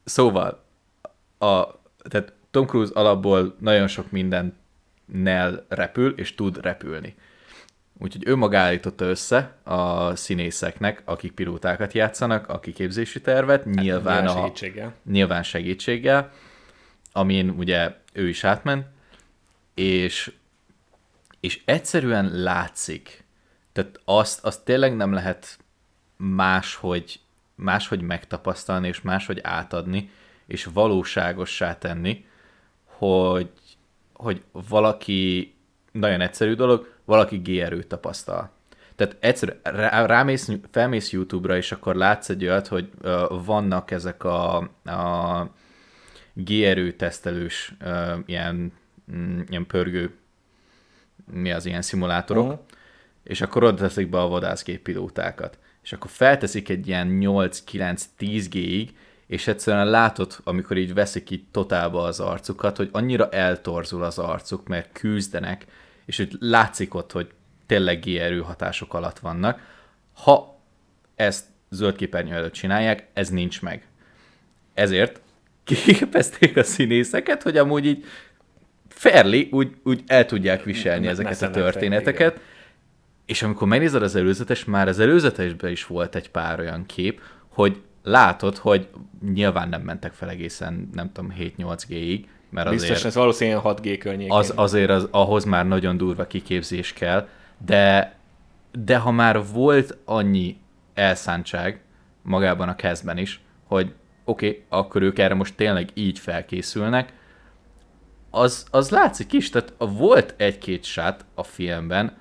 Szóval, 0.03 0.63
a, 1.37 1.65
tehát 2.09 2.33
Tom 2.51 2.65
Cruise 2.65 2.91
alapból 2.93 3.55
nagyon 3.59 3.87
sok 3.87 4.11
mindennel 4.11 5.65
repül, 5.67 6.13
és 6.17 6.35
tud 6.35 6.61
repülni. 6.61 7.15
Úgyhogy 8.03 8.27
ő 8.27 8.35
maga 8.35 8.57
állította 8.57 9.05
össze 9.05 9.57
a 9.63 10.15
színészeknek, 10.15 11.01
akik 11.05 11.31
pilótákat 11.31 11.93
játszanak, 11.93 12.49
a 12.49 12.59
kiképzési 12.59 13.21
tervet, 13.21 13.63
hát, 13.63 13.73
nyilván, 13.73 14.27
a, 14.27 14.33
segítséggel. 14.33 14.93
nyilván 15.05 15.43
segítséggel, 15.43 16.31
amin 17.11 17.49
ugye 17.49 17.95
ő 18.13 18.27
is 18.27 18.43
átment, 18.43 18.87
és, 19.73 20.31
és 21.39 21.61
egyszerűen 21.65 22.31
látszik, 22.33 23.23
tehát 23.71 23.99
azt, 24.05 24.45
azt 24.45 24.65
tényleg 24.65 24.95
nem 24.95 25.13
lehet 25.13 25.57
máshogy, 26.17 27.19
máshogy 27.55 28.01
megtapasztalni, 28.01 28.87
és 28.87 29.01
máshogy 29.01 29.39
átadni, 29.43 30.09
és 30.45 30.65
valóságossá 30.73 31.77
tenni, 31.77 32.25
hogy, 32.83 33.49
hogy 34.13 34.43
valaki, 34.51 35.53
nagyon 35.91 36.21
egyszerű 36.21 36.53
dolog, 36.53 36.90
valaki 37.05 37.37
G-erőt 37.37 37.87
tapasztal. 37.87 38.51
Tehát 38.95 39.17
egyszer 39.19 39.59
rámész, 40.05 40.51
felmész 40.71 41.11
YouTube-ra, 41.11 41.55
és 41.55 41.71
akkor 41.71 41.95
látsz 41.95 42.29
egy 42.29 42.43
olyat, 42.43 42.67
hogy 42.67 42.89
uh, 43.01 43.45
vannak 43.45 43.91
ezek 43.91 44.23
a, 44.23 44.57
a 44.83 45.51
G-erő 46.33 46.91
tesztelős 46.91 47.75
uh, 47.81 48.17
ilyen, 48.25 48.73
mm, 49.15 49.39
ilyen 49.49 49.67
pörgő, 49.67 50.15
mi 51.31 51.51
az 51.51 51.65
ilyen 51.65 51.81
szimulátorok, 51.81 52.45
uh-huh. 52.45 52.59
és 53.23 53.41
akkor 53.41 53.63
oda 53.63 53.77
teszik 53.77 54.09
be 54.09 54.19
a 54.19 54.27
vadászgéppilótákat. 54.27 55.57
És 55.83 55.93
akkor 55.93 56.11
felteszik 56.11 56.69
egy 56.69 56.87
ilyen 56.87 57.17
8-9-10 57.21 58.45
G-ig, 58.49 58.95
és 59.27 59.47
egyszerűen 59.47 59.89
látod, 59.89 60.37
amikor 60.43 60.77
így 60.77 60.93
veszik 60.93 61.29
így 61.29 61.43
totálba 61.51 62.03
az 62.03 62.19
arcukat, 62.19 62.77
hogy 62.77 62.89
annyira 62.91 63.29
eltorzul 63.29 64.03
az 64.03 64.19
arcuk, 64.19 64.67
mert 64.67 64.91
küzdenek, 64.91 65.65
és 66.05 66.17
hogy 66.17 66.35
látszik 66.39 66.93
ott, 66.93 67.11
hogy 67.11 67.29
tényleg 67.65 67.99
G 67.99 68.41
hatások 68.43 68.93
alatt 68.93 69.19
vannak. 69.19 69.59
Ha 70.13 70.59
ezt 71.15 71.45
zöld 71.69 71.95
képernyő 71.95 72.33
előtt 72.33 72.53
csinálják, 72.53 73.07
ez 73.13 73.29
nincs 73.29 73.61
meg. 73.61 73.87
Ezért 74.73 75.21
kiképezték 75.63 76.57
a 76.57 76.63
színészeket, 76.63 77.43
hogy 77.43 77.57
amúgy 77.57 77.85
így 77.85 78.05
fairly 78.87 79.47
úgy, 79.51 79.75
úgy 79.83 80.03
el 80.07 80.25
tudják 80.25 80.63
viselni 80.63 81.05
M- 81.05 81.09
ezeket 81.09 81.41
a 81.41 81.49
történeteket. 81.49 82.39
És 83.25 83.43
amikor 83.43 83.67
megnézed 83.67 84.03
az 84.03 84.15
előzetes, 84.15 84.65
már 84.65 84.87
az 84.87 84.99
előzetesben 84.99 85.71
is 85.71 85.85
volt 85.85 86.15
egy 86.15 86.29
pár 86.29 86.59
olyan 86.59 86.85
kép, 86.85 87.21
hogy 87.47 87.81
látod, 88.03 88.57
hogy 88.57 88.87
nyilván 89.33 89.69
nem 89.69 89.81
mentek 89.81 90.13
fel 90.13 90.29
egészen, 90.29 90.89
nem 90.93 91.11
tudom, 91.11 91.33
7-8 91.39 91.83
Mert 92.51 92.69
Biztos, 92.69 92.89
azért, 92.89 93.05
ez 93.05 93.15
valószínűleg 93.15 93.61
6G 93.63 93.97
környékén. 93.99 94.31
Az, 94.31 94.53
azért 94.55 94.89
az, 94.89 95.07
ahhoz 95.11 95.43
már 95.43 95.67
nagyon 95.67 95.97
durva 95.97 96.27
kiképzés 96.27 96.93
kell, 96.93 97.27
de, 97.65 98.15
de 98.71 98.97
ha 98.97 99.11
már 99.11 99.45
volt 99.53 99.97
annyi 100.05 100.57
elszántság 100.93 101.81
magában 102.21 102.69
a 102.69 102.75
kezdben 102.75 103.17
is, 103.17 103.41
hogy 103.67 103.93
oké, 104.23 104.47
okay, 104.47 104.63
akkor 104.69 105.01
ők 105.01 105.19
erre 105.19 105.33
most 105.33 105.55
tényleg 105.55 105.89
így 105.93 106.19
felkészülnek, 106.19 107.13
az, 108.29 108.65
az 108.71 108.89
látszik 108.89 109.33
is, 109.33 109.49
tehát 109.49 109.73
volt 109.77 110.33
egy-két 110.37 110.83
sát 110.83 111.25
a 111.33 111.43
filmben, 111.43 112.17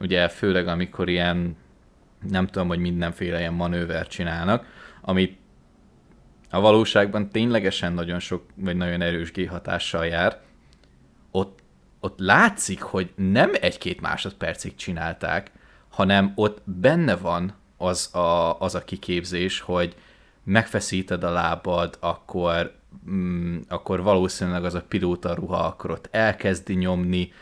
ugye 0.00 0.28
főleg 0.28 0.66
amikor 0.66 1.08
ilyen, 1.08 1.56
nem 2.28 2.46
tudom, 2.46 2.68
hogy 2.68 2.78
mindenféle 2.78 3.38
ilyen 3.38 3.52
manőver 3.52 4.06
csinálnak, 4.06 4.66
amit 5.00 5.38
a 6.54 6.60
valóságban 6.60 7.28
ténylegesen 7.28 7.92
nagyon 7.92 8.18
sok, 8.18 8.42
vagy 8.54 8.76
nagyon 8.76 9.00
erős 9.00 9.32
G 9.32 9.48
hatással 9.48 10.06
jár, 10.06 10.40
ott, 11.30 11.58
ott 12.00 12.18
látszik, 12.18 12.82
hogy 12.82 13.10
nem 13.14 13.50
egy-két 13.60 14.00
másodpercig 14.00 14.74
csinálták, 14.74 15.50
hanem 15.88 16.32
ott 16.34 16.62
benne 16.64 17.16
van 17.16 17.54
az 17.76 18.14
a, 18.14 18.60
az 18.60 18.74
a 18.74 18.84
kiképzés, 18.84 19.60
hogy 19.60 19.94
megfeszíted 20.44 21.24
a 21.24 21.30
lábad, 21.30 21.96
akkor, 22.00 22.74
mm, 23.10 23.58
akkor 23.68 24.02
valószínűleg 24.02 24.64
az 24.64 24.74
a 24.74 24.84
pilóta 24.88 25.34
ruha 25.34 25.66
akkor 25.66 25.90
ott 25.90 26.08
elkezdi 26.10 26.74
nyomni, 26.74 27.32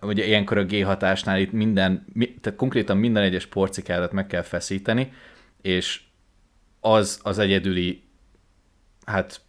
ugye 0.00 0.26
ilyenkor 0.26 0.58
a 0.58 0.64
G 0.64 0.84
hatásnál 0.84 1.38
itt 1.38 1.52
minden, 1.52 2.04
tehát 2.40 2.58
konkrétan 2.58 2.96
minden 2.96 3.22
egyes 3.22 3.46
porcikádat 3.46 4.12
meg 4.12 4.26
kell 4.26 4.42
feszíteni, 4.42 5.12
és 5.62 6.00
az 6.80 7.20
az 7.22 7.38
egyedüli 7.38 8.07
hát 9.08 9.40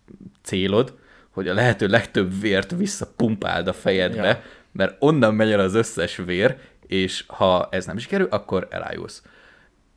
célod, 0.42 0.98
hogy 1.30 1.48
a 1.48 1.54
lehető 1.54 1.88
legtöbb 1.88 2.40
vért 2.42 2.72
visszapumpáld 2.72 3.68
a 3.68 3.74
fejedbe, 3.74 4.28
ja. 4.28 4.42
mert 4.72 4.96
onnan 5.00 5.36
megy 5.36 5.52
el 5.52 5.60
az 5.60 5.74
összes 5.74 6.16
vér, 6.16 6.58
és 6.88 7.24
ha 7.28 7.68
ez 7.72 7.86
nem 7.86 7.98
sikerül, 7.98 8.28
akkor 8.30 8.68
elájulsz. 8.70 9.24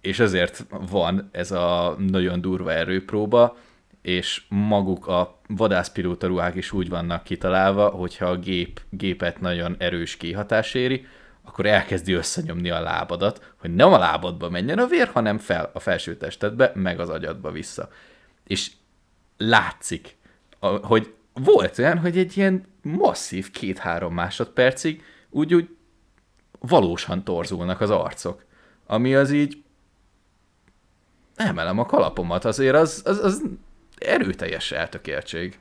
És 0.00 0.18
ezért 0.18 0.66
van 0.90 1.28
ez 1.32 1.50
a 1.50 1.96
nagyon 1.98 2.40
durva 2.40 2.72
erőpróba, 2.72 3.56
és 4.02 4.42
maguk 4.48 5.06
a 5.06 5.38
vadászpilóta 5.46 6.26
ruhák 6.26 6.54
is 6.54 6.72
úgy 6.72 6.88
vannak 6.88 7.24
kitalálva, 7.24 7.88
hogyha 7.88 8.26
a 8.26 8.36
gép, 8.36 8.80
gépet 8.90 9.40
nagyon 9.40 9.76
erős 9.78 10.16
kihatás 10.16 10.74
éri, 10.74 11.06
akkor 11.44 11.66
elkezdi 11.66 12.12
összenyomni 12.12 12.70
a 12.70 12.80
lábadat, 12.80 13.54
hogy 13.60 13.74
nem 13.74 13.92
a 13.92 13.98
lábadba 13.98 14.50
menjen 14.50 14.78
a 14.78 14.86
vér, 14.86 15.08
hanem 15.12 15.38
fel 15.38 15.70
a 15.72 15.80
felső 15.80 16.16
testedbe, 16.16 16.72
meg 16.74 17.00
az 17.00 17.08
agyadba 17.08 17.50
vissza. 17.50 17.88
És 18.44 18.70
látszik, 19.36 20.16
hogy 20.60 21.14
volt 21.32 21.78
olyan, 21.78 21.98
hogy 21.98 22.18
egy 22.18 22.36
ilyen 22.36 22.64
masszív 22.82 23.50
két-három 23.50 24.14
másodpercig 24.14 25.02
úgy, 25.30 25.54
úgy 25.54 25.76
valósan 26.58 27.24
torzulnak 27.24 27.80
az 27.80 27.90
arcok. 27.90 28.44
Ami 28.86 29.14
az 29.14 29.30
így 29.30 29.62
emelem 31.36 31.78
a 31.78 31.86
kalapomat, 31.86 32.44
azért 32.44 32.74
az, 32.74 33.02
az, 33.04 33.18
az 33.18 33.42
erőteljes 33.98 34.72
eltökéltség. 34.72 35.58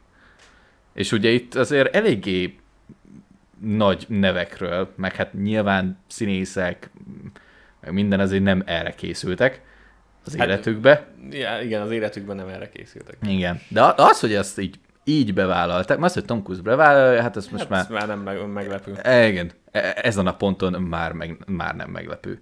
És 0.94 1.12
ugye 1.12 1.30
itt 1.30 1.56
azért 1.56 1.96
eléggé 1.96 2.60
nagy 3.60 4.06
nevekről, 4.08 4.94
meg 4.96 5.16
hát 5.16 5.34
nyilván 5.34 5.98
színészek, 6.08 6.90
meg 7.82 7.94
minden 7.94 8.20
azért 8.20 8.44
nem 8.44 8.64
erre 8.66 8.96
készültek, 8.96 9.62
az 10.26 10.36
hát, 10.38 10.48
életükbe. 10.48 11.08
Igen, 11.62 11.82
az 11.82 11.92
életükben 11.92 12.36
nem 12.36 12.48
erre 12.48 12.70
készültek. 12.70 13.18
Igen, 13.28 13.62
de 13.68 13.94
az, 13.96 14.20
hogy 14.20 14.34
ezt 14.34 14.60
így, 14.60 14.80
így 15.04 15.34
bevállalták, 15.34 16.04
az, 16.04 16.14
hogy 16.14 16.26
Tom 16.26 16.44
Cruise 16.44 16.62
bevállalja, 16.62 17.22
hát 17.22 17.38
ez 17.38 17.48
most 17.48 17.62
hát 17.62 17.70
már... 17.70 17.80
Ez 17.80 17.88
már 17.90 18.08
nem 18.08 18.20
meg, 18.20 18.48
meglepő. 18.48 18.94
E, 19.02 19.28
igen, 19.28 19.52
e, 19.72 19.94
ezen 20.02 20.28
a 20.28 20.36
ponton 20.36 20.82
már, 20.82 21.12
meg, 21.12 21.44
már 21.48 21.76
nem 21.76 21.90
meglepő. 21.90 22.42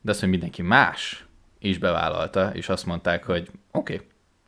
De 0.00 0.10
az, 0.10 0.20
hogy 0.20 0.28
mindenki 0.28 0.62
más 0.62 1.26
is 1.58 1.78
bevállalta, 1.78 2.50
és 2.54 2.68
azt 2.68 2.86
mondták, 2.86 3.24
hogy 3.24 3.50
oké, 3.70 3.94
okay, 3.94 4.06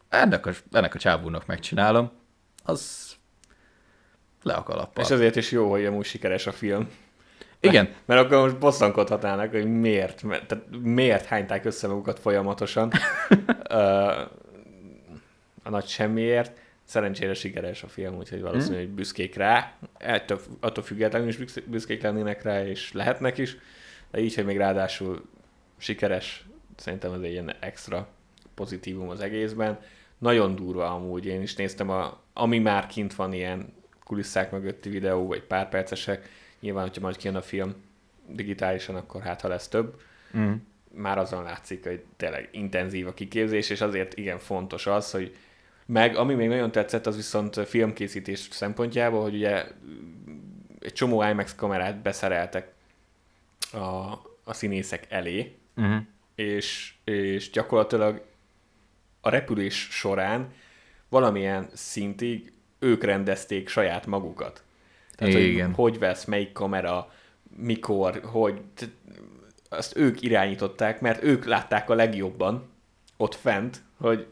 ennek 0.09 0.47
a, 0.47 0.51
ennek 0.73 0.95
a 0.95 0.99
csávónak 0.99 1.47
megcsinálom, 1.47 2.11
az 2.65 3.13
le 4.43 4.53
a 4.53 4.63
kalappal. 4.63 5.05
És 5.05 5.11
azért 5.11 5.37
is 5.37 5.51
jó, 5.51 5.71
hogy 5.71 5.85
amúgy 5.85 6.05
sikeres 6.05 6.47
a 6.47 6.53
film. 6.53 6.89
Igen. 7.63 7.85
Mert, 7.85 7.97
mert 8.07 8.21
akkor 8.21 8.39
most 8.39 8.59
bosszankodhatnának, 8.59 9.51
hogy 9.51 9.81
miért, 9.81 10.23
mert, 10.23 10.47
tehát 10.47 10.65
miért 10.83 11.25
hányták 11.25 11.65
össze 11.65 11.87
magukat 11.89 12.19
folyamatosan 12.19 12.93
a 15.63 15.71
nagy 15.71 15.87
semmiért. 15.87 16.61
Szerencsére 16.85 17.35
sikeres 17.35 17.83
a 17.83 17.89
film, 17.89 18.17
úgyhogy 18.17 18.41
valószínűleg 18.41 18.85
hmm. 18.85 18.95
büszkék 18.95 19.35
rá. 19.35 19.73
Ettől, 19.99 20.41
attól 20.61 20.85
függetlenül 20.85 21.29
is 21.29 21.39
büszkék 21.65 22.03
lennének 22.03 22.43
rá, 22.43 22.67
és 22.67 22.93
lehetnek 22.93 23.39
is. 23.39 23.57
de 24.11 24.21
így, 24.21 24.35
hogy 24.35 24.45
még 24.45 24.57
ráadásul 24.57 25.23
sikeres, 25.79 26.47
szerintem 26.77 27.13
ez 27.13 27.21
egy 27.21 27.31
ilyen 27.31 27.55
extra 27.61 28.09
pozitívum 28.55 29.09
az 29.09 29.21
egészben. 29.21 29.79
Nagyon 30.19 30.55
durva 30.55 30.95
amúgy, 30.95 31.27
én 31.27 31.43
is 31.43 31.55
néztem, 31.55 31.91
a, 31.91 32.21
ami 32.33 32.59
már 32.59 32.87
kint 32.87 33.15
van 33.15 33.33
ilyen 33.33 33.73
kulisszák 34.05 34.51
mögötti 34.51 34.89
videó, 34.89 35.27
vagy 35.27 35.43
pár 35.43 35.69
percesek, 35.69 36.29
nyilván, 36.63 36.87
hogyha 36.87 37.01
majd 37.01 37.17
kijön 37.17 37.37
a 37.37 37.43
film 37.43 37.75
digitálisan, 38.29 38.95
akkor 38.95 39.23
hát 39.23 39.41
ha 39.41 39.49
lesz 39.49 39.69
több. 39.69 40.01
Mm. 40.37 40.53
Már 40.95 41.19
azon 41.19 41.43
látszik, 41.43 41.85
hogy 41.85 42.05
tényleg 42.17 42.49
intenzív 42.53 43.07
a 43.07 43.15
kiképzés, 43.15 43.71
és 43.71 43.81
azért 43.81 44.19
igen 44.19 44.39
fontos 44.39 44.87
az, 44.87 45.11
hogy 45.11 45.37
meg 45.87 46.17
ami 46.17 46.35
még 46.35 46.49
nagyon 46.49 46.73
tetszett, 46.73 47.07
az 47.07 47.17
viszont 47.17 47.69
filmkészítés 47.69 48.39
szempontjából, 48.39 49.23
hogy 49.23 49.35
ugye 49.35 49.67
egy 50.81 50.93
csomó 50.93 51.23
IMAX 51.23 51.55
kamerát 51.55 51.97
beszereltek 51.97 52.73
a, 53.73 54.13
a 54.45 54.53
színészek 54.53 55.07
elé, 55.09 55.57
uh-huh. 55.77 56.03
és, 56.35 56.95
és 57.05 57.51
gyakorlatilag 57.51 58.25
a 59.21 59.29
repülés 59.29 59.89
során 59.91 60.53
valamilyen 61.09 61.69
szintig 61.73 62.53
ők 62.79 63.05
rendezték 63.05 63.69
saját 63.69 64.07
magukat. 64.07 64.63
Tehát, 65.15 65.35
Igen. 65.35 65.67
Hogy, 65.67 65.75
hogy 65.75 65.99
vesz, 65.99 66.25
melyik 66.25 66.53
kamera, 66.53 67.13
mikor, 67.57 68.21
hogy 68.25 68.61
azt 69.69 69.97
ők 69.97 70.23
irányították, 70.23 71.01
mert 71.01 71.23
ők 71.23 71.45
látták 71.45 71.91
a 71.91 71.95
legjobban 71.95 72.71
ott 73.17 73.35
fent, 73.35 73.83
hogy 74.01 74.27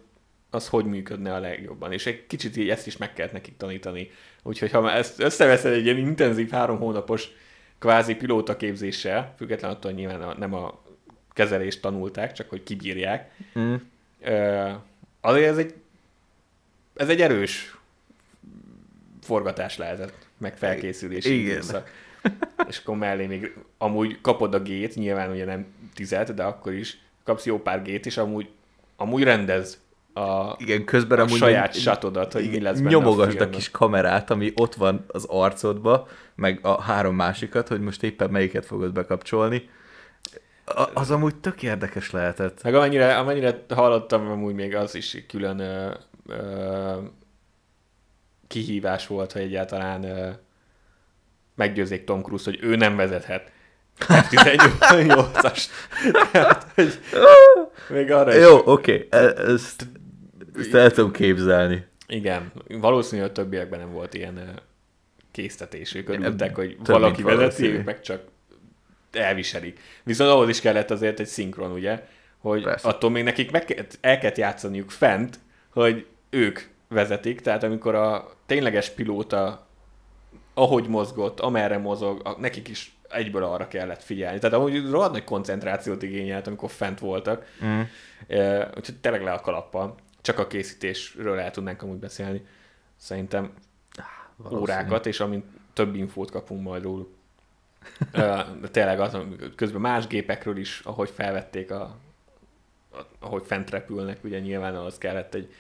az 0.51 0.69
hogy 0.69 0.85
működne 0.85 1.35
a 1.35 1.39
legjobban. 1.39 1.93
És 1.93 2.07
egy 2.07 2.27
kicsit 2.27 2.57
így 2.57 2.71
ezt 2.71 2.87
is 2.87 2.97
meg 2.97 3.13
kellett 3.13 3.33
nekik 3.33 3.57
tanítani. 3.57 4.11
Úgyhogy 4.43 4.71
ha 4.71 4.93
ezt 4.93 5.21
összeveszed 5.21 5.73
egy 5.73 5.85
ilyen 5.85 5.97
intenzív 5.97 6.51
három 6.51 6.79
hónapos 6.79 7.29
kvázi 7.79 8.15
pilóta 8.15 8.57
képzéssel, 8.57 9.35
független 9.37 9.71
attól, 9.71 9.91
hogy 9.91 10.01
nyilván 10.01 10.23
a, 10.23 10.35
nem 10.39 10.55
a 10.55 10.83
kezelést 11.33 11.81
tanulták, 11.81 12.33
csak 12.33 12.49
hogy 12.49 12.63
kibírják, 12.63 13.31
mm. 13.59 13.75
azért 15.21 15.51
ez 15.51 15.59
egy, 15.59 15.75
ez 16.97 17.09
egy 17.09 17.21
erős 17.21 17.77
forgatás 19.23 19.77
lehetett, 19.77 20.29
meg 20.41 20.57
felkészülés. 20.57 21.25
Igen. 21.25 21.63
És 22.69 22.79
akkor 22.79 22.97
mellé 22.97 23.27
még 23.27 23.55
amúgy 23.79 24.21
kapod 24.21 24.55
a 24.55 24.61
gét, 24.61 24.95
nyilván 24.95 25.31
ugye 25.31 25.45
nem 25.45 25.67
tizet, 25.95 26.35
de 26.35 26.43
akkor 26.43 26.73
is 26.73 26.99
kapsz 27.25 27.47
jó 27.47 27.59
pár 27.59 27.83
gét, 27.83 28.07
és 28.07 28.17
amúgy, 28.17 28.49
amúgy 28.97 29.23
rendez 29.23 29.81
a, 30.13 30.57
igen, 30.59 30.85
közben 30.85 31.19
a 31.19 31.29
saját 31.29 31.75
satodat, 31.75 32.33
hogy 32.33 32.51
mi 32.51 32.61
lesz 32.61 32.77
benne 32.79 32.91
Nyomogasd 32.91 33.41
a, 33.41 33.45
a 33.45 33.49
kis 33.49 33.71
kamerát, 33.71 34.31
ami 34.31 34.53
ott 34.57 34.75
van 34.75 35.05
az 35.09 35.25
arcodba, 35.25 36.09
meg 36.35 36.59
a 36.63 36.83
három 36.83 37.15
másikat, 37.15 37.69
hogy 37.69 37.81
most 37.81 38.03
éppen 38.03 38.31
melyiket 38.31 38.67
fogod 38.67 38.93
bekapcsolni. 38.93 39.69
A, 40.65 40.89
az 40.95 41.11
amúgy 41.11 41.35
tök 41.35 41.63
érdekes 41.63 42.11
lehetett. 42.11 42.63
Meg 42.63 42.75
amennyire, 42.75 43.17
amennyire 43.17 43.65
hallottam, 43.69 44.31
amúgy 44.31 44.55
még 44.55 44.75
az 44.75 44.95
is 44.95 45.25
külön 45.29 45.59
ö, 45.59 45.91
ö, 46.27 46.97
kihívás 48.51 49.07
volt, 49.07 49.33
hogy 49.33 49.43
egyáltalán 49.43 50.05
ö, 50.05 50.31
meggyőzzék 51.55 52.05
Tom 52.05 52.23
Cruise, 52.23 52.51
hogy 52.51 52.59
ő 52.63 52.77
nem 52.77 52.97
vezethet. 52.97 53.53
F-18-as. 53.99 55.65
még 57.89 58.11
arra 58.11 58.35
Jó, 58.35 58.57
oké. 58.65 58.71
Okay. 58.95 59.07
E, 59.11 59.27
ezt 59.27 59.87
ezt 60.57 60.75
el 60.75 60.91
tudom 60.91 61.13
képzelni. 61.13 61.85
Igen, 62.07 62.53
valószínű, 62.69 63.21
hogy 63.21 63.33
többiekben 63.33 63.79
nem 63.79 63.93
volt 63.93 64.15
ilyen 64.15 64.61
késztetés. 65.31 65.95
Ők 65.95 66.09
örültek, 66.09 66.55
hogy 66.55 66.77
Több 66.77 66.87
valaki 66.87 67.23
vezeti, 67.23 67.67
ők 67.67 67.85
meg 67.85 68.01
csak 68.01 68.23
elviselik. 69.13 69.81
Viszont 70.05 70.31
ahhoz 70.31 70.49
is 70.49 70.61
kellett 70.61 70.91
azért 70.91 71.21
egy 71.21 71.27
szinkron, 71.27 71.71
ugye? 71.73 72.07
Hogy 72.39 72.63
Persze. 72.63 72.89
attól 72.89 73.11
még 73.11 73.25
nekik 73.25 73.51
meg 73.51 73.65
kellett, 73.65 73.99
el 74.01 74.19
kellett 74.19 74.37
játszaniuk 74.37 74.91
fent, 74.91 75.39
hogy 75.73 76.07
ők 76.31 76.61
vezetik, 76.91 77.41
tehát 77.41 77.63
amikor 77.63 77.95
a 77.95 78.31
tényleges 78.47 78.91
pilóta 78.91 79.67
ahogy 80.55 80.89
mozgott, 80.89 81.41
amerre 81.41 81.79
mozog, 81.79 82.21
a, 82.25 82.37
nekik 82.39 82.69
is 82.69 82.95
egyből 83.09 83.45
arra 83.45 83.69
kellett 83.69 84.03
figyelni. 84.03 84.39
Tehát 84.39 84.57
ahogy 84.57 84.91
rohadt 84.91 85.13
nagy 85.13 85.25
koncentrációt 85.25 86.03
igényelt, 86.03 86.47
amikor 86.47 86.71
fent 86.71 86.99
voltak. 86.99 87.47
Mm. 87.65 87.81
E, 88.29 88.67
úgyhogy 88.77 88.97
tényleg 89.01 89.23
le 89.23 89.33
a 89.33 89.41
kalappal 89.41 89.95
csak 90.21 90.39
a 90.39 90.47
készítésről 90.47 91.39
el 91.39 91.51
tudnánk 91.51 91.83
amúgy 91.83 91.99
beszélni. 91.99 92.47
Szerintem 92.97 93.53
órákat, 94.53 95.07
és 95.07 95.21
amint 95.21 95.45
több 95.73 95.95
infót 95.95 96.31
kapunk 96.31 96.63
majd 96.63 96.83
róluk. 96.83 97.11
De 98.61 98.69
tényleg 98.71 99.01
az, 99.01 99.17
közben 99.57 99.81
más 99.81 100.07
gépekről 100.07 100.57
is, 100.57 100.81
ahogy 100.85 101.11
felvették 101.11 101.71
a, 101.71 101.97
ahogy 103.19 103.43
fent 103.47 103.71
repülnek, 103.71 104.25
ugye 104.25 104.39
nyilván 104.39 104.75
az 104.75 104.99
kellett 104.99 105.35
egy, 105.35 105.55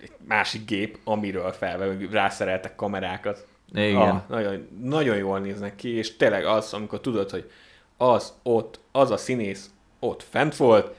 egy 0.00 0.12
másik 0.28 0.64
gép, 0.64 0.98
amiről 1.04 1.52
felve, 1.52 1.96
rászereltek 2.10 2.74
kamerákat. 2.74 3.46
Igen. 3.72 3.96
Ah, 3.96 4.22
nagyon, 4.28 4.68
nagyon 4.80 5.16
jól 5.16 5.38
néznek 5.38 5.76
ki, 5.76 5.88
és 5.88 6.16
tényleg 6.16 6.44
az, 6.44 6.72
amikor 6.72 7.00
tudod, 7.00 7.30
hogy 7.30 7.50
az 7.96 8.32
ott, 8.42 8.80
az 8.92 9.10
a 9.10 9.16
színész 9.16 9.70
ott 9.98 10.22
fent 10.22 10.56
volt, 10.56 10.96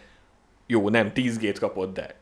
jó, 0.65 0.89
nem 0.89 1.13
10 1.13 1.37
gét 1.37 1.59
kapott, 1.59 1.93
de 1.93 2.15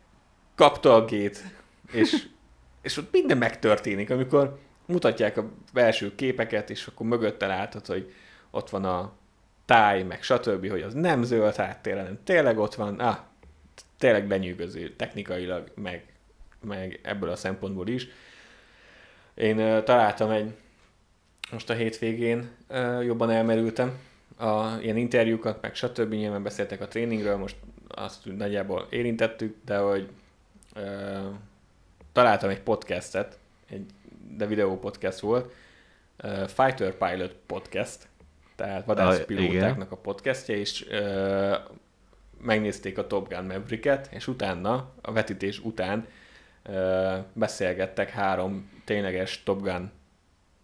kapta 0.56 0.96
a 0.96 1.06
gét, 1.06 1.44
és, 1.92 2.28
és 2.82 2.98
ott 2.98 3.12
minden 3.12 3.38
megtörténik, 3.38 4.10
amikor 4.10 4.60
mutatják 4.86 5.38
a 5.38 5.50
belső 5.74 6.16
képeket, 6.16 6.70
és 6.70 6.88
akkor 6.88 7.06
mögötte 7.06 7.48
látod, 7.48 7.86
hogy 7.86 8.14
ott 8.52 8.70
van 8.70 8.86
a 8.86 9.14
táj, 9.66 10.04
meg 10.04 10.24
stb., 10.24 10.70
hogy 10.70 10.82
az 10.82 10.94
nem 10.94 11.24
zöld 11.24 11.56
háttér, 11.56 11.98
hanem 11.98 12.20
tényleg 12.24 12.58
ott 12.58 12.76
van, 12.76 13.00
ah, 13.00 13.18
tényleg 13.98 14.30
lenyűgöző 14.30 14.90
technikailag, 14.96 15.72
meg, 15.76 16.13
meg 16.64 17.00
ebből 17.04 17.30
a 17.30 17.36
szempontból 17.36 17.88
is. 17.88 18.08
Én 19.34 19.56
találtam 19.84 20.30
egy, 20.30 20.54
most 21.52 21.70
a 21.70 21.74
hétvégén 21.74 22.50
jobban 23.02 23.30
elmerültem, 23.30 23.98
a 24.38 24.78
ilyen 24.82 24.98
interjúkat, 24.98 25.62
meg 25.62 25.76
stb. 25.76 26.14
Nyilván 26.14 26.44
beszéltek 26.44 26.82
a 26.82 26.88
tréningről, 26.88 27.38
most 27.38 27.56
azt 27.88 28.38
nagyjából 28.38 28.88
érintettük, 28.90 29.56
de 29.66 29.78
hogy 29.78 30.10
találtam 32.12 32.50
egy 32.50 32.62
podcastet, 32.62 33.40
egy, 33.70 33.86
de 34.38 34.46
videó 34.46 34.80
podcast 34.80 35.20
volt, 35.20 35.54
uh, 36.24 36.48
Fighter 36.48 36.94
Pilot 36.94 37.36
Podcast, 37.46 38.08
tehát 38.56 38.86
vadászpilótáknak 38.86 39.92
a 39.92 39.96
podcastja, 39.96 40.56
és 40.56 40.86
uh, 40.90 41.56
megnézték 42.42 42.98
a 42.98 43.08
Top 43.08 43.30
Gun 43.30 43.46
Maverick-et, 43.46 44.10
és 44.12 44.28
utána, 44.28 44.92
a 45.02 45.12
vetítés 45.12 45.60
után 45.60 46.08
beszélgettek 47.34 48.10
három 48.10 48.70
tényleges 48.86 49.44
Top 49.44 49.62
Gun 49.62 49.92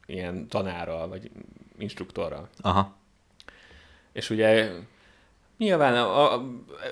ilyen 0.06 0.48
tanárral, 0.48 1.08
vagy 1.08 1.32
instruktorral. 1.78 2.50
Aha. 2.62 2.98
És 4.12 4.30
ugye 4.30 4.72
Nyilván 5.60 5.96
a, 5.96 6.34
a, 6.34 6.46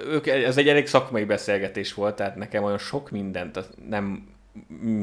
ők, 0.08 0.28
ez 0.28 0.58
egy 0.58 0.68
elég 0.68 0.88
szakmai 0.88 1.24
beszélgetés 1.24 1.94
volt, 1.94 2.16
tehát 2.16 2.36
nekem 2.36 2.64
olyan 2.64 2.78
sok 2.78 3.10
mindent 3.10 3.70
nem 3.90 4.28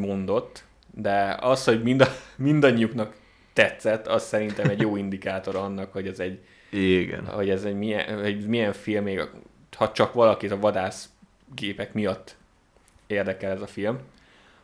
mondott, 0.01 0.65
de 0.95 1.37
az, 1.41 1.65
hogy 1.65 1.83
mind 1.83 2.01
a, 2.01 2.07
mindannyiuknak 2.37 3.17
tetszett, 3.53 4.07
az 4.07 4.23
szerintem 4.23 4.69
egy 4.69 4.81
jó 4.81 4.97
indikátor 5.05 5.57
annak, 5.57 5.93
hogy 5.93 6.07
ez 6.07 6.19
egy, 6.19 6.39
Igen. 6.71 7.27
Hogy 7.27 7.51
ez 7.51 7.65
egy 7.65 7.75
milyen, 7.75 8.25
egy 8.25 8.47
milyen 8.47 8.73
film, 8.73 9.05
még 9.05 9.21
ha 9.77 9.93
csak 9.93 10.13
valakit 10.13 10.51
a 10.51 10.61
vadász 10.61 11.09
gépek 11.55 11.93
miatt 11.93 12.37
érdekel 13.07 13.51
ez 13.51 13.61
a 13.61 13.67
film, 13.67 13.99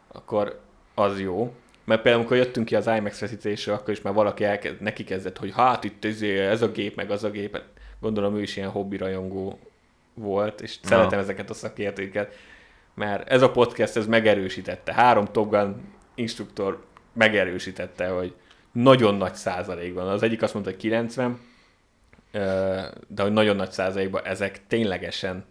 akkor 0.08 0.60
az 0.94 1.20
jó. 1.20 1.54
Mert 1.84 2.02
például, 2.02 2.22
amikor 2.22 2.44
jöttünk 2.44 2.66
ki 2.66 2.76
az 2.76 2.86
IMAX 2.86 3.20
vetítésre, 3.20 3.72
akkor 3.72 3.92
is 3.92 4.00
már 4.00 4.14
valaki 4.14 4.44
elkezd, 4.44 4.80
neki 4.80 5.04
kezdett, 5.04 5.38
hogy 5.38 5.52
hát 5.54 5.84
itt 5.84 6.04
ez, 6.04 6.22
ez 6.22 6.62
a 6.62 6.70
gép, 6.70 6.96
meg 6.96 7.10
az 7.10 7.24
a 7.24 7.30
gép 7.30 7.60
gondolom 8.00 8.36
ő 8.36 8.40
is 8.40 8.56
ilyen 8.56 8.70
hobbi 8.70 8.96
rajongó 8.96 9.58
volt, 10.14 10.60
és 10.60 10.78
szeretem 10.82 11.18
no. 11.18 11.24
ezeket 11.24 11.50
a 11.50 11.54
szakértőket, 11.54 12.36
mert 12.94 13.28
ez 13.28 13.42
a 13.42 13.50
podcast 13.50 13.96
ez 13.96 14.06
megerősítette. 14.06 14.94
Három 14.94 15.24
Top 15.24 15.50
Gun 15.50 15.94
instruktor 16.14 16.84
megerősítette, 17.12 18.08
hogy 18.08 18.34
nagyon 18.72 19.14
nagy 19.14 19.34
százalékban. 19.34 20.08
Az 20.08 20.22
egyik 20.22 20.42
azt 20.42 20.52
mondta, 20.52 20.70
hogy 20.70 20.80
90, 20.80 21.40
de 23.08 23.22
hogy 23.22 23.32
nagyon 23.32 23.56
nagy 23.56 23.70
százalékban 23.70 24.24
ezek 24.24 24.66
ténylegesen 24.66 25.44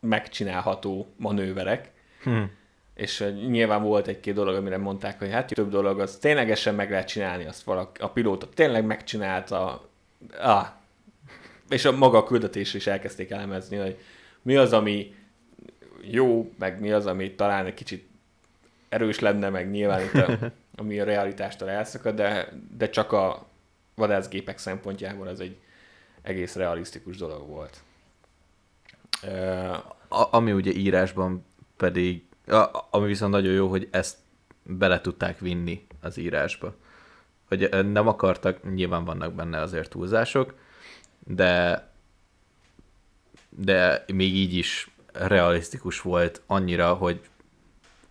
megcsinálható 0.00 1.06
manőverek. 1.16 1.90
Hmm. 2.22 2.50
És 2.94 3.24
nyilván 3.48 3.82
volt 3.82 4.06
egy-két 4.06 4.34
dolog, 4.34 4.54
amire 4.54 4.78
mondták, 4.78 5.18
hogy 5.18 5.30
hát 5.30 5.54
több 5.54 5.70
dolog, 5.70 6.00
az 6.00 6.16
ténylegesen 6.16 6.74
meg 6.74 6.90
lehet 6.90 7.08
csinálni, 7.08 7.44
azt 7.46 7.62
valaki, 7.62 8.00
a 8.00 8.10
pilóta 8.10 8.48
tényleg 8.48 8.84
megcsinálta, 8.84 9.88
ah, 10.38 10.66
és 11.68 11.84
a 11.84 11.92
maga 11.92 12.18
a 12.18 12.24
küldetés 12.24 12.74
is 12.74 12.86
elkezdték 12.86 13.30
elemezni, 13.30 13.76
hogy 13.76 13.98
mi 14.42 14.56
az, 14.56 14.72
ami 14.72 15.14
jó, 16.02 16.52
meg 16.58 16.80
mi 16.80 16.90
az, 16.90 17.06
ami 17.06 17.34
talán 17.34 17.66
egy 17.66 17.74
kicsit 17.74 18.08
erős 18.88 19.18
lenne, 19.18 19.48
meg 19.48 19.70
nyilván 19.70 20.00
itt 20.02 20.14
a, 20.14 20.52
ami 20.80 21.00
a 21.00 21.04
realitástól 21.04 21.70
elszakad, 21.70 22.14
de, 22.14 22.48
de 22.76 22.90
csak 22.90 23.12
a 23.12 23.46
vadászgépek 23.94 24.58
szempontjából 24.58 25.28
ez 25.28 25.40
egy 25.40 25.56
egész 26.22 26.54
realisztikus 26.54 27.16
dolog 27.16 27.48
volt. 27.48 27.80
A, 30.08 30.36
ami 30.36 30.52
ugye 30.52 30.72
írásban 30.72 31.44
pedig, 31.76 32.24
ami 32.90 33.06
viszont 33.06 33.32
nagyon 33.32 33.52
jó, 33.52 33.68
hogy 33.68 33.88
ezt 33.90 34.16
bele 34.62 35.00
tudták 35.00 35.38
vinni 35.38 35.86
az 36.00 36.16
írásba. 36.18 36.74
Hogy 37.48 37.68
nem 37.92 38.08
akartak, 38.08 38.74
nyilván 38.74 39.04
vannak 39.04 39.32
benne 39.32 39.60
azért 39.60 39.90
túlzások, 39.90 40.54
de 41.18 41.88
de 43.50 44.04
még 44.12 44.34
így 44.34 44.54
is 44.54 44.90
realisztikus 45.12 46.00
volt 46.00 46.42
annyira, 46.46 46.94
hogy 46.94 47.20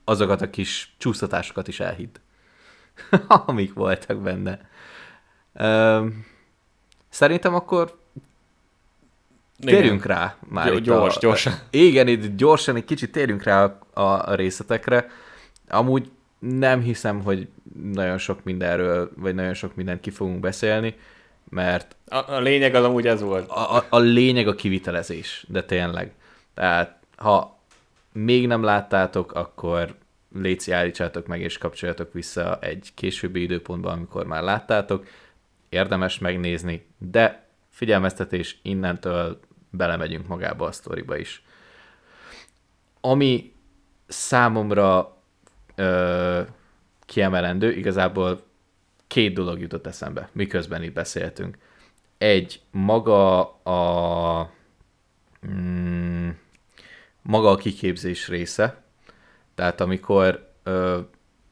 azokat 0.03 0.41
a 0.41 0.49
kis 0.49 0.95
csúsztatásokat 0.97 1.67
is 1.67 1.79
elhidd, 1.79 2.15
amik 3.45 3.73
voltak 3.73 4.21
benne. 4.21 4.69
Szerintem 7.09 7.53
akkor 7.53 7.98
térjünk 9.59 10.05
rá 10.05 10.35
már 10.47 10.73
itt 10.73 10.79
gyors, 10.79 11.15
a, 11.15 11.19
gyorsan. 11.19 11.53
Igen, 11.69 12.07
itt 12.07 12.35
gyorsan 12.35 12.75
egy 12.75 12.85
kicsit 12.85 13.11
térjünk 13.11 13.43
rá 13.43 13.79
a, 13.93 14.01
a 14.01 14.35
részletekre. 14.35 15.07
Amúgy 15.67 16.11
nem 16.39 16.81
hiszem, 16.81 17.23
hogy 17.23 17.47
nagyon 17.83 18.17
sok 18.17 18.43
mindenről, 18.43 19.11
vagy 19.15 19.35
nagyon 19.35 19.53
sok 19.53 19.75
mindent 19.75 19.99
ki 19.99 20.09
fogunk 20.09 20.39
beszélni, 20.39 20.95
mert... 21.49 21.95
A, 22.07 22.31
a 22.31 22.39
lényeg 22.39 22.75
az 22.75 22.83
amúgy 22.83 23.07
ez 23.07 23.21
volt. 23.21 23.49
A, 23.49 23.75
a, 23.75 23.85
a 23.89 23.97
lényeg 23.97 24.47
a 24.47 24.55
kivitelezés, 24.55 25.45
de 25.47 25.63
tényleg. 25.63 26.11
Tehát, 26.53 26.99
ha 27.15 27.59
még 28.13 28.47
nem 28.47 28.63
láttátok, 28.63 29.31
akkor 29.31 29.95
léci 30.35 30.71
állítsátok 30.71 31.27
meg, 31.27 31.41
és 31.41 31.57
kapcsoljatok 31.57 32.13
vissza 32.13 32.59
egy 32.61 32.91
későbbi 32.95 33.41
időpontban, 33.41 33.93
amikor 33.93 34.25
már 34.25 34.43
láttátok. 34.43 35.07
Érdemes 35.69 36.19
megnézni, 36.19 36.85
de 36.97 37.47
figyelmeztetés, 37.69 38.59
innentől 38.61 39.39
belemegyünk 39.69 40.27
magába 40.27 40.65
a 40.65 40.71
sztoriba 40.71 41.17
is. 41.17 41.43
Ami 43.01 43.53
számomra 44.07 45.17
ö, 45.75 46.41
kiemelendő, 47.05 47.71
igazából 47.71 48.43
két 49.07 49.33
dolog 49.33 49.59
jutott 49.59 49.87
eszembe, 49.87 50.29
miközben 50.31 50.83
itt 50.83 50.93
beszéltünk. 50.93 51.57
Egy, 52.17 52.61
maga 52.71 53.39
a 53.63 54.51
mm, 55.47 56.29
maga 57.21 57.49
a 57.49 57.55
kiképzés 57.55 58.27
része, 58.27 58.83
tehát 59.55 59.81
amikor 59.81 60.49
ö, 60.63 60.99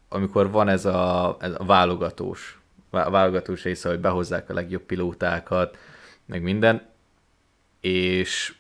amikor 0.10 0.52
van 0.52 0.68
ez 0.68 0.86
a, 0.86 1.38
ez 1.40 1.52
a 1.58 1.66
válogatós, 1.66 2.60
válogatós 2.90 3.64
része, 3.64 3.90
hogy 3.90 4.00
behozzák 4.00 4.50
a 4.50 4.54
legjobb 4.54 4.82
pilótákat, 4.82 5.78
meg 6.26 6.42
minden, 6.42 6.90
és, 7.82 8.54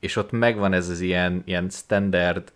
és 0.00 0.16
ott 0.16 0.30
megvan 0.30 0.72
ez 0.72 0.88
az 0.88 1.00
ilyen, 1.00 1.42
ilyen 1.44 1.68
standard 1.70 2.52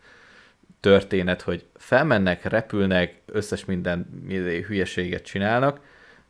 történet, 0.81 1.43
hogy 1.43 1.65
felmennek, 1.77 2.45
repülnek, 2.45 3.15
összes 3.27 3.65
minden, 3.65 4.23
minden 4.27 4.63
hülyeséget 4.63 5.25
csinálnak, 5.25 5.81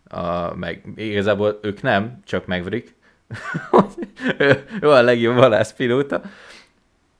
a, 0.04 0.54
meg 0.54 0.84
igazából 0.96 1.58
ők 1.62 1.82
nem, 1.82 2.20
csak 2.24 2.46
Maverick, 2.46 2.94
ő, 4.38 4.64
ő 4.82 4.88
a 4.88 5.02
legjobb 5.02 5.36
valászpilóta, 5.36 6.22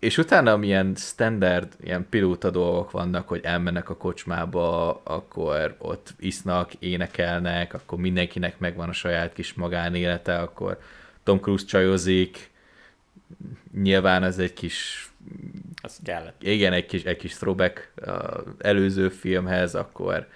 és 0.01 0.18
utána 0.18 0.57
milyen 0.57 0.94
standard, 0.96 1.72
ilyen 1.80 2.07
pilóta 2.11 2.51
dolgok 2.51 2.90
vannak, 2.90 3.28
hogy 3.28 3.40
elmennek 3.42 3.90
a 3.90 3.96
kocsmába, 3.96 5.01
akkor 5.05 5.74
ott 5.78 6.14
isznak, 6.18 6.74
énekelnek, 6.74 7.74
akkor 7.74 7.98
mindenkinek 7.98 8.59
megvan 8.59 8.88
a 8.88 8.92
saját 8.92 9.32
kis 9.32 9.55
magánélete, 9.55 10.38
akkor 10.38 10.78
Tom 11.22 11.40
Cruise 11.40 11.64
csajozik, 11.64 12.50
nyilván 13.72 14.22
ez 14.22 14.38
egy 14.38 14.52
kis 14.52 15.10
az 15.82 15.98
kellett. 16.02 16.42
Igen, 16.42 16.72
egy 16.72 16.86
kis, 16.86 17.02
egy 17.02 17.16
kis 17.16 17.34
throwback 17.34 17.92
az 17.94 18.44
előző 18.58 19.08
filmhez, 19.08 19.74
akkor, 19.74 20.28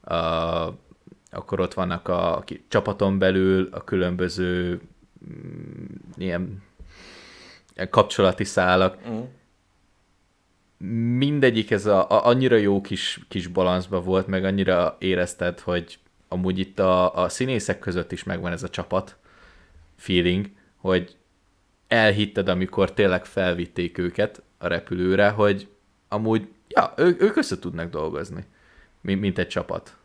a, 0.00 0.14
akkor 1.30 1.60
ott 1.60 1.74
vannak 1.74 2.08
a, 2.08 2.36
a 2.36 2.44
csapaton 2.68 3.18
belül 3.18 3.68
a 3.72 3.84
különböző 3.84 4.80
mm, 5.24 5.84
ilyen, 6.16 6.62
ilyen 7.74 7.88
kapcsolati 7.90 8.44
szálak. 8.44 9.08
Mm. 9.08 9.20
Mindegyik 11.16 11.70
ez 11.70 11.86
a, 11.86 12.10
a, 12.10 12.26
annyira 12.26 12.56
jó 12.56 12.80
kis, 12.80 13.20
kis 13.28 13.46
balanszba 13.46 14.00
volt, 14.00 14.26
meg 14.26 14.44
annyira 14.44 14.96
érezted, 14.98 15.60
hogy 15.60 15.98
amúgy 16.28 16.58
itt 16.58 16.78
a, 16.78 17.14
a 17.14 17.28
színészek 17.28 17.78
között 17.78 18.12
is 18.12 18.24
megvan 18.24 18.52
ez 18.52 18.62
a 18.62 18.68
csapat 18.68 19.16
feeling, 20.00 20.46
hogy 20.76 21.16
elhitted, 21.88 22.48
amikor 22.48 22.92
tényleg 22.92 23.24
felvitték 23.24 23.98
őket 23.98 24.42
a 24.58 24.66
repülőre, 24.66 25.28
hogy 25.28 25.68
amúgy, 26.08 26.48
ja, 26.68 26.92
ő, 26.96 27.16
ők 27.18 27.36
össze 27.36 27.58
tudnak 27.58 27.90
dolgozni, 27.90 28.44
mint, 29.00 29.38
egy 29.38 29.48
csapat. 29.48 29.96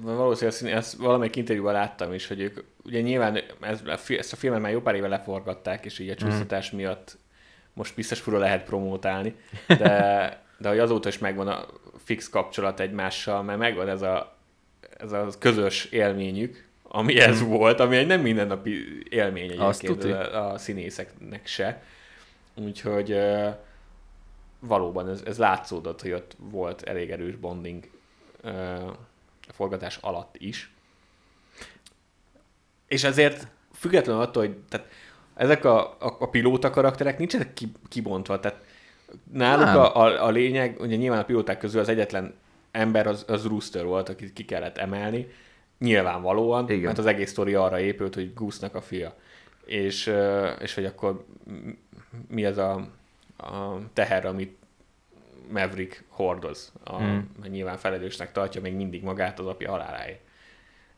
Valószínűleg 0.00 0.76
ezt 0.76 0.96
valamelyik 0.96 1.36
interjúban 1.36 1.72
láttam 1.72 2.12
is, 2.12 2.26
hogy 2.26 2.40
ők 2.40 2.60
ugye 2.84 3.00
nyilván 3.00 3.40
ez, 3.60 3.82
ezt 4.08 4.32
a 4.32 4.36
filmet 4.36 4.60
már 4.60 4.72
jó 4.72 4.80
pár 4.80 4.94
éve 4.94 5.08
leforgatták, 5.08 5.84
és 5.84 5.98
így 5.98 6.08
a 6.08 6.14
csúsztatás 6.14 6.72
mm. 6.72 6.76
miatt 6.76 7.18
most 7.72 7.94
biztos 7.94 8.20
fura 8.20 8.38
lehet 8.38 8.64
promótálni, 8.64 9.34
de, 9.66 10.42
de 10.58 10.68
hogy 10.68 10.78
azóta 10.78 11.08
is 11.08 11.18
megvan 11.18 11.48
a 11.48 11.66
fix 12.04 12.28
kapcsolat 12.28 12.80
egymással, 12.80 13.42
mert 13.42 13.58
megvan 13.58 13.88
ez 13.88 14.02
a, 14.02 14.36
ez 14.98 15.12
a 15.12 15.28
közös 15.38 15.84
élményük, 15.84 16.70
ami 16.94 17.20
ez 17.20 17.42
mm. 17.42 17.48
volt, 17.48 17.80
ami 17.80 17.96
egy 17.96 18.06
nem 18.06 18.20
mindennapi 18.20 19.02
élmény 19.08 19.50
egyébként 19.50 20.04
a, 20.04 20.52
a 20.52 20.58
színészeknek 20.58 21.46
se. 21.46 21.82
Úgyhogy 22.54 23.12
uh, 23.12 23.48
valóban 24.60 25.08
ez, 25.08 25.22
ez 25.26 25.38
látszódott, 25.38 26.02
hogy 26.02 26.12
ott 26.12 26.36
volt 26.38 26.82
elég 26.82 27.10
erős 27.10 27.36
bonding 27.36 27.90
uh, 28.44 28.86
a 29.48 29.52
forgatás 29.52 29.98
alatt 30.00 30.34
is. 30.38 30.72
És 32.86 33.04
ezért 33.04 33.46
függetlenül 33.74 34.22
attól, 34.22 34.46
hogy 34.46 34.56
tehát 34.68 34.88
ezek 35.34 35.64
a, 35.64 35.80
a, 35.80 36.16
a 36.18 36.28
pilóta 36.28 36.70
karakterek 36.70 37.18
nincsenek 37.18 37.58
kibontva, 37.88 38.40
tehát 38.40 38.64
náluk 39.32 39.66
a, 39.66 39.96
a, 39.96 40.26
a 40.26 40.30
lényeg, 40.30 40.80
ugye 40.80 40.96
nyilván 40.96 41.20
a 41.20 41.24
pilóták 41.24 41.58
közül 41.58 41.80
az 41.80 41.88
egyetlen 41.88 42.34
ember 42.70 43.06
az, 43.06 43.24
az 43.28 43.46
Rooster 43.46 43.84
volt, 43.84 44.08
akit 44.08 44.32
ki 44.32 44.44
kellett 44.44 44.78
emelni, 44.78 45.28
nyilvánvalóan, 45.82 46.70
Igen. 46.70 46.80
mert 46.82 46.98
az 46.98 47.06
egész 47.06 47.30
sztori 47.30 47.54
arra 47.54 47.80
épült, 47.80 48.14
hogy 48.14 48.34
Goose-nak 48.34 48.74
a 48.74 48.80
fia. 48.80 49.14
És, 49.64 50.12
és 50.60 50.74
hogy 50.74 50.84
akkor 50.84 51.24
mi 52.28 52.44
az 52.44 52.58
a, 52.58 52.72
a 53.36 53.78
teher, 53.92 54.26
amit 54.26 54.56
Maverick 55.48 56.04
hordoz. 56.08 56.72
A, 56.84 56.96
hmm. 56.96 57.32
Nyilván 57.48 57.76
felelősnek 57.76 58.32
tartja 58.32 58.60
még 58.60 58.74
mindig 58.74 59.02
magát 59.02 59.38
az 59.38 59.46
apja 59.46 59.70
haláláért. 59.70 60.20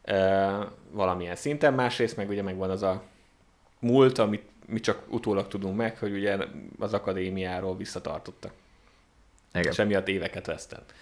E, 0.03 0.69
valamilyen 0.91 1.37
szinten. 1.37 1.75
Másrészt 1.75 2.17
meg 2.17 2.29
ugye 2.29 2.43
megvan 2.43 2.71
az 2.71 2.83
a 2.83 3.03
múlt, 3.79 4.19
amit 4.19 4.43
mi 4.67 4.81
csak 4.81 5.03
utólag 5.09 5.49
tudunk 5.49 5.77
meg, 5.77 5.99
hogy 5.99 6.13
ugye 6.13 6.37
az 6.79 6.95
akadémiáról 6.95 7.77
visszatartottak. 7.77 8.53
Igen. 9.53 9.73
És 9.73 9.79
emiatt 9.79 10.09
éveket 10.09 10.47
vesztett. 10.47 10.93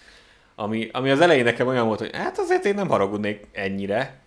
Ami, 0.62 0.88
ami 0.92 1.10
az 1.10 1.20
elején 1.20 1.44
nekem 1.44 1.66
olyan 1.66 1.86
volt, 1.86 1.98
hogy 1.98 2.10
hát 2.16 2.38
azért 2.38 2.64
én 2.64 2.74
nem 2.74 2.88
haragudnék 2.88 3.46
ennyire, 3.52 4.20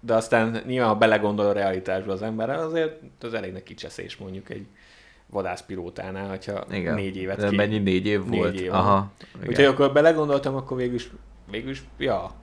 de 0.00 0.14
aztán 0.14 0.62
nyilván, 0.66 0.88
ha 0.88 0.94
belegondol 0.94 1.46
a 1.46 1.52
realitásba 1.52 2.12
az 2.12 2.22
ember, 2.22 2.50
azért 2.50 3.00
az 3.20 3.34
elég 3.34 3.62
kicseszés 3.62 4.16
mondjuk 4.16 4.50
egy 4.50 4.66
vadászpilótánál, 5.26 6.28
hogyha 6.28 6.64
igen. 6.70 6.94
négy 6.94 7.16
évet 7.16 7.36
De 7.36 7.48
ki... 7.48 7.56
mennyi 7.56 7.78
négy 7.78 8.06
év 8.06 8.24
négy 8.24 8.38
volt? 8.38 8.60
Év 8.60 8.72
Aha. 8.72 9.10
Igen. 9.36 9.48
Úgyhogy 9.48 9.64
akkor 9.64 9.92
belegondoltam, 9.92 10.54
akkor 10.54 10.76
végül 10.76 10.94
is, 10.94 11.10
végül 11.50 11.70
is 11.70 11.82
ja, 11.98 12.34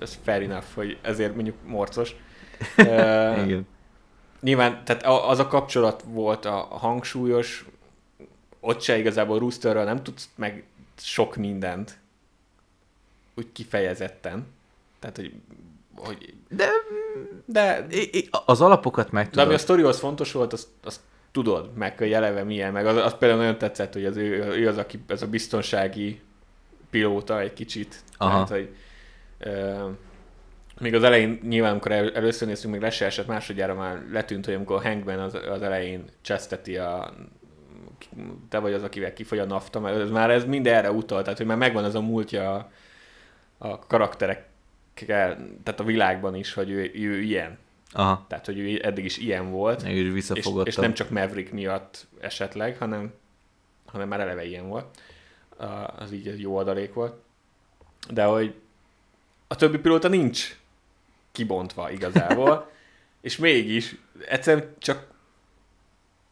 ez, 0.00 0.18
fair 0.22 0.42
enough, 0.42 0.66
hogy 0.74 0.98
ezért 1.02 1.34
mondjuk 1.34 1.56
morcos. 1.66 2.10
uh, 2.76 2.86
igen. 3.44 3.66
Nyilván, 4.40 4.84
tehát 4.84 5.06
az 5.06 5.38
a 5.38 5.46
kapcsolat 5.46 6.04
volt 6.06 6.44
a, 6.44 6.72
a 6.72 6.76
hangsúlyos, 6.76 7.66
ott 8.60 8.80
se 8.80 8.98
igazából 8.98 9.38
Roosterről 9.38 9.84
nem 9.84 10.02
tudsz 10.02 10.28
meg 10.34 10.64
sok 10.96 11.36
mindent, 11.36 12.00
úgy 13.36 13.52
kifejezetten. 13.52 14.46
Tehát, 14.98 15.16
hogy, 15.16 15.32
hogy 15.96 16.34
de, 16.48 16.68
de 17.44 17.86
az 18.46 18.60
alapokat 18.60 19.10
meg 19.10 19.24
tudod. 19.24 19.38
De 19.38 19.42
ami 19.42 19.54
a 19.54 19.58
sztorihoz 19.58 19.98
fontos 19.98 20.32
volt, 20.32 20.52
azt, 20.52 20.68
azt 20.84 21.00
tudod, 21.32 21.74
meg 21.74 21.98
hogy 21.98 22.12
eleve 22.12 22.44
milyen, 22.44 22.72
meg 22.72 22.86
az, 22.86 22.96
az 22.96 23.18
például 23.18 23.40
nagyon 23.40 23.58
tetszett, 23.58 23.92
hogy 23.92 24.04
az 24.04 24.16
ő, 24.16 24.44
ő 24.44 24.68
az, 24.68 24.78
aki 24.78 25.02
ez 25.06 25.22
a 25.22 25.26
biztonsági 25.26 26.20
pilóta 26.90 27.40
egy 27.40 27.52
kicsit. 27.52 28.02
Aha. 28.16 28.44
Tehát, 28.44 28.48
hogy 28.48 28.74
uh, 29.44 29.90
még 30.80 30.94
az 30.94 31.02
elején, 31.02 31.40
nyilván 31.42 31.70
amikor 31.70 31.92
el, 31.92 32.12
először 32.12 32.48
néztünk, 32.48 32.72
még 32.72 32.82
le 32.82 32.90
se 32.90 33.04
esett, 33.04 33.26
másodjára 33.26 33.74
már 33.74 34.02
letűnt, 34.12 34.44
hogy 34.44 34.54
amikor 34.54 34.82
Hankben 34.82 35.18
az, 35.18 35.34
az 35.34 35.62
elején 35.62 36.04
cseszteti 36.20 36.76
a 36.76 37.14
te 38.48 38.58
vagy 38.58 38.72
az, 38.72 38.82
akivel 38.82 39.12
kifogy 39.12 39.38
a 39.38 39.44
nafta, 39.44 39.80
mert 39.80 40.00
ez 40.00 40.10
már 40.10 40.30
ez 40.30 40.44
mind 40.44 40.66
erre 40.66 40.90
utal, 40.90 41.22
tehát 41.22 41.38
hogy 41.38 41.46
már 41.46 41.56
megvan 41.56 41.84
ez 41.84 41.94
a 41.94 42.00
múltja 42.00 42.70
a, 43.62 43.78
karakterekkel, 43.78 45.36
tehát 45.62 45.80
a 45.80 45.84
világban 45.84 46.34
is, 46.34 46.52
hogy 46.52 46.70
ő, 46.70 46.90
ő 46.94 47.20
ilyen. 47.20 47.58
Aha. 47.92 48.24
Tehát, 48.28 48.46
hogy 48.46 48.58
ő 48.58 48.80
eddig 48.82 49.04
is 49.04 49.16
ilyen 49.16 49.50
volt. 49.50 49.82
Mégis 49.82 50.06
És, 50.06 50.12
visszafogottam. 50.12 50.66
és 50.66 50.76
nem 50.76 50.94
csak 50.94 51.10
Maverick 51.10 51.52
miatt 51.52 52.06
esetleg, 52.20 52.78
hanem, 52.78 53.12
hanem 53.86 54.08
már 54.08 54.20
eleve 54.20 54.44
ilyen 54.44 54.68
volt. 54.68 55.00
Az 55.98 56.12
így 56.12 56.28
egy 56.28 56.40
jó 56.40 56.56
adalék 56.56 56.92
volt. 56.92 57.20
De 58.10 58.24
hogy 58.24 58.54
a 59.46 59.56
többi 59.56 59.78
pilóta 59.78 60.08
nincs 60.08 60.56
kibontva 61.32 61.90
igazából, 61.90 62.70
és 63.20 63.36
mégis 63.36 63.96
egyszerűen 64.28 64.74
csak, 64.78 65.10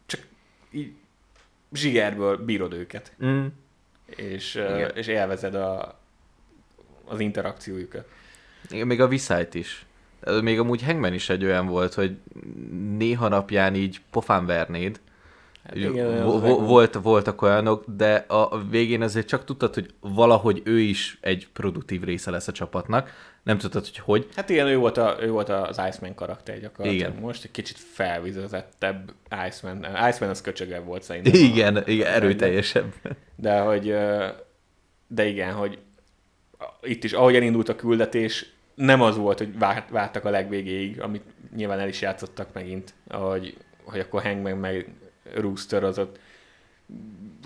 csak 0.06 0.26
így 0.70 0.92
zsigerből 1.72 2.36
bírod 2.44 2.72
őket, 2.72 3.12
Mm. 3.24 3.46
és, 4.06 4.54
Igen. 4.54 4.90
és 4.96 5.06
élvezed 5.06 5.54
a, 5.54 5.99
az 7.10 7.20
interakciójukat. 7.20 8.04
Igen, 8.70 8.86
még 8.86 9.00
a 9.00 9.08
Viszájt 9.08 9.54
is. 9.54 9.86
Még 10.42 10.58
amúgy 10.58 10.82
Hangman 10.82 11.12
is 11.12 11.28
egy 11.28 11.44
olyan 11.44 11.66
volt, 11.66 11.94
hogy 11.94 12.16
néha 12.98 13.28
napján 13.28 13.74
így 13.74 14.00
pofán 14.10 14.46
vernéd. 14.46 15.00
Hát 15.64 15.76
igen, 15.76 16.24
Vo- 16.24 16.66
volt, 16.66 16.94
voltak 16.94 17.42
olyanok, 17.42 17.84
de 17.96 18.24
a 18.28 18.62
végén 18.70 19.02
azért 19.02 19.26
csak 19.26 19.44
tudtad, 19.44 19.74
hogy 19.74 19.94
valahogy 20.00 20.62
ő 20.64 20.78
is 20.78 21.18
egy 21.20 21.48
produktív 21.52 22.02
része 22.02 22.30
lesz 22.30 22.48
a 22.48 22.52
csapatnak. 22.52 23.10
Nem 23.42 23.58
tudtad, 23.58 23.84
hogy 23.84 23.98
hogy. 23.98 24.28
Hát 24.36 24.48
igen, 24.48 24.66
ő 24.66 24.76
volt, 24.76 24.96
a, 24.96 25.16
ő 25.20 25.30
volt 25.30 25.48
az 25.48 25.80
Iceman 25.88 26.14
karakter 26.14 26.60
gyakorlatilag. 26.60 27.10
Igen. 27.10 27.22
Most 27.22 27.44
egy 27.44 27.50
kicsit 27.50 27.76
felvizezettebb 27.78 29.12
Iceman. 29.46 29.86
Iceman 30.08 30.30
az 30.30 30.40
köcsögebb 30.40 30.84
volt 30.84 31.02
szerintem. 31.02 31.34
Igen, 31.34 31.82
igen 31.86 32.12
erőteljesebb. 32.12 32.92
De 33.36 33.60
hogy, 33.60 33.96
de 35.06 35.26
igen, 35.26 35.52
hogy 35.52 35.78
itt 36.82 37.04
is, 37.04 37.12
ahogy 37.12 37.36
elindult 37.36 37.68
a 37.68 37.76
küldetés, 37.76 38.52
nem 38.74 39.00
az 39.00 39.16
volt, 39.16 39.38
hogy 39.38 39.58
várt, 39.58 39.90
vártak 39.90 40.24
a 40.24 40.30
legvégéig, 40.30 41.00
amit 41.00 41.24
nyilván 41.56 41.78
el 41.78 41.88
is 41.88 42.00
játszottak 42.00 42.48
megint, 42.52 42.94
hogy, 43.08 43.56
hogy 43.84 44.00
akkor 44.00 44.22
Hangman 44.22 44.56
meg 44.56 44.88
Rooster 45.34 45.84
az 45.84 45.98
ott 45.98 46.18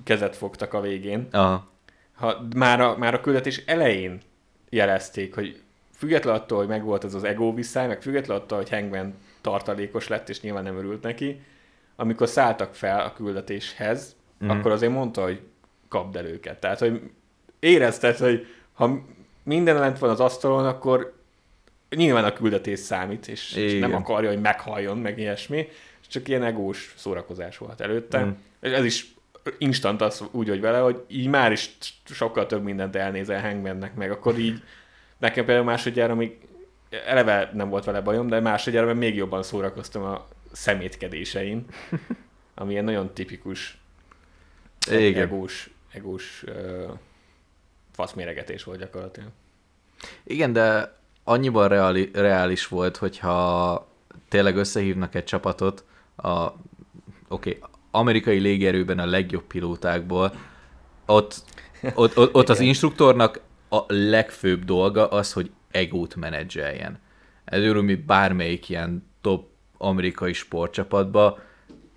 kezet 0.05 0.37
fogtak 0.37 0.73
a 0.73 0.81
végén. 0.81 1.29
Aha. 1.31 1.73
Ha 2.15 2.47
már 2.57 2.81
a, 2.81 2.97
már 2.97 3.15
a 3.15 3.21
küldetés 3.21 3.62
elején 3.67 4.21
jelezték, 4.69 5.35
hogy 5.35 5.61
független 5.97 6.35
attól, 6.35 6.59
hogy 6.59 6.69
megvolt 6.69 7.05
ez 7.05 7.15
az 7.15 7.25
ego 7.25 7.55
visszáj, 7.55 7.87
meg 7.87 8.03
független 8.03 8.37
attól, 8.37 8.59
hogy 8.59 8.71
Hangman 8.71 9.15
tartalékos 9.41 10.09
lett, 10.09 10.29
és 10.29 10.41
nyilván 10.41 10.62
nem 10.62 10.77
örült 10.77 11.03
neki, 11.03 11.41
amikor 11.97 12.29
szálltak 12.29 12.75
fel 12.75 13.01
a 13.01 13.12
küldetéshez, 13.12 14.17
mm. 14.45 14.49
akkor 14.49 14.71
azért 14.71 14.93
mondta, 14.93 15.23
hogy 15.23 15.41
kapd 15.89 16.17
el 16.17 16.27
őket. 16.27 16.61
Tehát, 16.61 16.79
hogy 16.79 17.11
érezted, 17.59 18.17
hogy 18.17 18.47
ha 18.75 19.05
minden 19.43 19.79
lent 19.79 19.99
van 19.99 20.11
az 20.11 20.20
asztalon, 20.20 20.66
akkor 20.66 21.14
nyilván 21.91 22.25
a 22.25 22.33
küldetés 22.33 22.79
számít, 22.79 23.29
és, 23.29 23.53
és 23.53 23.79
nem 23.79 23.95
akarja, 23.95 24.29
hogy 24.29 24.41
meghalljon, 24.41 24.99
meg 24.99 25.18
ilyesmi, 25.18 25.68
és 26.01 26.07
csak 26.07 26.29
ilyen 26.29 26.43
egós 26.43 26.95
szórakozás 26.97 27.59
volt 27.59 27.81
előtte. 27.81 28.25
Mm. 28.25 28.31
És 28.61 28.70
ez 28.70 28.85
is 28.85 29.14
instant 29.59 30.01
az 30.01 30.25
úgy, 30.31 30.49
hogy 30.49 30.61
vele, 30.61 30.79
hogy 30.79 31.05
így 31.09 31.27
már 31.27 31.53
is 31.53 31.70
sokkal 32.05 32.47
több 32.47 32.62
mindent 32.62 32.97
elnézel 32.97 33.41
Hangmannek, 33.41 33.95
meg 33.95 34.11
akkor 34.11 34.39
így 34.39 34.62
nekem 35.18 35.45
például 35.45 35.66
másodjára 35.66 36.14
még 36.14 36.39
eleve 37.07 37.51
nem 37.55 37.68
volt 37.68 37.85
vele 37.85 38.01
bajom, 38.01 38.29
de 38.29 38.41
másodjára 38.41 38.87
meg 38.87 38.97
még 38.97 39.14
jobban 39.14 39.43
szórakoztam 39.43 40.03
a 40.03 40.29
szemétkedésein, 40.53 41.64
ami 42.55 42.72
ilyen 42.72 42.85
nagyon 42.85 43.14
tipikus 43.14 43.79
Igen. 44.91 45.22
egós, 45.22 45.70
egós 45.93 46.45
uh, 46.47 46.93
faszméregetés 47.95 48.65
volt 48.65 48.79
gyakorlatilag. 48.79 49.29
Igen, 50.25 50.53
de 50.53 50.97
annyiban 51.25 51.69
reali, 51.69 52.11
reális 52.13 52.69
volt, 52.69 52.97
hogyha 52.97 53.87
tényleg 54.29 54.57
összehívnak 54.57 55.15
egy 55.15 55.25
csapatot, 55.25 55.85
a, 56.17 56.29
oké, 56.39 56.55
okay, 57.29 57.59
amerikai 57.91 58.39
légierőben 58.39 58.99
a 58.99 59.07
legjobb 59.07 59.45
pilótákból, 59.45 60.33
ott, 61.07 61.35
ott, 61.95 62.17
ott, 62.17 62.35
ott 62.35 62.49
az 62.49 62.61
instruktornak 62.61 63.41
a 63.69 63.85
legfőbb 63.87 64.65
dolga 64.65 65.09
az, 65.09 65.33
hogy 65.33 65.51
egót 65.71 66.15
menedzseljen. 66.15 66.99
Előről 67.45 67.83
mi 67.83 67.95
bármelyik 67.95 68.69
ilyen 68.69 69.11
top 69.21 69.47
amerikai 69.79 70.33
sportcsapatban 70.33 71.39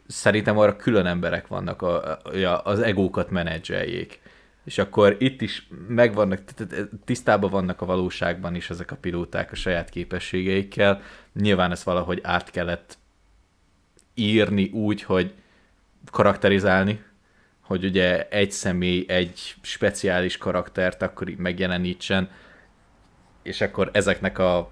szerintem 0.07 0.57
arra 0.57 0.75
külön 0.75 1.05
emberek 1.05 1.47
vannak, 1.47 1.81
a, 1.81 2.19
a, 2.23 2.61
az 2.63 2.79
egókat 2.79 3.29
menedzseljék. 3.29 4.21
És 4.67 4.77
akkor 4.77 5.15
itt 5.19 5.41
is 5.41 5.67
megvannak, 5.87 6.43
t- 6.43 6.89
tisztában 7.05 7.49
vannak 7.49 7.81
a 7.81 7.85
valóságban 7.85 8.55
is 8.55 8.69
ezek 8.69 8.91
a 8.91 8.95
pilóták 8.95 9.51
a 9.51 9.55
saját 9.55 9.89
képességeikkel. 9.89 11.01
Nyilván 11.33 11.71
ezt 11.71 11.83
valahogy 11.83 12.19
át 12.23 12.49
kellett 12.49 12.97
írni 14.13 14.69
úgy, 14.69 15.03
hogy 15.03 15.33
karakterizálni, 16.11 17.03
hogy 17.61 17.85
ugye 17.85 18.27
egy 18.27 18.51
személy 18.51 19.05
egy 19.07 19.55
speciális 19.61 20.37
karaktert 20.37 21.01
akkor 21.01 21.29
így 21.29 21.37
megjelenítsen, 21.37 22.29
és 23.43 23.61
akkor 23.61 23.89
ezeknek 23.93 24.37
a 24.39 24.71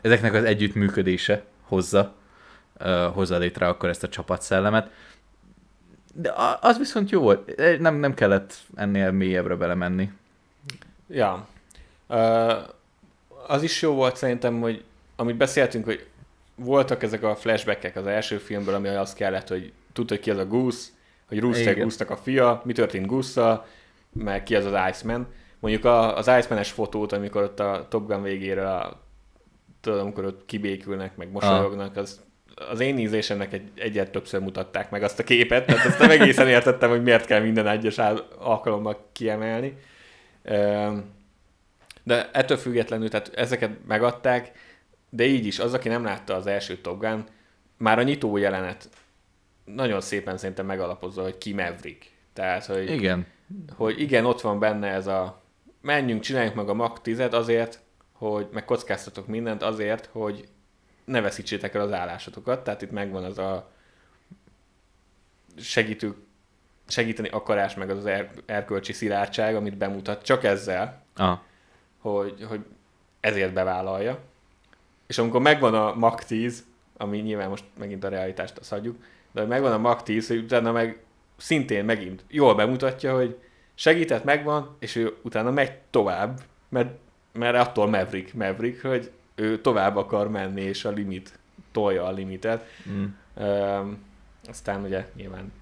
ezeknek 0.00 0.34
az 0.34 0.44
együttműködése 0.44 1.44
hozza, 1.60 2.14
uh, 2.80 3.12
hozza 3.12 3.38
létre 3.38 3.68
akkor 3.68 3.88
ezt 3.88 4.02
a 4.02 4.08
csapatszellemet. 4.08 4.90
De 6.20 6.32
az 6.60 6.78
viszont 6.78 7.10
jó 7.10 7.20
volt, 7.20 7.56
nem, 7.78 7.94
nem 7.94 8.14
kellett 8.14 8.54
ennél 8.74 9.10
mélyebbre 9.10 9.54
belemenni. 9.54 10.10
Ja. 11.08 11.46
Uh, 12.06 12.52
az 13.46 13.62
is 13.62 13.82
jó 13.82 13.94
volt 13.94 14.16
szerintem, 14.16 14.60
hogy 14.60 14.84
amit 15.16 15.36
beszéltünk, 15.36 15.84
hogy 15.84 16.06
voltak 16.54 17.02
ezek 17.02 17.22
a 17.22 17.36
flashbackek 17.36 17.96
az 17.96 18.06
első 18.06 18.38
filmből, 18.38 18.74
ami 18.74 18.88
az 18.88 19.12
kellett, 19.12 19.48
hogy 19.48 19.72
tudta, 19.92 20.14
hogy 20.14 20.22
ki 20.22 20.30
az 20.30 20.38
a 20.38 20.46
Goose, 20.46 20.88
hogy 21.28 21.40
Rooster 21.40 21.78
goose 21.78 22.04
a 22.04 22.16
fia, 22.16 22.62
mi 22.64 22.72
történt 22.72 23.06
goose 23.06 23.66
meg 24.12 24.42
ki 24.42 24.54
az 24.54 24.64
az 24.64 24.88
Iceman. 24.88 25.26
Mondjuk 25.58 25.84
a, 25.84 26.16
az 26.16 26.26
Iceman-es 26.38 26.70
fotót, 26.70 27.12
amikor 27.12 27.42
ott 27.42 27.60
a 27.60 27.86
Top 27.88 28.06
Gun 28.06 28.22
végére, 28.22 28.70
a, 28.70 29.00
tudod, 29.80 29.98
amikor 29.98 30.24
ott 30.24 30.44
kibékülnek, 30.46 31.16
meg 31.16 31.30
mosolyognak, 31.30 31.96
az, 31.96 32.20
az 32.70 32.80
én 32.80 32.98
ízlésemnek 32.98 33.52
egy, 33.52 33.70
egyet 33.74 34.10
többször 34.10 34.40
mutatták 34.40 34.90
meg 34.90 35.02
azt 35.02 35.18
a 35.18 35.24
képet, 35.24 35.66
tehát 35.66 35.86
azt 35.86 35.98
nem 35.98 36.10
egészen 36.10 36.48
értettem, 36.48 36.90
hogy 36.90 37.02
miért 37.02 37.26
kell 37.26 37.40
minden 37.40 37.66
egyes 37.66 37.98
al- 37.98 38.34
alkalommal 38.38 39.08
kiemelni. 39.12 39.76
De 42.02 42.30
ettől 42.32 42.56
függetlenül, 42.56 43.08
tehát 43.08 43.30
ezeket 43.34 43.70
megadták, 43.86 44.52
de 45.10 45.24
így 45.24 45.46
is, 45.46 45.58
az, 45.58 45.74
aki 45.74 45.88
nem 45.88 46.04
látta 46.04 46.34
az 46.34 46.46
első 46.46 46.76
Top 46.76 47.00
Gun, 47.00 47.24
már 47.76 47.98
a 47.98 48.02
nyitó 48.02 48.36
jelenet 48.36 48.88
nagyon 49.64 50.00
szépen 50.00 50.38
szerintem 50.38 50.66
megalapozza, 50.66 51.22
hogy 51.22 51.38
ki 51.38 51.52
Maverick. 51.52 52.10
Tehát, 52.32 52.64
hogy, 52.64 52.90
Igen. 52.90 53.26
hogy 53.76 54.00
igen, 54.00 54.24
ott 54.24 54.40
van 54.40 54.58
benne 54.58 54.88
ez 54.88 55.06
a 55.06 55.42
menjünk, 55.80 56.22
csináljuk 56.22 56.54
meg 56.54 56.68
a 56.68 56.74
Mach 56.74 57.00
10 57.00 57.18
azért, 57.18 57.80
hogy 58.12 58.48
meg 58.52 58.64
kockáztatok 58.64 59.26
mindent 59.26 59.62
azért, 59.62 60.08
hogy 60.12 60.48
ne 61.08 61.20
veszítsétek 61.20 61.74
el 61.74 61.80
az 61.80 61.92
állásotokat. 61.92 62.64
Tehát 62.64 62.82
itt 62.82 62.90
megvan 62.90 63.24
az 63.24 63.38
a 63.38 63.70
segítő, 65.56 66.14
segíteni 66.88 67.28
akarás, 67.28 67.74
meg 67.74 67.90
az, 67.90 67.96
az 67.96 68.06
er, 68.06 68.30
erkölcsi 68.46 68.92
szilárdság, 68.92 69.56
amit 69.56 69.76
bemutat 69.76 70.22
csak 70.22 70.44
ezzel, 70.44 71.02
Ah, 71.16 71.38
hogy, 71.98 72.44
hogy 72.48 72.64
ezért 73.20 73.52
bevállalja. 73.52 74.18
És 75.06 75.18
amikor 75.18 75.40
megvan 75.40 75.74
a 75.74 75.94
Mach 75.94 76.24
10, 76.24 76.64
ami 76.96 77.18
nyilván 77.18 77.48
most 77.48 77.64
megint 77.78 78.04
a 78.04 78.08
realitást 78.08 78.58
azt 78.58 78.70
hagyjuk, 78.70 78.96
de 79.32 79.44
megvan 79.44 79.72
a 79.72 79.78
Mach 79.78 80.02
10, 80.02 80.28
hogy 80.28 80.38
utána 80.38 80.72
meg 80.72 81.02
szintén 81.36 81.84
megint 81.84 82.24
jól 82.28 82.54
bemutatja, 82.54 83.14
hogy 83.14 83.38
segített, 83.74 84.24
megvan, 84.24 84.76
és 84.78 84.96
ő 84.96 85.16
utána 85.22 85.50
megy 85.50 85.72
tovább, 85.90 86.40
mert, 86.68 86.90
mert 87.32 87.56
attól 87.56 87.86
Maverick, 87.86 88.34
Maverick, 88.34 88.82
hogy 88.82 89.10
ő 89.38 89.60
tovább 89.60 89.96
akar 89.96 90.30
menni, 90.30 90.60
és 90.60 90.84
a 90.84 90.90
limit 90.90 91.38
tolja 91.72 92.04
a 92.04 92.12
limitet. 92.12 92.64
mm. 92.90 93.04
Um, 93.44 93.98
aztán 94.48 94.82
ugye 94.82 95.06
nyilván 95.14 95.52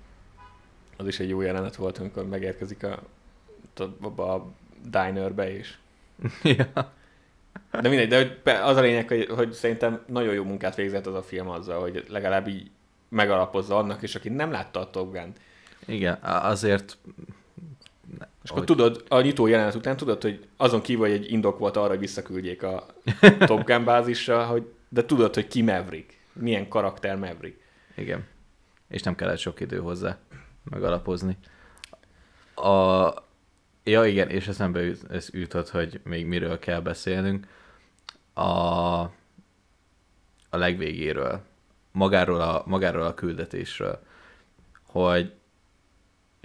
az 0.97 1.07
is 1.07 1.20
egy 1.20 1.29
jó 1.29 1.41
jelenet 1.41 1.77
volt, 1.77 1.99
amikor 1.99 2.27
megérkezik 2.29 2.83
a, 2.83 3.03
abba 4.01 4.35
a 4.35 4.53
dinerbe, 4.91 5.57
és 5.57 5.74
ja. 6.43 6.93
de 7.81 7.89
mindegy, 7.89 8.41
de 8.43 8.53
az 8.53 8.77
a 8.77 8.81
lényeg, 8.81 9.09
hogy, 9.09 9.29
hogy 9.29 9.53
szerintem 9.53 10.03
nagyon 10.07 10.35
jó 10.35 10.45
munkát 10.45 10.74
végzett 10.74 11.07
az 11.07 11.14
a 11.14 11.22
film 11.22 11.49
azzal, 11.49 11.81
hogy 11.81 12.05
legalább 12.09 12.49
így 12.49 12.70
megalapozza 13.09 13.77
annak, 13.77 14.03
és 14.03 14.14
aki 14.14 14.29
nem 14.29 14.51
látta 14.51 14.81
a 14.81 14.91
Top 14.91 15.12
Gun. 15.12 15.33
Igen, 15.87 16.18
azért... 16.22 16.99
És 18.47 18.53
akkor 18.53 18.64
Hogy- 18.66 18.76
tudod, 18.76 19.05
a 19.09 19.20
nyitó 19.20 19.47
jelenet 19.47 19.74
után 19.74 19.97
tudod, 19.97 20.22
hogy 20.22 20.47
azon 20.57 20.82
kívül, 20.82 21.03
hogy 21.03 21.14
egy 21.14 21.32
indok 21.32 21.59
volt 21.59 21.76
arra, 21.76 21.88
hogy 21.88 21.99
visszaküldjék 21.99 22.62
a 22.62 22.86
Top 23.47 23.64
Gun 23.64 23.84
bázisra, 23.84 24.44
hogy, 24.44 24.72
de 24.88 25.05
tudod, 25.05 25.34
hogy 25.34 25.47
ki 25.47 25.62
Maverick, 25.62 26.18
milyen 26.32 26.68
karakter 26.68 27.16
Maverick. 27.16 27.61
Igen. 27.97 28.26
És 28.88 29.03
nem 29.03 29.14
kellett 29.14 29.38
sok 29.38 29.61
idő 29.61 29.78
hozzá 29.78 30.18
megalapozni. 30.70 31.36
A... 32.55 33.09
Ja 33.84 34.05
igen, 34.05 34.28
és 34.28 34.49
eszembe 34.49 34.82
jut, 34.82 35.11
ez 35.11 35.28
jutott, 35.32 35.68
hogy 35.68 36.01
még 36.05 36.26
miről 36.26 36.59
kell 36.59 36.80
beszélnünk. 36.80 37.47
A... 38.32 38.42
a 40.51 40.57
legvégéről, 40.57 41.40
magáról 41.92 42.40
a, 42.40 42.62
magáról 42.66 43.07
a 43.07 43.14
küldetésről, 43.14 44.03
hogy 44.82 45.32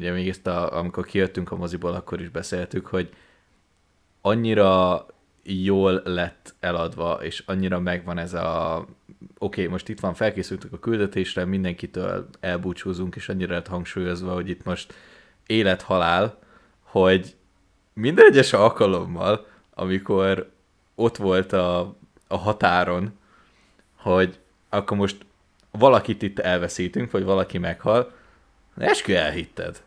ugye 0.02 0.12
még 0.12 0.30
ezt, 0.30 0.48
a, 0.48 0.78
amikor 0.78 1.06
kijöttünk 1.06 1.52
a 1.52 1.56
moziból, 1.56 1.94
akkor 1.94 2.22
is 2.22 2.30
beszéltük, 2.30 2.88
hogy 2.88 3.10
annyira 4.22 5.06
jól 5.44 6.02
lett 6.06 6.56
eladva, 6.60 7.20
és 7.24 7.44
annyira 7.46 7.80
megvan 7.80 8.18
ez 8.18 8.34
a 8.34 8.86
oké, 9.38 9.62
okay, 9.62 9.68
most 9.68 9.90
itt 9.90 10.00
van, 10.00 10.14
felkészültük 10.14 10.74
a 10.74 10.80
küldetésre, 10.80 11.46
mindenkitől 11.46 12.30
elbúcsúzunk, 12.40 13.16
és 13.16 13.30
annyira 13.30 13.54
lett 13.54 13.68
hangsúlyozva, 13.68 14.34
hogy 14.34 14.50
itt 14.50 14.64
most 14.64 14.94
élet-halál, 15.46 16.40
hogy 16.82 17.36
minden 17.94 18.26
egyes 18.26 18.54
alkalommal, 18.54 19.48
amikor 19.74 20.52
ott 20.96 21.18
volt 21.18 21.54
a, 21.54 21.96
a 22.28 22.38
határon, 22.38 23.20
hogy 23.96 24.40
akkor 24.70 24.98
most 24.98 25.26
valakit 25.72 26.22
itt 26.22 26.40
elveszítünk, 26.40 27.12
vagy 27.12 27.24
valaki 27.24 27.58
meghal, 27.58 28.12
eskü 28.78 29.14
elhitted, 29.14 29.82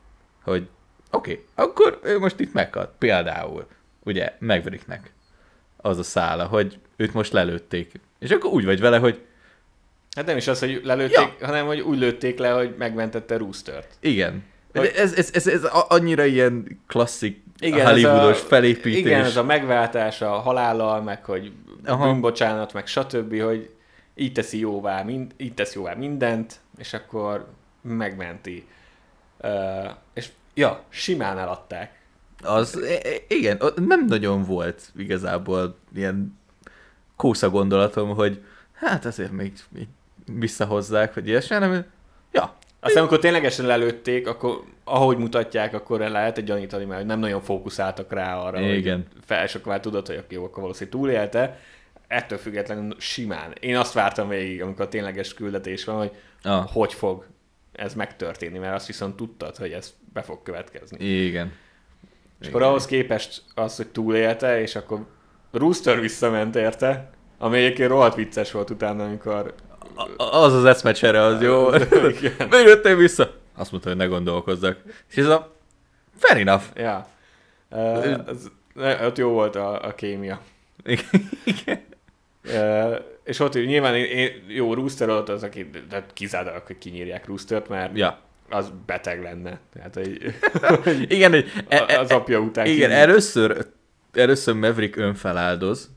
hogy 0.44 0.68
oké, 1.10 1.32
okay, 1.32 1.44
akkor 1.54 2.00
ő 2.02 2.18
most 2.18 2.40
itt 2.40 2.52
meghalt. 2.52 2.90
Például, 2.98 3.66
ugye, 4.02 4.32
Mavericknek 4.38 5.12
az 5.76 5.98
a 5.98 6.02
szála, 6.02 6.44
hogy 6.44 6.78
őt 6.96 7.12
most 7.12 7.32
lelőtték. 7.32 7.92
És 8.18 8.30
akkor 8.30 8.50
úgy 8.50 8.64
vagy 8.64 8.80
vele, 8.80 8.98
hogy 8.98 9.20
Hát 10.14 10.26
nem 10.26 10.36
is 10.36 10.48
az, 10.48 10.58
hogy 10.58 10.80
lelőtték, 10.84 11.36
ja. 11.40 11.46
hanem 11.46 11.66
hogy 11.66 11.80
úgy 11.80 11.98
lőtték 11.98 12.38
le, 12.38 12.50
hogy 12.50 12.74
megmentette 12.78 13.36
Roostert. 13.36 13.96
Igen. 14.00 14.44
Hogy... 14.72 14.92
Ez, 14.96 15.12
ez, 15.12 15.30
ez, 15.32 15.46
ez 15.46 15.64
annyira 15.64 16.24
ilyen 16.24 16.80
klasszik 16.86 17.42
igen, 17.58 17.86
Hollywoodos 17.86 18.42
a, 18.42 18.46
felépítés. 18.46 19.00
Igen, 19.00 19.24
ez 19.24 19.36
a 19.36 19.44
megváltás 19.44 20.20
a 20.20 20.28
halállal, 20.28 21.02
meg 21.02 21.24
hogy 21.24 21.52
Aha. 21.84 22.04
bűnbocsánat, 22.04 22.72
meg 22.72 22.86
stb., 22.86 23.40
hogy 23.40 23.70
így 24.14 24.32
teszi 24.32 24.58
jóvá, 24.58 25.02
mind, 25.02 25.32
így 25.36 25.54
teszi 25.54 25.78
jóvá 25.78 25.94
mindent, 25.94 26.60
és 26.78 26.92
akkor 26.92 27.46
megmenti. 27.82 28.66
Uh, 29.44 29.90
és 30.14 30.28
ja, 30.54 30.82
simán 30.88 31.38
eladták. 31.38 32.02
Az, 32.42 32.80
igen, 33.28 33.60
nem 33.74 34.06
nagyon 34.06 34.44
volt 34.44 34.90
igazából 34.96 35.76
ilyen 35.94 36.38
kósza 37.16 37.50
gondolatom, 37.50 38.14
hogy 38.14 38.42
hát 38.72 39.04
azért 39.04 39.30
még, 39.30 39.52
még 39.68 39.86
visszahozzák, 40.26 41.14
hogy 41.14 41.28
ilyesmi, 41.28 41.56
nem, 41.58 41.84
ja. 42.32 42.54
Aztán 42.80 43.02
amikor 43.02 43.18
ténylegesen 43.18 43.66
lelőtték, 43.66 44.28
akkor 44.28 44.62
ahogy 44.84 45.16
mutatják, 45.16 45.74
akkor 45.74 46.00
lehet 46.00 46.38
egy 46.38 46.44
gyanítani, 46.44 46.84
mert 46.84 47.04
nem 47.04 47.18
nagyon 47.18 47.40
fókuszáltak 47.40 48.12
rá 48.12 48.36
arra, 48.36 48.60
Igen. 48.60 48.96
hogy 48.96 49.22
felsokvár 49.26 49.80
tudod, 49.80 50.06
hogy 50.06 50.24
jó, 50.28 50.44
akkor 50.44 50.62
valószínűleg 50.62 51.00
túlélte. 51.00 51.58
Ettől 52.06 52.38
függetlenül 52.38 52.94
simán. 52.98 53.52
Én 53.60 53.76
azt 53.76 53.92
vártam 53.92 54.28
végig, 54.28 54.62
amikor 54.62 54.84
a 54.84 54.88
tényleges 54.88 55.34
küldetés 55.34 55.84
van, 55.84 55.96
hogy 55.96 56.10
ah. 56.42 56.66
hogy 56.66 56.92
fog 56.92 57.26
ez 57.76 57.94
megtörténni, 57.94 58.58
mert 58.58 58.74
azt 58.74 58.86
viszont 58.86 59.16
tudtad, 59.16 59.56
hogy 59.56 59.72
ez 59.72 59.94
be 60.12 60.22
fog 60.22 60.42
következni. 60.42 61.04
Igen. 61.04 61.52
És 62.40 62.46
akkor 62.46 62.62
ahhoz 62.62 62.86
képest 62.86 63.42
az, 63.54 63.76
hogy 63.76 63.88
túlélte, 63.88 64.60
és 64.60 64.76
akkor 64.76 65.06
Rooster 65.52 66.00
visszament 66.00 66.56
érte, 66.56 67.10
ami 67.38 67.58
egyébként 67.58 67.88
rohadt 67.88 68.14
vicces 68.14 68.52
volt 68.52 68.70
utána, 68.70 69.04
amikor... 69.04 69.54
Az 70.16 70.52
az 70.52 70.64
eszmecsere, 70.64 71.22
az 71.22 71.42
jó. 71.42 71.70
Miért 71.70 72.64
jöttél 72.64 72.96
vissza? 73.06 73.34
Azt 73.56 73.70
mondta, 73.70 73.88
hogy 73.88 73.98
ne 73.98 74.06
gondolkozzak. 74.06 74.78
És 75.10 75.16
ez 75.16 75.26
a 75.26 75.56
fair 76.16 76.40
enough. 76.40 76.64
Ja. 76.74 77.06
Uh, 77.70 78.18
az, 78.26 78.50
ott 79.04 79.18
jó 79.18 79.28
volt 79.30 79.56
a, 79.56 79.84
a 79.84 79.94
kémia. 79.94 80.40
Igen. 81.44 81.82
Uh, 82.44 82.96
és 83.24 83.38
ott 83.38 83.54
nyilván 83.54 83.94
én, 83.94 84.04
én, 84.04 84.30
jó, 84.46 84.74
Rooster 84.74 85.08
ott 85.08 85.28
az, 85.28 85.42
aki 85.42 85.70
de 85.88 86.04
kizárólag, 86.12 86.66
hogy 86.66 86.78
kinyírják 86.78 87.26
Roostert, 87.26 87.68
mert 87.68 87.98
ja 87.98 88.22
az 88.48 88.72
beteg 88.86 89.22
lenne. 89.22 89.58
Tehát, 89.72 89.94
hogy, 89.94 90.34
igen, 91.16 91.30
hogy 91.30 91.46
e, 91.68 91.98
az 91.98 92.10
apja 92.10 92.38
után. 92.38 92.66
Igen, 92.66 92.78
kívül. 92.78 92.94
először, 92.94 93.66
először 94.12 94.54
Maverick 94.54 94.96
önfeláldoz, 94.96 95.90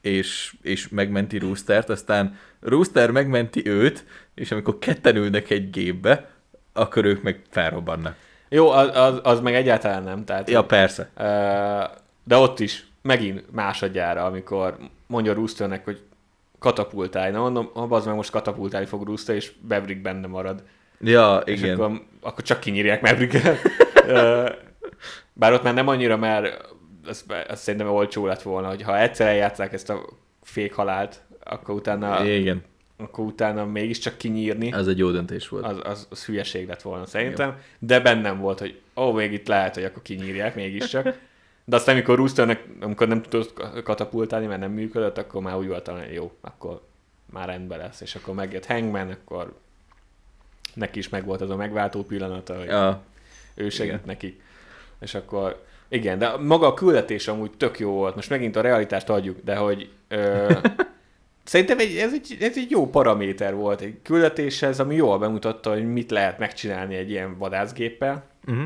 és, 0.00 0.54
és 0.62 0.88
megmenti 0.88 1.38
Roostert, 1.38 1.88
aztán 1.88 2.38
Rooster 2.60 3.10
megmenti 3.10 3.68
őt, 3.68 4.04
és 4.34 4.50
amikor 4.50 4.78
ketten 4.78 5.16
ülnek 5.16 5.50
egy 5.50 5.70
gépbe, 5.70 6.30
akkor 6.72 7.04
ők 7.04 7.22
meg 7.22 7.42
felrobbannak. 7.50 8.16
Jó, 8.48 8.70
az, 8.70 8.96
az, 8.96 9.20
az 9.22 9.40
meg 9.40 9.54
egyáltalán 9.54 10.02
nem. 10.02 10.24
Tehát, 10.24 10.50
ja, 10.50 10.64
persze. 10.64 11.10
De 12.24 12.36
ott 12.36 12.60
is, 12.60 12.86
megint 13.02 13.52
másodjára, 13.52 14.24
amikor 14.24 14.76
mondja 15.06 15.32
Roosternek, 15.32 15.84
hogy 15.84 16.00
katapultálj. 16.66 17.30
Na 17.30 17.40
mondom, 17.40 17.70
az 17.92 18.04
meg 18.04 18.14
most 18.14 18.30
katapultálni 18.30 18.86
fog 18.86 19.06
Rooster, 19.06 19.34
és 19.34 19.52
Bevrik 19.68 20.02
benne 20.02 20.26
marad. 20.26 20.62
Ja, 21.00 21.36
és 21.36 21.60
igen. 21.60 21.80
Akkor, 21.80 22.02
akkor 22.20 22.44
csak 22.44 22.60
kinyírják 22.60 23.00
maverick 23.00 23.42
Bár 25.32 25.52
ott 25.52 25.62
már 25.62 25.74
nem 25.74 25.88
annyira, 25.88 26.16
mert 26.16 26.74
az, 27.06 27.24
az 27.48 27.60
szerintem 27.60 27.90
olcsó 27.90 28.26
lett 28.26 28.42
volna, 28.42 28.68
hogy 28.68 28.82
ha 28.82 28.98
egyszer 28.98 29.26
eljátszák 29.26 29.72
ezt 29.72 29.90
a 29.90 30.04
fék 30.42 30.74
halált, 30.74 31.22
akkor 31.44 31.74
utána, 31.74 32.24
igen. 32.24 32.62
akkor 32.96 33.24
utána 33.24 33.64
mégiscsak 33.64 34.16
kinyírni. 34.16 34.72
Ez 34.72 34.86
egy 34.86 34.98
jó 34.98 35.10
döntés 35.10 35.48
volt. 35.48 35.64
Az, 35.64 35.78
az, 35.82 36.06
az 36.10 36.24
hülyeség 36.24 36.68
lett 36.68 36.82
volna 36.82 37.06
szerintem, 37.06 37.48
jó. 37.48 37.54
de 37.78 38.00
bennem 38.00 38.38
volt, 38.38 38.58
hogy 38.58 38.80
ó, 38.96 39.12
még 39.12 39.32
itt 39.32 39.46
lehet, 39.46 39.74
hogy 39.74 39.84
akkor 39.84 40.02
kinyírják 40.02 40.54
mégiscsak. 40.54 41.18
De 41.68 41.76
aztán, 41.76 41.94
amikor 41.94 42.16
Roosternek, 42.16 42.64
amikor 42.80 43.08
nem 43.08 43.22
tudott 43.22 43.82
katapultálni, 43.82 44.46
mert 44.46 44.60
nem 44.60 44.72
működött, 44.72 45.18
akkor 45.18 45.42
már 45.42 45.56
úgy 45.56 45.66
voltam, 45.66 45.98
hogy 45.98 46.12
jó, 46.12 46.32
akkor 46.40 46.80
már 47.32 47.48
rendben 47.48 47.78
lesz, 47.78 48.00
és 48.00 48.14
akkor 48.14 48.34
megjött 48.34 48.66
Hangman, 48.66 49.10
akkor 49.10 49.54
neki 50.74 50.98
is 50.98 51.08
megvolt 51.08 51.40
az 51.40 51.50
a 51.50 51.56
megváltó 51.56 52.02
pillanata, 52.02 52.56
hogy 52.56 52.66
ja. 52.66 53.02
ő 53.54 53.68
segít 53.68 53.92
igen. 53.92 54.04
neki. 54.06 54.40
És 55.00 55.14
akkor 55.14 55.64
igen, 55.88 56.18
de 56.18 56.36
maga 56.36 56.66
a 56.66 56.74
küldetés 56.74 57.28
amúgy 57.28 57.50
tök 57.50 57.78
jó 57.78 57.90
volt. 57.90 58.14
Most 58.14 58.30
megint 58.30 58.56
a 58.56 58.60
realitást 58.60 59.08
adjuk, 59.08 59.38
de 59.44 59.56
hogy 59.56 59.90
ö, 60.08 60.52
szerintem 61.44 61.78
egy, 61.78 61.96
ez, 61.96 62.12
egy, 62.12 62.36
ez 62.40 62.56
egy 62.56 62.70
jó 62.70 62.90
paraméter 62.90 63.54
volt 63.54 63.80
egy 63.80 63.98
küldetéshez, 64.02 64.80
ami 64.80 64.94
jól 64.94 65.18
bemutatta, 65.18 65.70
hogy 65.70 65.92
mit 65.92 66.10
lehet 66.10 66.38
megcsinálni 66.38 66.94
egy 66.94 67.10
ilyen 67.10 67.38
vadászgéppel. 67.38 68.24
Uh-huh. 68.46 68.64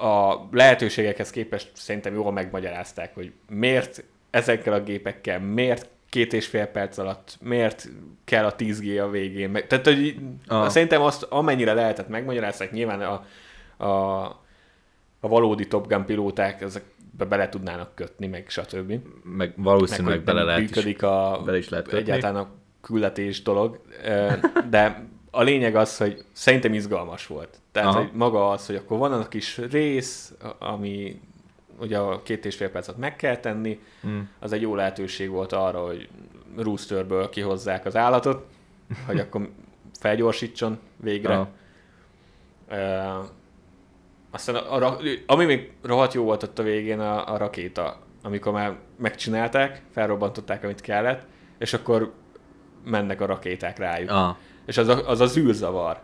A 0.00 0.48
lehetőségekhez 0.50 1.30
képest 1.30 1.70
szerintem 1.74 2.14
jól 2.14 2.32
megmagyarázták, 2.32 3.14
hogy 3.14 3.32
miért 3.48 4.04
ezekkel 4.30 4.72
a 4.72 4.80
gépekkel, 4.82 5.40
miért 5.40 5.88
két 6.12 6.32
és 6.32 6.46
fél 6.46 6.66
perc 6.66 6.98
alatt 6.98 7.36
miért 7.40 7.88
kell 8.24 8.44
a 8.44 8.56
10G 8.56 9.02
a 9.02 9.10
végén. 9.10 9.52
Tehát, 9.68 9.84
hogy 9.84 10.16
ah. 10.46 10.68
szerintem 10.68 11.02
azt 11.02 11.22
amennyire 11.22 11.72
lehetett 11.72 12.08
megmagyarázták, 12.08 12.72
nyilván 12.72 13.00
a, 13.00 13.24
a, 13.84 14.22
a 15.20 15.28
valódi 15.28 15.66
Top 15.66 15.88
Gun 15.88 16.04
pilóták 16.04 16.60
ezekbe 16.60 17.24
bele 17.24 17.48
tudnának 17.48 17.94
kötni, 17.94 18.26
meg 18.26 18.44
stb. 18.48 18.98
Meg 19.22 19.52
valószínűleg 19.56 20.16
meg, 20.16 20.24
bele 20.24 20.42
lehet 20.42 20.60
működik 20.60 20.96
is, 20.96 21.02
a, 21.02 21.42
bele 21.44 21.58
is 21.58 21.68
lehet 21.68 21.88
kötni. 21.88 22.00
egyáltalán 22.00 22.42
a 22.42 22.48
küldetés 22.80 23.42
dolog, 23.42 23.80
de 24.70 25.08
a 25.34 25.42
lényeg 25.42 25.76
az, 25.76 25.96
hogy 25.96 26.24
szerintem 26.32 26.74
izgalmas 26.74 27.26
volt. 27.26 27.60
Tehát, 27.72 27.88
Aha. 27.88 27.98
hogy 27.98 28.10
maga 28.12 28.50
az, 28.50 28.66
hogy 28.66 28.76
akkor 28.76 28.98
van 28.98 29.12
a 29.12 29.28
kis 29.28 29.58
rész, 29.58 30.32
ami 30.58 31.20
ugye 31.80 31.98
a 31.98 32.22
két 32.22 32.44
és 32.44 32.56
fél 32.56 32.70
percet 32.70 32.96
meg 32.96 33.16
kell 33.16 33.36
tenni, 33.36 33.80
mm. 34.06 34.20
az 34.38 34.52
egy 34.52 34.60
jó 34.60 34.74
lehetőség 34.74 35.30
volt 35.30 35.52
arra, 35.52 35.84
hogy 35.84 36.08
Roosterből 36.56 37.28
kihozzák 37.28 37.84
az 37.84 37.96
állatot, 37.96 38.46
hogy 39.06 39.18
akkor 39.18 39.50
felgyorsítson 40.00 40.78
végre. 40.96 41.48
Uh, 42.70 43.24
aztán 44.30 44.54
a, 44.54 44.86
a, 44.86 44.98
ami 45.26 45.44
még 45.44 45.72
rohadt 45.82 46.14
jó 46.14 46.24
volt 46.24 46.42
ott 46.42 46.58
a 46.58 46.62
végén 46.62 47.00
a, 47.00 47.32
a 47.32 47.36
rakéta, 47.36 47.98
amikor 48.22 48.52
már 48.52 48.76
megcsinálták, 48.96 49.82
felrobbantották, 49.90 50.64
amit 50.64 50.80
kellett, 50.80 51.26
és 51.58 51.72
akkor 51.72 52.12
mennek 52.84 53.20
a 53.20 53.26
rakéták 53.26 53.78
rájuk. 53.78 54.10
Uh. 54.10 54.36
És 54.66 54.76
az 54.76 54.88
a, 54.88 55.08
az 55.08 55.20
a 55.20 55.26
zűrzavar. 55.26 56.00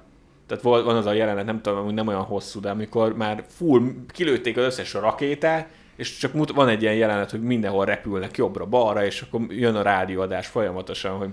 Tehát 0.46 0.62
van 0.62 0.96
az 0.96 1.06
a 1.06 1.12
jelenet, 1.12 1.44
nem 1.44 1.60
tudom, 1.62 1.94
nem 1.94 2.06
olyan 2.06 2.22
hosszú, 2.22 2.60
de 2.60 2.70
amikor 2.70 3.16
már 3.16 3.44
full 3.48 3.80
kilőtték 4.08 4.56
az 4.56 4.64
összes 4.64 4.92
rakétát, 4.92 5.68
és 5.96 6.16
csak 6.16 6.32
mut, 6.32 6.50
van 6.50 6.68
egy 6.68 6.82
ilyen 6.82 6.94
jelenet, 6.94 7.30
hogy 7.30 7.42
mindenhol 7.42 7.84
repülnek 7.84 8.36
jobbra-balra, 8.36 9.04
és 9.04 9.20
akkor 9.20 9.40
jön 9.48 9.74
a 9.74 9.82
rádióadás 9.82 10.46
folyamatosan, 10.46 11.16
hogy 11.16 11.30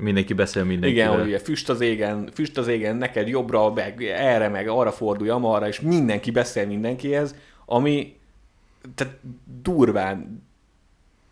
Mindenki 0.00 0.32
beszél 0.32 0.64
mindenkivel. 0.64 1.06
Igen, 1.06 1.18
hogy 1.18 1.28
ugye 1.28 1.38
füst 1.38 1.68
az 1.68 1.80
égen, 1.80 2.30
füst 2.34 2.58
az 2.58 2.68
égen, 2.68 2.96
neked 2.96 3.28
jobbra, 3.28 3.72
meg 3.72 4.02
erre, 4.02 4.48
meg 4.48 4.68
arra 4.68 4.92
fordulj, 4.92 5.30
amarra, 5.30 5.68
és 5.68 5.80
mindenki 5.80 6.30
beszél 6.30 6.66
mindenkihez, 6.66 7.34
ami 7.66 8.16
tehát 8.94 9.18
durván 9.62 10.42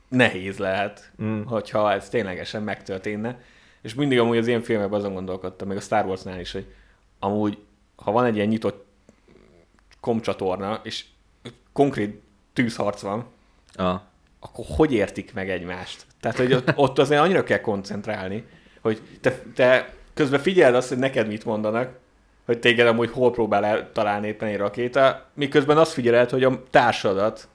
nehéz 0.08 0.58
lehet, 0.58 1.12
mm. 1.22 1.42
hogyha 1.42 1.92
ez 1.92 2.08
ténylegesen 2.08 2.62
megtörténne. 2.62 3.40
És 3.82 3.94
mindig 3.94 4.18
amúgy 4.18 4.36
az 4.36 4.46
ilyen 4.46 4.62
filmekben 4.62 4.98
azon 4.98 5.14
gondolkodtam, 5.14 5.68
meg 5.68 5.76
a 5.76 5.80
Star 5.80 6.06
Warsnál 6.06 6.40
is, 6.40 6.52
hogy 6.52 6.66
amúgy, 7.18 7.58
ha 7.96 8.12
van 8.12 8.24
egy 8.24 8.36
ilyen 8.36 8.48
nyitott 8.48 8.86
komcsatorna, 10.00 10.80
és 10.82 11.04
konkrét 11.72 12.22
tűzharc 12.52 13.00
van, 13.00 13.26
ah. 13.74 14.00
akkor 14.40 14.64
hogy 14.68 14.92
értik 14.92 15.34
meg 15.34 15.50
egymást? 15.50 16.06
Tehát, 16.20 16.36
hogy 16.36 16.52
ott, 16.52 16.72
ott 16.84 16.98
azért 16.98 17.20
annyira 17.20 17.44
kell 17.44 17.60
koncentrálni, 17.60 18.44
hogy 18.80 19.02
te, 19.20 19.42
te 19.54 19.94
közben 20.14 20.40
figyeld 20.40 20.74
azt, 20.74 20.88
hogy 20.88 20.98
neked 20.98 21.26
mit 21.26 21.44
mondanak, 21.44 21.98
hogy 22.44 22.58
téged 22.58 22.86
amúgy 22.86 23.10
hol 23.10 23.30
próbál 23.30 23.64
el 23.64 23.92
találni 23.92 24.26
éppen 24.26 24.48
egy 24.48 24.56
rakéta, 24.56 25.30
miközben 25.34 25.78
azt 25.78 25.92
figyeled, 25.92 26.30
hogy 26.30 26.44
a 26.44 26.62
társadat 26.70 27.48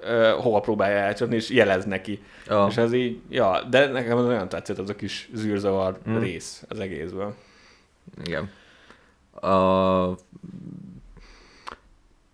uh, 0.00 0.30
hol 0.30 0.60
próbálja 0.60 0.96
elcsapni, 0.96 1.34
és 1.34 1.50
jelez 1.50 1.84
neki. 1.84 2.22
Oh. 2.50 2.66
És 2.68 2.76
ez 2.76 2.92
így, 2.92 3.20
ja, 3.28 3.62
de 3.70 3.86
nekem 3.86 4.16
az 4.16 4.24
olyan 4.24 4.48
tetszett 4.48 4.78
az 4.78 4.90
a 4.90 4.96
kis 4.96 5.30
zűrzavar 5.34 5.98
mm. 6.08 6.18
rész 6.18 6.64
az 6.68 6.80
egészből. 6.80 7.34
Igen. 8.24 8.50
A, 9.40 10.16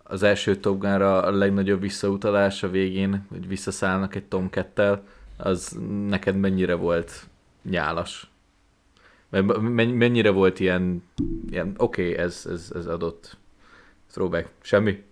az 0.02 0.22
első 0.22 0.56
Top 0.56 0.78
Gunra 0.78 1.22
a 1.22 1.30
legnagyobb 1.30 1.80
visszautalás 1.80 2.62
a 2.62 2.70
végén, 2.70 3.26
hogy 3.30 3.48
visszaszállnak 3.48 4.14
egy 4.14 4.24
Tomkettel, 4.24 5.02
az 5.36 5.78
neked 6.08 6.36
mennyire 6.36 6.74
volt 6.74 7.26
nyálas? 7.62 8.30
Mennyire 9.30 10.30
volt 10.30 10.60
ilyen, 10.60 11.02
ilyen 11.50 11.74
oké, 11.76 12.10
okay, 12.10 12.24
ez, 12.24 12.46
ez, 12.50 12.72
ez 12.74 12.86
adott 12.86 13.36
throwback. 14.10 14.48
Semmi? 14.60 15.02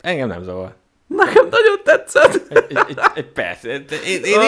Engem 0.00 0.28
nem 0.28 0.42
zavar. 0.42 0.74
Nekem 1.16 1.48
nagyon 1.48 1.80
tetszett. 1.84 2.52
Egy, 2.52 2.76
egy, 2.88 2.98
egy 3.14 3.26
perc. 3.26 3.64
Én, 3.64 3.84
én, 4.06 4.24
én, 4.24 4.40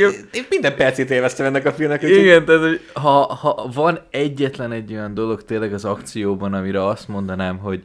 én, 0.00 0.10
én, 0.32 0.44
minden 0.48 0.76
percét 0.76 1.10
élveztem 1.10 1.46
ennek 1.46 1.66
a 1.66 1.72
filmnek. 1.72 2.02
Úgyhogy... 2.02 2.18
Igen, 2.18 2.44
tehát 2.44 2.62
hogy 2.62 2.80
ha, 2.92 3.34
ha 3.34 3.70
van 3.74 3.98
egyetlen 4.10 4.72
egy 4.72 4.92
olyan 4.92 5.14
dolog 5.14 5.44
tényleg 5.44 5.72
az 5.72 5.84
akcióban, 5.84 6.54
amire 6.54 6.86
azt 6.86 7.08
mondanám, 7.08 7.58
hogy 7.58 7.84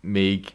még, 0.00 0.46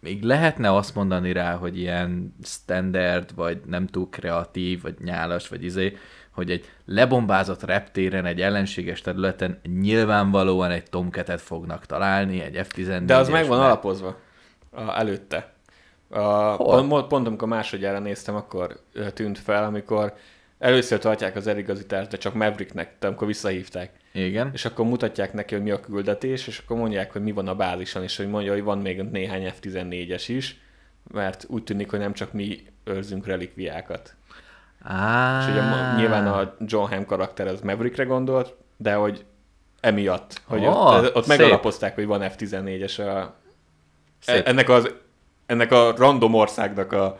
még 0.00 0.22
lehetne 0.22 0.74
azt 0.74 0.94
mondani 0.94 1.32
rá, 1.32 1.54
hogy 1.54 1.78
ilyen 1.78 2.34
standard, 2.44 3.34
vagy 3.34 3.60
nem 3.66 3.86
túl 3.86 4.08
kreatív, 4.10 4.82
vagy 4.82 4.94
nyálas, 5.04 5.48
vagy 5.48 5.64
izé, 5.64 5.96
hogy 6.30 6.50
egy 6.50 6.70
lebombázott 6.84 7.62
reptéren, 7.62 8.26
egy 8.26 8.40
ellenséges 8.40 9.00
területen 9.00 9.60
nyilvánvalóan 9.80 10.70
egy 10.70 10.90
tomketet 10.90 11.40
fognak 11.40 11.86
találni, 11.86 12.40
egy 12.40 12.66
F-14-es. 12.66 13.02
De 13.06 13.16
az 13.16 13.28
megvan 13.28 13.58
mert... 13.58 13.70
alapozva 13.70 14.16
a, 14.70 14.98
előtte. 14.98 15.51
A, 16.12 16.56
pont, 16.56 17.06
pont 17.06 17.26
amikor 17.26 17.48
másodjára 17.48 17.98
néztem, 17.98 18.34
akkor 18.34 18.80
tűnt 19.14 19.38
fel, 19.38 19.64
amikor 19.64 20.14
először 20.58 20.98
tartják 20.98 21.36
az 21.36 21.46
eligazítást, 21.46 22.10
de 22.10 22.16
csak 22.16 22.34
Mavericknek, 22.34 22.94
de 22.98 23.06
amikor 23.06 23.26
visszahívták. 23.26 23.90
Igen. 24.12 24.50
És 24.52 24.64
akkor 24.64 24.86
mutatják 24.86 25.32
neki, 25.32 25.54
hogy 25.54 25.62
mi 25.62 25.70
a 25.70 25.80
küldetés, 25.80 26.46
és 26.46 26.58
akkor 26.58 26.76
mondják, 26.76 27.12
hogy 27.12 27.22
mi 27.22 27.32
van 27.32 27.48
a 27.48 27.54
bázison, 27.54 28.02
és 28.02 28.16
hogy 28.16 28.28
mondja, 28.28 28.52
hogy 28.52 28.62
van 28.62 28.78
még 28.78 29.02
néhány 29.02 29.52
F-14-es 29.54 30.24
is, 30.26 30.60
mert 31.12 31.44
úgy 31.48 31.64
tűnik, 31.64 31.90
hogy 31.90 31.98
nem 31.98 32.12
csak 32.12 32.32
mi 32.32 32.62
őrzünk 32.84 33.26
relikviákat. 33.26 34.14
Ah. 34.84 35.42
És 35.42 35.50
ugye 35.50 35.62
nyilván 35.96 36.26
a 36.26 36.54
John 36.58 36.92
Hamm 36.92 37.04
karakter 37.04 37.46
az 37.46 37.60
Maverickre 37.60 38.04
gondolt, 38.04 38.54
de 38.76 38.94
hogy 38.94 39.24
emiatt, 39.80 40.40
hogy 40.44 40.64
oh, 40.64 40.94
ott, 40.94 41.14
ott 41.14 41.26
megalapozták, 41.26 41.94
hogy 41.94 42.06
van 42.06 42.30
F-14-es 42.30 42.98
a, 42.98 43.34
szép. 44.18 44.46
ennek, 44.46 44.68
az, 44.68 44.94
ennek 45.52 45.72
a 45.72 45.94
random 45.96 46.34
országnak 46.34 46.92
a, 46.92 47.18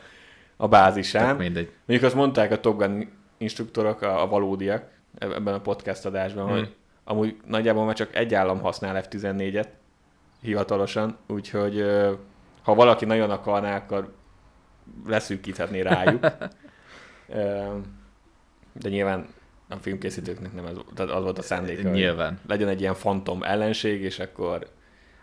a 0.57 0.69
bázisán. 0.69 1.37
mindegy. 1.37 1.71
Mondjuk 1.87 2.11
azt 2.11 2.19
mondták 2.19 2.53
a 2.53 2.61
Top 2.61 2.79
Gun 2.79 3.09
instruktorok, 3.39 4.03
a, 4.03 4.23
a 4.23 4.27
valódiak 4.27 4.85
ebben 5.19 5.55
a 5.55 5.61
podcast 5.61 6.07
adásban, 6.07 6.45
hmm. 6.45 6.55
hogy 6.55 6.75
amúgy 7.05 7.37
nagyjából 7.47 7.85
már 7.85 7.95
csak 7.95 8.15
egy 8.15 8.35
állam 8.35 8.61
használ 8.61 9.03
F-14-et 9.03 9.67
hivatalosan, 10.41 11.17
úgyhogy 11.27 11.85
ha 12.63 12.75
valaki 12.75 13.05
nagyon 13.05 13.31
akarná, 13.31 13.77
akkor 13.77 14.15
leszűkíthetné 15.07 15.81
rájuk. 15.81 16.21
De 18.83 18.89
nyilván 18.89 19.27
a 19.69 19.77
filmkészítőknek 19.77 20.53
nem 20.55 20.65
az, 20.65 20.81
tehát 20.95 21.13
az 21.13 21.23
volt 21.23 21.39
a 21.39 21.43
szándék, 21.43 21.91
Nyilván. 21.91 22.39
Legyen 22.47 22.69
egy 22.69 22.81
ilyen 22.81 22.95
fantom 22.95 23.43
ellenség, 23.43 24.03
és 24.03 24.19
akkor 24.19 24.67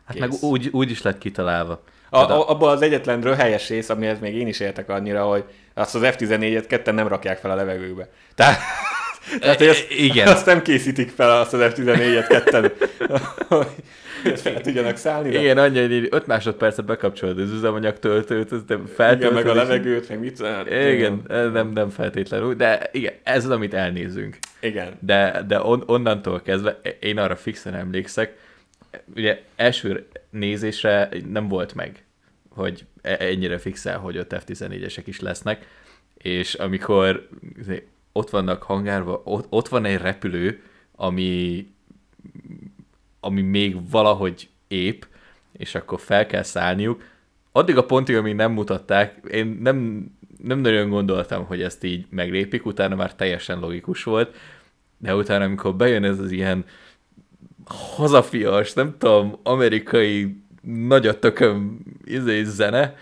Hát 0.03 0.17
kész. 0.17 0.41
meg 0.41 0.49
úgy, 0.51 0.69
úgy 0.71 0.91
is 0.91 1.01
lett 1.01 1.17
kitalálva. 1.17 1.83
A, 2.09 2.17
a, 2.17 2.49
abban 2.49 2.69
az 2.69 2.81
egyetlen 2.81 3.21
röhelyes 3.21 3.69
rész, 3.69 3.89
amihez 3.89 4.19
még 4.19 4.35
én 4.35 4.47
is 4.47 4.59
értek 4.59 4.89
annyira, 4.89 5.23
hogy 5.23 5.43
azt 5.73 5.95
az 5.95 6.01
F-14-et 6.03 6.65
ketten 6.67 6.95
nem 6.95 7.07
rakják 7.07 7.37
fel 7.37 7.51
a 7.51 7.55
levegőbe. 7.55 8.09
Tehát, 8.35 8.59
tehát 9.39 9.57
hogy 9.57 9.67
azt, 9.67 9.85
Igen. 9.89 10.27
azt 10.27 10.45
nem 10.45 10.61
készítik 10.61 11.09
fel 11.09 11.39
azt 11.39 11.53
az 11.53 11.73
F-14-et 11.73 12.25
ketten, 12.27 12.71
hogy 14.23 14.39
fel 14.39 14.61
tudjanak 14.61 14.97
szállni. 14.97 15.29
Igen, 15.29 15.57
annyi, 15.57 15.79
hogy 15.79 16.07
5 16.11 16.27
másodpercet 16.27 16.85
bekapcsolod 16.85 17.39
az 17.39 17.51
üzemanyag 17.51 17.99
töltőt, 17.99 18.65
de 18.65 18.77
feltöltöd. 18.95 19.21
Igen, 19.21 19.33
meg 19.33 19.47
a 19.47 19.53
levegőt, 19.53 20.09
meg 20.09 20.19
mit 20.19 20.43
Igen, 20.69 21.23
nem, 21.53 21.71
nem 21.73 21.89
feltétlenül, 21.89 22.53
de 22.53 22.89
igen, 22.91 23.13
ez 23.23 23.45
az, 23.45 23.51
amit 23.51 23.73
elnézünk. 23.73 24.37
Igen. 24.59 24.93
De, 24.99 25.43
de 25.47 25.61
on, 25.61 25.83
onnantól 25.85 26.41
kezdve, 26.41 26.79
én 26.99 27.17
arra 27.17 27.35
fixen 27.35 27.75
emlékszek, 27.75 28.37
ugye 29.15 29.43
első 29.55 30.07
nézésre 30.29 31.09
nem 31.25 31.47
volt 31.47 31.73
meg, 31.73 32.03
hogy 32.49 32.85
e, 33.01 33.17
ennyire 33.19 33.57
fixel, 33.57 33.99
hogy 33.99 34.17
ott 34.17 34.35
F-14-esek 34.39 35.03
is 35.05 35.19
lesznek, 35.19 35.67
és 36.17 36.53
amikor 36.53 37.27
ott 38.11 38.29
vannak 38.29 38.63
hangárva, 38.63 39.21
ott, 39.23 39.45
ott 39.49 39.67
van 39.67 39.85
egy 39.85 39.97
repülő, 39.97 40.63
ami, 40.95 41.67
ami 43.19 43.41
még 43.41 43.89
valahogy 43.89 44.49
ép, 44.67 45.07
és 45.51 45.75
akkor 45.75 45.99
fel 45.99 46.25
kell 46.25 46.43
szállniuk. 46.43 47.03
Addig 47.51 47.77
a 47.77 47.85
pontig, 47.85 48.15
amíg 48.15 48.35
nem 48.35 48.51
mutatták, 48.51 49.27
én 49.31 49.59
nem, 49.61 50.07
nem 50.43 50.59
nagyon 50.59 50.89
gondoltam, 50.89 51.45
hogy 51.45 51.61
ezt 51.61 51.83
így 51.83 52.05
meglépik, 52.09 52.65
utána 52.65 52.95
már 52.95 53.15
teljesen 53.15 53.59
logikus 53.59 54.03
volt, 54.03 54.35
de 54.97 55.15
utána, 55.15 55.43
amikor 55.43 55.75
bejön 55.75 56.03
ez 56.03 56.19
az 56.19 56.31
ilyen 56.31 56.65
hazafias, 57.69 58.73
nem 58.73 58.97
tudom, 58.97 59.39
amerikai 59.43 60.43
nagy 60.61 61.07
a 61.07 61.19
tököm 61.19 61.79
izé, 62.03 62.43
zene, 62.43 62.95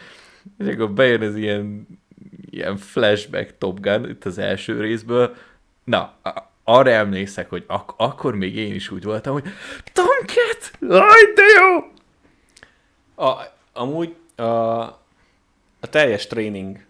és 0.58 0.68
akkor 0.68 0.92
bejön 0.92 1.22
ez 1.22 1.36
ilyen, 1.36 1.88
ilyen 2.50 2.78
flashback 2.78 3.58
Top 3.58 3.80
Gun 3.80 4.10
itt 4.10 4.26
az 4.26 4.38
első 4.38 4.80
részből. 4.82 5.36
Na, 5.84 6.14
arra 6.64 6.90
emlékszek, 6.90 7.50
hogy 7.50 7.64
ak- 7.68 7.94
akkor 7.98 8.36
még 8.36 8.56
én 8.56 8.74
is 8.74 8.92
úgy 8.92 9.04
voltam, 9.04 9.34
hogy 9.34 9.44
Tomcat! 9.94 10.72
Aj, 11.02 11.34
de 11.36 11.44
jó! 11.60 11.92
A, 13.26 13.44
amúgy 13.74 14.16
a, 14.36 14.44
a 15.80 15.90
teljes 15.90 16.28
tréning 16.28 16.86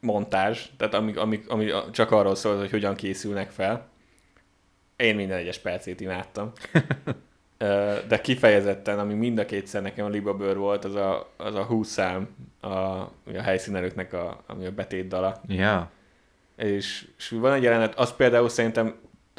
montázs, 0.00 0.60
tehát 0.76 0.94
ami, 0.94 1.14
ami, 1.16 1.42
ami 1.48 1.70
csak 1.92 2.10
arról 2.10 2.34
szól, 2.34 2.58
hogy 2.58 2.70
hogyan 2.70 2.94
készülnek 2.94 3.50
fel, 3.50 3.88
én 4.98 5.14
minden 5.14 5.38
egyes 5.38 5.58
percét 5.58 6.00
imádtam. 6.00 6.52
De 8.08 8.20
kifejezetten, 8.22 8.98
ami 8.98 9.14
mind 9.14 9.38
a 9.38 9.44
kétszer 9.44 9.82
nekem 9.82 10.04
a 10.04 10.08
libabőr 10.08 10.56
volt, 10.56 10.84
az 10.84 10.94
a, 10.94 11.32
az 11.36 11.54
a 11.54 11.64
húszám 11.64 12.28
a, 12.60 12.68
a 12.68 13.10
helyszínelőknek 13.42 14.12
a, 14.12 14.42
ami 14.46 14.66
a 14.66 14.70
betétdala. 14.70 15.40
Ja. 15.48 15.90
És, 16.56 17.08
és 17.18 17.28
van 17.28 17.52
egy 17.52 17.62
jelenet, 17.62 17.94
az 17.94 18.16
például 18.16 18.48
szerintem 18.48 18.94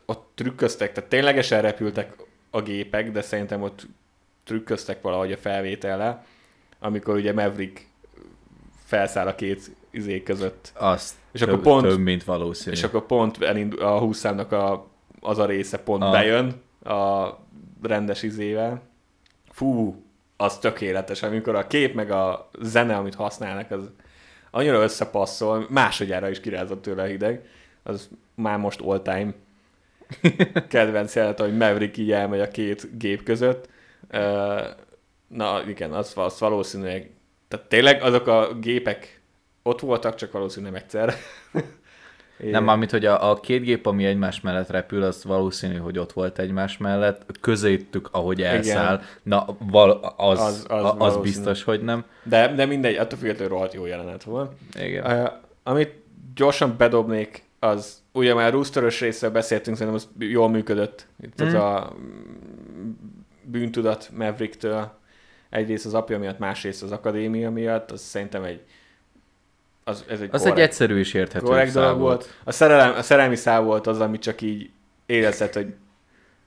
ott 0.05 0.31
trükköztek, 0.35 0.91
tehát 0.93 1.09
ténylegesen 1.09 1.61
repültek 1.61 2.13
a 2.49 2.61
gépek, 2.61 3.11
de 3.11 3.21
szerintem 3.21 3.61
ott 3.61 3.87
trükköztek 4.43 5.01
valahogy 5.01 5.31
a 5.31 5.37
felvétellel, 5.37 6.25
amikor 6.79 7.15
ugye 7.15 7.33
Maverick 7.33 7.87
felszáll 8.85 9.27
a 9.27 9.35
két 9.35 9.71
izé 9.91 10.23
között. 10.23 10.71
Azt 10.75 11.15
és 11.31 11.39
több, 11.39 11.49
akkor 11.49 11.61
pont, 11.61 11.85
több, 11.85 11.99
mint 11.99 12.23
valószínű. 12.23 12.75
És 12.75 12.83
akkor 12.83 13.05
pont 13.05 13.41
elindul, 13.41 13.81
a 13.81 13.99
húszámnak 13.99 14.51
a 14.51 14.88
az 15.19 15.37
a 15.37 15.45
része 15.45 15.77
pont 15.77 16.03
ah. 16.03 16.11
bejön 16.11 16.61
a 16.83 17.29
rendes 17.81 18.23
izével. 18.23 18.81
Fú, 19.51 20.03
az 20.37 20.57
tökéletes, 20.57 21.23
amikor 21.23 21.55
a 21.55 21.67
kép 21.67 21.93
meg 21.93 22.11
a 22.11 22.49
zene, 22.59 22.95
amit 22.95 23.15
használnak, 23.15 23.71
az 23.71 23.89
annyira 24.51 24.81
összepasszol, 24.81 25.65
másodjára 25.69 26.29
is 26.29 26.39
kirázott 26.39 26.81
tőle 26.81 27.01
a 27.01 27.05
hideg, 27.05 27.47
az 27.83 28.09
már 28.35 28.57
most 28.57 28.81
all 28.81 29.01
time 29.01 29.33
kedvenc 30.69 31.15
jelenet, 31.15 31.39
hogy 31.39 31.57
Maverick 31.57 31.97
így 31.97 32.11
elmegy 32.11 32.39
a 32.39 32.47
két 32.47 32.97
gép 32.97 33.23
között. 33.23 33.69
Na 35.27 35.63
igen, 35.67 35.93
az, 35.93 36.13
az 36.15 36.39
valószínűleg, 36.39 37.11
tehát 37.47 37.65
tényleg 37.65 38.01
azok 38.01 38.27
a 38.27 38.53
gépek 38.53 39.21
ott 39.63 39.79
voltak, 39.79 40.15
csak 40.15 40.31
valószínűleg 40.31 40.81
egyszer. 40.81 41.13
É. 42.39 42.49
Nem, 42.49 42.63
mármint, 42.63 42.91
hogy 42.91 43.05
a, 43.05 43.29
a 43.29 43.39
két 43.39 43.61
gép, 43.61 43.85
ami 43.85 44.05
egymás 44.05 44.41
mellett 44.41 44.69
repül, 44.69 45.03
az 45.03 45.23
valószínű, 45.23 45.77
hogy 45.77 45.97
ott 45.97 46.11
volt 46.11 46.39
egymás 46.39 46.77
mellett, 46.77 47.25
közéttük, 47.41 48.09
ahogy 48.11 48.41
elszáll. 48.41 48.95
Igen. 48.95 49.07
Na, 49.23 49.45
val, 49.59 50.13
az, 50.17 50.39
az, 50.39 50.65
az, 50.67 50.93
az 50.97 51.17
biztos, 51.17 51.63
hogy 51.63 51.81
nem. 51.81 52.05
De, 52.23 52.53
de 52.53 52.65
mindegy, 52.65 52.95
attól 52.95 53.17
függetlenül 53.17 53.53
rohadt 53.53 53.73
jó 53.73 53.85
jelenet 53.85 54.23
volt. 54.23 54.51
Igen. 54.81 55.21
Uh, 55.21 55.31
amit 55.63 55.93
gyorsan 56.35 56.75
bedobnék, 56.77 57.43
az 57.59 57.97
ugye 58.11 58.33
már 58.33 58.51
roosterös 58.51 58.99
részről 58.99 59.31
beszéltünk, 59.31 59.77
szerintem 59.77 60.01
az 60.03 60.27
jól 60.27 60.49
működött. 60.49 61.07
Itt 61.21 61.43
mm. 61.43 61.47
az 61.47 61.53
a 61.53 61.95
bűntudat 63.43 64.09
Mavericktől. 64.17 64.97
Egyrészt 65.49 65.85
az 65.85 65.93
apja 65.93 66.19
miatt, 66.19 66.39
másrészt 66.39 66.83
az 66.83 66.91
akadémia 66.91 67.51
miatt, 67.51 67.91
az 67.91 68.01
szerintem 68.01 68.43
egy 68.43 68.63
az, 69.83 70.05
ez 70.09 70.21
egy 70.21 70.29
Az 70.31 70.39
korrekt, 70.41 70.57
egy 70.57 70.63
egyszerű 70.63 70.97
és 70.99 71.13
érthető 71.13 71.45
korrekt 71.45 71.71
szál 71.71 71.83
dolog 71.83 71.99
volt. 71.99 72.39
A, 72.43 72.51
szerelem, 72.51 72.93
a 72.97 73.01
szerelmi 73.01 73.35
szál 73.35 73.61
volt 73.61 73.87
az, 73.87 73.99
ami 73.99 74.19
csak 74.19 74.41
így 74.41 74.69
érezted, 75.05 75.53
hogy 75.53 75.73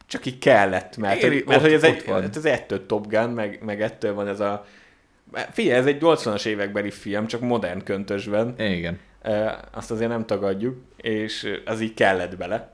csak 0.07 0.27
így 0.27 0.39
kellett, 0.39 0.97
mert, 0.97 1.23
Éri, 1.23 1.35
hogy, 1.35 1.45
mert 1.47 1.57
ott- 1.59 1.65
hogy 1.65 1.73
ez, 1.73 1.83
egy, 1.83 2.05
van. 2.07 2.29
ez 2.35 2.45
ettől 2.45 2.87
Top 2.87 3.07
Gun, 3.07 3.31
meg, 3.31 3.59
meg 3.65 3.83
ettől 3.83 4.15
van 4.15 4.29
ez 4.29 4.41
a... 4.41 4.67
Figyelj, 5.51 5.79
ez 5.79 5.87
egy 5.87 5.99
80-as 6.01 6.45
évekbeli 6.47 6.91
film, 6.91 7.27
csak 7.27 7.41
modern 7.41 7.85
köntösben. 7.85 8.55
Igen. 8.59 8.99
Azt 9.71 9.91
azért 9.91 10.11
nem 10.11 10.27
tagadjuk, 10.27 10.83
és 10.97 11.61
az 11.65 11.81
így 11.81 11.95
kellett 11.95 12.37
bele. 12.37 12.73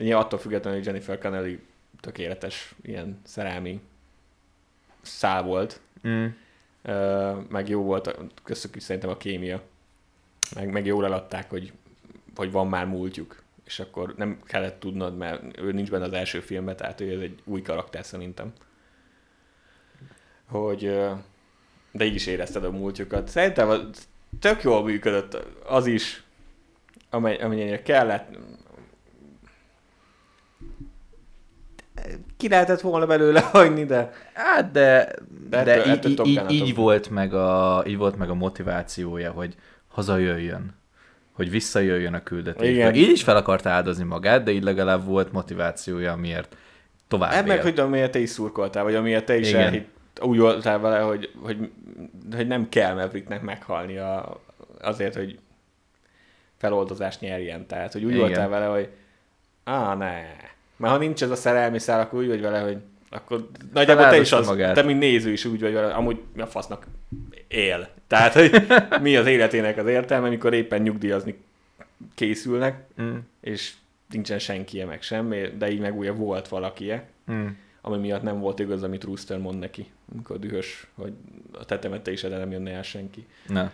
Nyilván 0.00 0.22
attól 0.24 0.38
függetlenül, 0.38 0.78
hogy 0.78 0.86
Jennifer 0.88 1.18
Connelly 1.18 1.58
tökéletes 2.00 2.74
ilyen 2.82 3.20
szerelmi 3.24 3.80
szál 5.02 5.42
volt, 5.42 5.80
Mm. 6.08 6.26
meg 7.48 7.68
jó 7.68 7.82
volt, 7.82 8.16
is 8.74 8.82
szerintem 8.82 9.10
a 9.10 9.16
kémia. 9.16 9.62
Meg, 10.54 10.70
meg 10.72 10.86
jól 10.86 11.04
eladták, 11.04 11.50
hogy, 11.50 11.72
hogy 12.36 12.50
van 12.52 12.68
már 12.68 12.86
múltjuk. 12.86 13.42
És 13.64 13.80
akkor 13.80 14.14
nem 14.16 14.38
kellett 14.44 14.80
tudnod, 14.80 15.16
mert 15.16 15.58
ő 15.60 15.72
nincs 15.72 15.90
benne 15.90 16.04
az 16.04 16.12
első 16.12 16.40
filmben, 16.40 16.76
tehát 16.76 17.00
ő 17.00 17.12
ez 17.14 17.20
egy 17.20 17.38
új 17.44 17.62
karakter 17.62 18.04
szerintem. 18.04 18.52
Hogy, 20.48 21.00
de 21.92 22.04
így 22.04 22.14
is 22.14 22.26
érezted 22.26 22.64
a 22.64 22.70
múltjukat. 22.70 23.28
Szerintem 23.28 23.68
az 23.68 24.08
tök 24.40 24.62
jól 24.62 24.84
működött 24.84 25.34
az 25.66 25.86
is, 25.86 26.22
amely, 27.10 27.36
amennyire 27.36 27.82
kellett. 27.82 28.38
Ki 32.36 32.48
lehetett 32.48 32.80
volna 32.80 33.06
belőle 33.06 33.40
hagyni, 33.40 33.84
de 33.84 34.12
Hát 34.34 34.70
de, 34.70 35.14
De 35.48 35.62
de, 35.62 35.84
ettől- 35.84 36.26
így, 36.26 36.36
ettől 36.36 36.50
így, 36.50 36.66
így, 36.66 36.74
volt 36.74 37.10
meg 37.10 37.34
a, 37.34 37.82
így 37.86 37.96
volt 37.96 38.16
meg 38.16 38.30
a 38.30 38.34
motivációja, 38.34 39.30
hogy 39.32 39.54
hazajöjjön, 39.90 40.74
hogy 41.32 41.50
visszajöjjön 41.50 42.14
a 42.14 42.22
küldetésbe. 42.22 42.74
Igen. 42.74 42.94
Így 42.94 43.10
is 43.10 43.22
fel 43.22 43.36
akart 43.36 43.66
áldozni 43.66 44.04
magát, 44.04 44.42
de 44.42 44.50
így 44.50 44.62
legalább 44.62 45.04
volt 45.04 45.32
motivációja, 45.32 46.16
miért 46.16 46.56
tovább 47.08 47.30
Hát 47.30 47.46
meg, 47.46 47.62
hogy 47.62 47.78
amiért 47.78 48.10
te 48.10 48.18
is 48.18 48.30
szurkoltál, 48.30 48.84
vagy 48.84 48.94
amiért 48.94 49.24
te 49.24 49.36
is 49.36 49.48
Igen. 49.48 49.60
elhitt, 49.60 49.88
úgy 50.20 50.38
voltál 50.38 50.78
vele, 50.78 50.98
hogy, 50.98 51.32
hogy, 51.42 51.70
hogy 52.34 52.46
nem 52.46 52.68
kell 52.68 52.94
Mavericknek 52.94 53.42
meghalnia 53.42 54.40
azért, 54.80 55.14
hogy 55.14 55.38
feloldozást 56.56 57.20
nyerjen. 57.20 57.66
Tehát, 57.66 57.92
hogy 57.92 58.04
úgy 58.04 58.10
Igen. 58.10 58.20
voltál 58.20 58.48
vele, 58.48 58.66
hogy 58.66 58.88
á, 59.64 59.94
ne. 59.94 60.12
Mert 60.76 60.92
ha 60.92 60.98
nincs 60.98 61.22
ez 61.22 61.30
a 61.30 61.36
szerelmi 61.36 61.78
szál, 61.78 62.00
akkor 62.00 62.18
úgy 62.18 62.28
vagy 62.28 62.40
vele, 62.40 62.60
hogy 62.60 62.76
akkor 63.10 63.48
nagyjából 63.72 64.08
te 64.08 64.20
is 64.20 64.32
az, 64.32 64.46
magát. 64.46 64.74
te 64.74 64.82
mint 64.82 64.98
néző 64.98 65.30
is 65.30 65.44
úgy 65.44 65.60
vagy 65.60 65.76
amúgy 65.76 66.20
mi 66.34 66.40
a 66.40 66.46
fasznak 66.46 66.86
él. 67.48 67.88
Tehát, 68.06 68.32
hogy 68.32 68.66
mi 69.02 69.16
az 69.16 69.26
életének 69.26 69.76
az 69.76 69.86
értelme, 69.86 70.26
amikor 70.26 70.54
éppen 70.54 70.82
nyugdíjazni 70.82 71.42
készülnek, 72.14 72.88
Mm, 73.02 73.16
és 73.40 73.72
nincsen 74.10 74.38
senkie 74.38 74.84
meg 74.84 75.02
semmi, 75.02 75.48
de 75.58 75.70
így 75.70 75.80
meg 75.80 75.98
ugye 75.98 76.10
volt 76.10 76.48
valakie 76.48 77.08
mm. 77.32 77.46
ami 77.80 77.96
miatt 77.96 78.22
nem 78.22 78.40
volt 78.40 78.58
igaz, 78.58 78.82
amit 78.82 79.04
Rooster 79.04 79.38
mond 79.38 79.58
neki, 79.58 79.90
amikor 80.12 80.38
dühös, 80.38 80.86
hogy 80.94 81.12
a 81.52 81.64
tetemete 81.64 82.12
is, 82.12 82.20
de 82.20 82.36
nem 82.36 82.50
jönne 82.50 82.70
el 82.70 82.82
senki. 82.82 83.26
Na, 83.46 83.72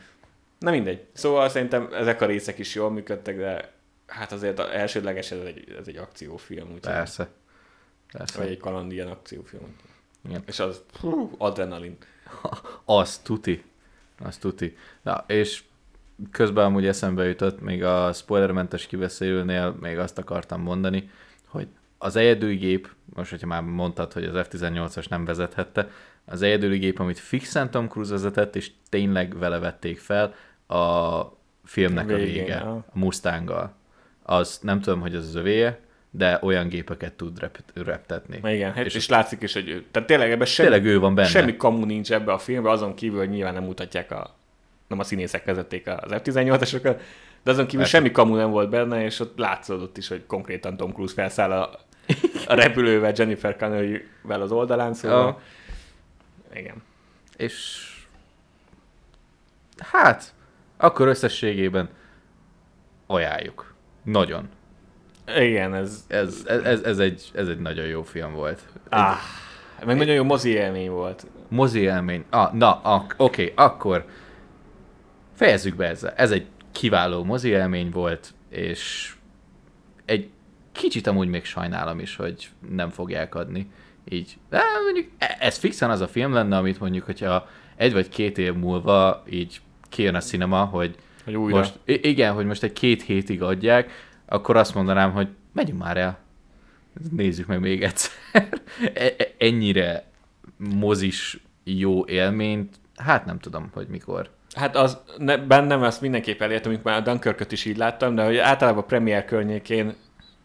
Na 0.58 0.70
mindegy. 0.70 1.04
Szóval 1.12 1.48
szerintem 1.48 1.88
ezek 1.92 2.20
a 2.20 2.26
részek 2.26 2.58
is 2.58 2.74
jól 2.74 2.90
működtek, 2.90 3.36
de 3.36 3.72
hát 4.06 4.32
azért 4.32 4.58
az 4.58 4.68
elsődleges 4.68 5.30
ez 5.30 5.38
egy, 5.44 5.76
ez 5.80 5.88
egy 5.88 5.96
akciófilm, 5.96 6.66
úgyhogy, 6.66 6.92
persze. 6.92 7.28
Persze. 8.16 8.38
vagy 8.38 8.48
egy 8.48 8.58
kaland 8.58 8.92
ilyen 8.92 9.08
akciófilm. 9.08 9.62
úgyhogy. 9.62 9.90
Igen. 10.28 10.42
És 10.46 10.58
az 10.58 10.82
hú, 11.00 11.34
adrenalin. 11.38 11.96
Az 12.84 13.18
tuti. 13.18 13.64
Az 14.24 14.36
tuti. 14.36 14.76
Na, 15.02 15.24
és 15.26 15.62
közben 16.30 16.64
amúgy 16.64 16.86
eszembe 16.86 17.24
jutott, 17.24 17.60
még 17.60 17.84
a 17.84 18.12
spoilermentes 18.12 18.86
kibeszélőnél 18.86 19.76
még 19.80 19.98
azt 19.98 20.18
akartam 20.18 20.60
mondani, 20.60 21.10
hogy 21.46 21.68
az 21.98 22.16
egyedüli 22.16 22.56
gép, 22.56 22.88
most 23.14 23.30
hogyha 23.30 23.46
már 23.46 23.62
mondtad, 23.62 24.12
hogy 24.12 24.24
az 24.24 24.46
F-18-as 24.48 25.08
nem 25.08 25.24
vezethette, 25.24 25.90
az 26.24 26.42
egyedüli 26.42 26.78
gép, 26.78 26.98
amit 26.98 27.18
fixen 27.18 27.70
Tom 27.70 27.88
Cruise 27.88 28.10
vezetett, 28.10 28.56
és 28.56 28.70
tényleg 28.88 29.38
vele 29.38 29.58
vették 29.58 29.98
fel, 29.98 30.34
a 30.66 31.22
filmnek 31.64 32.10
a 32.10 32.14
Végén, 32.14 32.32
vége, 32.32 32.56
aha. 32.56 32.70
a 32.70 32.98
Mustanggal. 32.98 33.74
Az 34.22 34.58
nem 34.62 34.80
tudom, 34.80 35.00
hogy 35.00 35.14
az 35.14 35.26
az 35.26 35.34
övéje, 35.34 35.80
de 36.16 36.38
olyan 36.42 36.68
gépeket 36.68 37.12
tud 37.12 37.38
rep- 37.38 37.62
reptetni. 37.74 38.52
Igen, 38.52 38.72
hát, 38.72 38.84
és, 38.84 38.94
És 38.94 39.08
látszik 39.08 39.42
is, 39.42 39.52
hogy 39.52 39.68
ő, 39.68 39.84
tehát 39.90 40.08
tényleg 40.08 40.30
ebben 40.30 40.46
semmi, 40.46 40.68
Tényleg 40.68 40.86
ő 40.94 40.98
van 40.98 41.14
benne. 41.14 41.28
semmi 41.28 41.56
kamu 41.56 41.84
nincs 41.84 42.12
ebbe 42.12 42.32
a 42.32 42.38
filmbe, 42.38 42.70
azon 42.70 42.94
kívül, 42.94 43.18
hogy 43.18 43.28
nyilván 43.30 43.54
nem 43.54 43.62
mutatják 43.64 44.10
a, 44.10 44.34
nem 44.88 44.98
a 44.98 45.04
színészek 45.04 45.44
vezették 45.44 45.86
az 45.86 46.10
F-18-asokat, 46.12 47.00
de 47.42 47.50
azon 47.50 47.64
kívül 47.64 47.80
Persze. 47.80 47.96
semmi 47.96 48.10
kamu 48.10 48.34
nem 48.36 48.50
volt 48.50 48.70
benne, 48.70 49.04
és 49.04 49.20
ott 49.20 49.38
látszódott 49.38 49.96
is, 49.96 50.08
hogy 50.08 50.26
konkrétan 50.26 50.76
Tom 50.76 50.92
Cruise 50.92 51.14
felszáll 51.14 51.52
a, 51.52 51.80
a 52.46 52.54
repülővel 52.54 53.12
Jennifer 53.16 53.56
Connelly-vel 53.56 54.40
az 54.42 54.52
oldalán, 54.52 54.94
szóval 54.94 55.40
Ja. 56.52 56.58
igen. 56.60 56.82
És 57.36 57.86
hát, 59.78 60.34
akkor 60.76 61.08
összességében 61.08 61.88
ajánljuk. 63.06 63.74
Nagyon. 64.02 64.48
Igen, 65.36 65.74
ez... 65.74 66.04
Ez, 66.08 66.44
ez, 66.46 66.82
ez, 66.82 66.98
egy, 66.98 67.30
ez 67.34 67.48
egy 67.48 67.58
nagyon 67.60 67.86
jó 67.86 68.02
film 68.02 68.32
volt. 68.32 68.60
Egy 68.74 68.80
Ah, 68.88 69.16
meg 69.84 69.96
nagyon 69.96 70.14
jó 70.14 70.24
mozi 70.24 70.50
élmény 70.50 70.90
volt. 70.90 71.26
mozi 71.48 71.80
élmény. 71.80 72.24
Ah, 72.30 72.52
na, 72.52 72.80
ak- 72.82 73.14
oké, 73.16 73.52
akkor 73.56 74.04
fejezzük 75.34 75.76
be 75.76 75.86
ezzel. 75.88 76.12
Ez 76.16 76.30
egy 76.30 76.46
kiváló 76.72 77.24
mozi 77.24 77.48
élmény 77.48 77.90
volt, 77.90 78.34
és 78.48 79.14
egy 80.04 80.28
kicsit 80.72 81.06
amúgy 81.06 81.28
még 81.28 81.44
sajnálom 81.44 81.98
is, 82.00 82.16
hogy 82.16 82.48
nem 82.70 82.88
fogják 82.90 83.34
adni. 83.34 83.70
Így, 84.08 84.36
de 84.50 84.62
mondjuk 84.84 85.06
e- 85.18 85.36
ez 85.40 85.56
fixen 85.56 85.90
az 85.90 86.00
a 86.00 86.08
film 86.08 86.32
lenne, 86.32 86.56
amit 86.56 86.80
mondjuk, 86.80 87.04
hogyha 87.04 87.48
egy 87.76 87.92
vagy 87.92 88.08
két 88.08 88.38
év 88.38 88.54
múlva 88.54 89.22
így 89.30 89.60
kijön 89.88 90.14
a 90.14 90.20
cinema, 90.20 90.64
hogy 90.64 90.94
Hogy 91.24 91.36
újra. 91.36 91.56
most, 91.56 91.78
igen, 91.84 92.32
hogy 92.34 92.46
most 92.46 92.62
egy 92.62 92.72
két 92.72 93.02
hétig 93.02 93.42
adják, 93.42 93.90
akkor 94.26 94.56
azt 94.56 94.74
mondanám, 94.74 95.12
hogy 95.12 95.28
megyünk 95.52 95.78
már 95.78 95.96
el. 95.96 96.18
Nézzük 97.10 97.46
meg 97.46 97.60
még 97.60 97.82
egyszer. 97.82 98.12
E- 98.94 99.14
e- 99.18 99.34
Ennyire 99.38 100.04
mozis 100.56 101.38
jó 101.64 102.06
élményt, 102.06 102.76
hát 102.96 103.24
nem 103.24 103.38
tudom, 103.38 103.70
hogy 103.72 103.86
mikor. 103.88 104.30
Hát 104.54 104.76
az, 104.76 104.98
ne, 105.18 105.36
bennem 105.36 105.82
ezt 105.82 106.00
mindenképp 106.00 106.40
elértem, 106.40 106.70
amikor 106.70 106.90
már 106.92 107.00
a 107.00 107.04
Dunkirköt 107.04 107.52
is 107.52 107.64
így 107.64 107.76
láttam, 107.76 108.14
de 108.14 108.24
hogy 108.24 108.36
általában 108.36 108.82
a 108.82 108.86
premier 108.86 109.24
környékén 109.24 109.94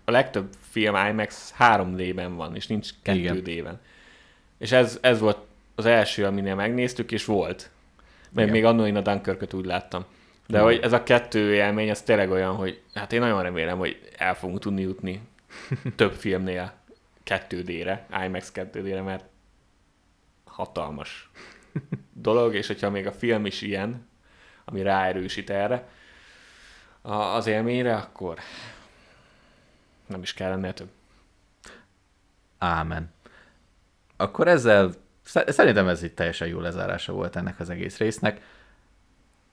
a 0.06 0.12
legtöbb 0.12 0.48
film 0.70 0.96
IMAX 1.10 1.54
3D-ben 1.60 2.36
van, 2.36 2.56
és 2.56 2.68
nincs 2.68 2.90
Igen. 3.04 3.42
2D-ben. 3.46 3.80
És 4.58 4.72
ez, 4.72 4.98
ez 5.02 5.20
volt 5.20 5.38
az 5.76 5.86
első, 5.86 6.26
aminél 6.26 6.56
megnéztük, 6.56 7.12
és 7.12 7.26
volt. 7.26 7.70
Mert 8.32 8.48
Igen. 8.48 8.62
még 8.62 8.66
annól 8.66 8.88
én 8.88 8.96
a 8.96 9.02
Dunkirköt 9.02 9.54
úgy 9.54 9.66
láttam. 9.66 10.06
De 10.52 10.60
hogy 10.60 10.80
ez 10.80 10.94
a 10.94 11.04
kettő 11.04 11.54
élmény, 11.54 11.90
ez 11.90 12.02
tényleg 12.02 12.32
olyan, 12.32 12.56
hogy 12.56 12.82
hát 12.94 13.14
én 13.14 13.20
nagyon 13.20 13.42
remélem, 13.42 13.78
hogy 13.78 14.10
el 14.18 14.36
fogunk 14.36 14.60
tudni 14.60 14.82
jutni 14.82 15.22
több 15.96 16.14
filmnél 16.14 16.74
2D-re, 17.26 18.08
IMAX 18.26 18.52
2D-re, 18.56 19.02
mert 19.02 19.26
hatalmas 20.46 21.30
dolog, 22.14 22.56
és 22.56 22.68
hogyha 22.68 22.90
még 22.90 23.08
a 23.08 23.12
film 23.12 23.46
is 23.46 23.62
ilyen, 23.62 24.08
ami 24.66 24.82
ráerősít 24.82 25.50
erre 25.50 25.88
az 27.02 27.48
élményre, 27.48 27.96
akkor 27.96 28.40
nem 30.06 30.22
is 30.22 30.34
kell 30.34 30.52
ennél 30.52 30.74
több. 30.74 30.90
Ámen. 32.58 33.14
Akkor 34.18 34.48
ezzel, 34.48 34.92
sze- 35.24 35.52
szerintem 35.52 35.88
ez 35.88 36.04
itt 36.04 36.16
teljesen 36.16 36.48
jó 36.48 36.60
lezárása 36.60 37.14
volt 37.14 37.36
ennek 37.36 37.60
az 37.60 37.70
egész 37.70 37.98
résznek. 37.98 38.42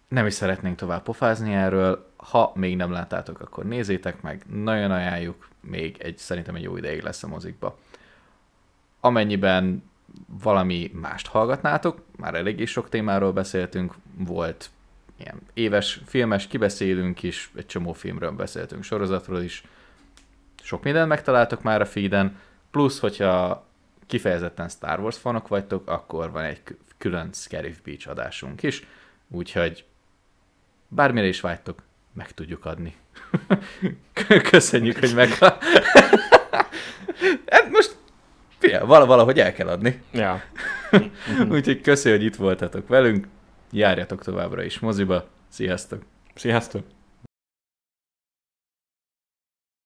Nem 0.08 0.26
is 0.26 0.34
szeretnénk 0.34 0.76
tovább 0.76 1.02
pofázni 1.02 1.54
erről. 1.54 2.12
Ha 2.16 2.52
még 2.54 2.76
nem 2.76 2.90
láttátok, 2.90 3.40
akkor 3.40 3.64
nézzétek 3.64 4.22
meg. 4.22 4.44
Nagyon 4.46 4.90
ajánljuk. 4.90 5.48
Még 5.60 5.96
egy, 5.98 6.18
szerintem 6.18 6.54
egy 6.54 6.62
jó 6.62 6.76
ideig 6.76 7.02
lesz 7.02 7.22
a 7.22 7.28
mozikba. 7.28 7.78
Amennyiben 9.00 9.82
valami 10.42 10.90
mást 10.94 11.26
hallgatnátok, 11.26 12.02
már 12.16 12.34
eléggé 12.34 12.64
sok 12.64 12.88
témáról 12.88 13.32
beszéltünk, 13.32 13.94
volt 14.16 14.70
ilyen 15.16 15.40
éves 15.54 16.00
filmes 16.06 16.46
kibeszélünk 16.46 17.22
is, 17.22 17.50
egy 17.56 17.66
csomó 17.66 17.92
filmről 17.92 18.30
beszéltünk, 18.30 18.82
sorozatról 18.82 19.40
is, 19.40 19.64
sok 20.62 20.82
mindent 20.82 21.08
megtaláltok 21.08 21.62
már 21.62 21.80
a 21.80 21.86
feeden, 21.86 22.38
plusz, 22.70 22.98
hogyha 22.98 23.66
kifejezetten 24.06 24.68
Star 24.68 25.00
Wars 25.00 25.18
fanok 25.18 25.48
vagytok, 25.48 25.90
akkor 25.90 26.30
van 26.30 26.44
egy 26.44 26.62
kü- 26.62 26.78
külön 26.98 27.30
Scarif 27.32 27.80
Beach 27.84 28.08
adásunk 28.08 28.62
is, 28.62 28.86
úgyhogy 29.28 29.84
bármire 30.88 31.26
is 31.26 31.40
vágytok, 31.40 31.82
meg 32.12 32.32
tudjuk 32.32 32.64
adni. 32.64 32.94
Köszönjük, 34.50 34.98
hogy 34.98 35.14
meg... 35.14 35.28
hát 37.46 37.70
most 37.70 37.96
vala- 38.60 39.06
valahogy 39.06 39.40
el 39.40 39.52
kell 39.52 39.68
adni. 39.68 40.02
Ja. 40.10 40.42
Úgyhogy 41.50 41.80
köszönjük, 41.80 42.20
hogy 42.20 42.30
itt 42.30 42.36
voltatok 42.36 42.88
velünk, 42.88 43.26
járjatok 43.70 44.22
továbbra 44.22 44.62
is 44.62 44.78
moziba, 44.78 45.28
sziasztok! 45.48 46.02
Sziasztok! 46.34 46.82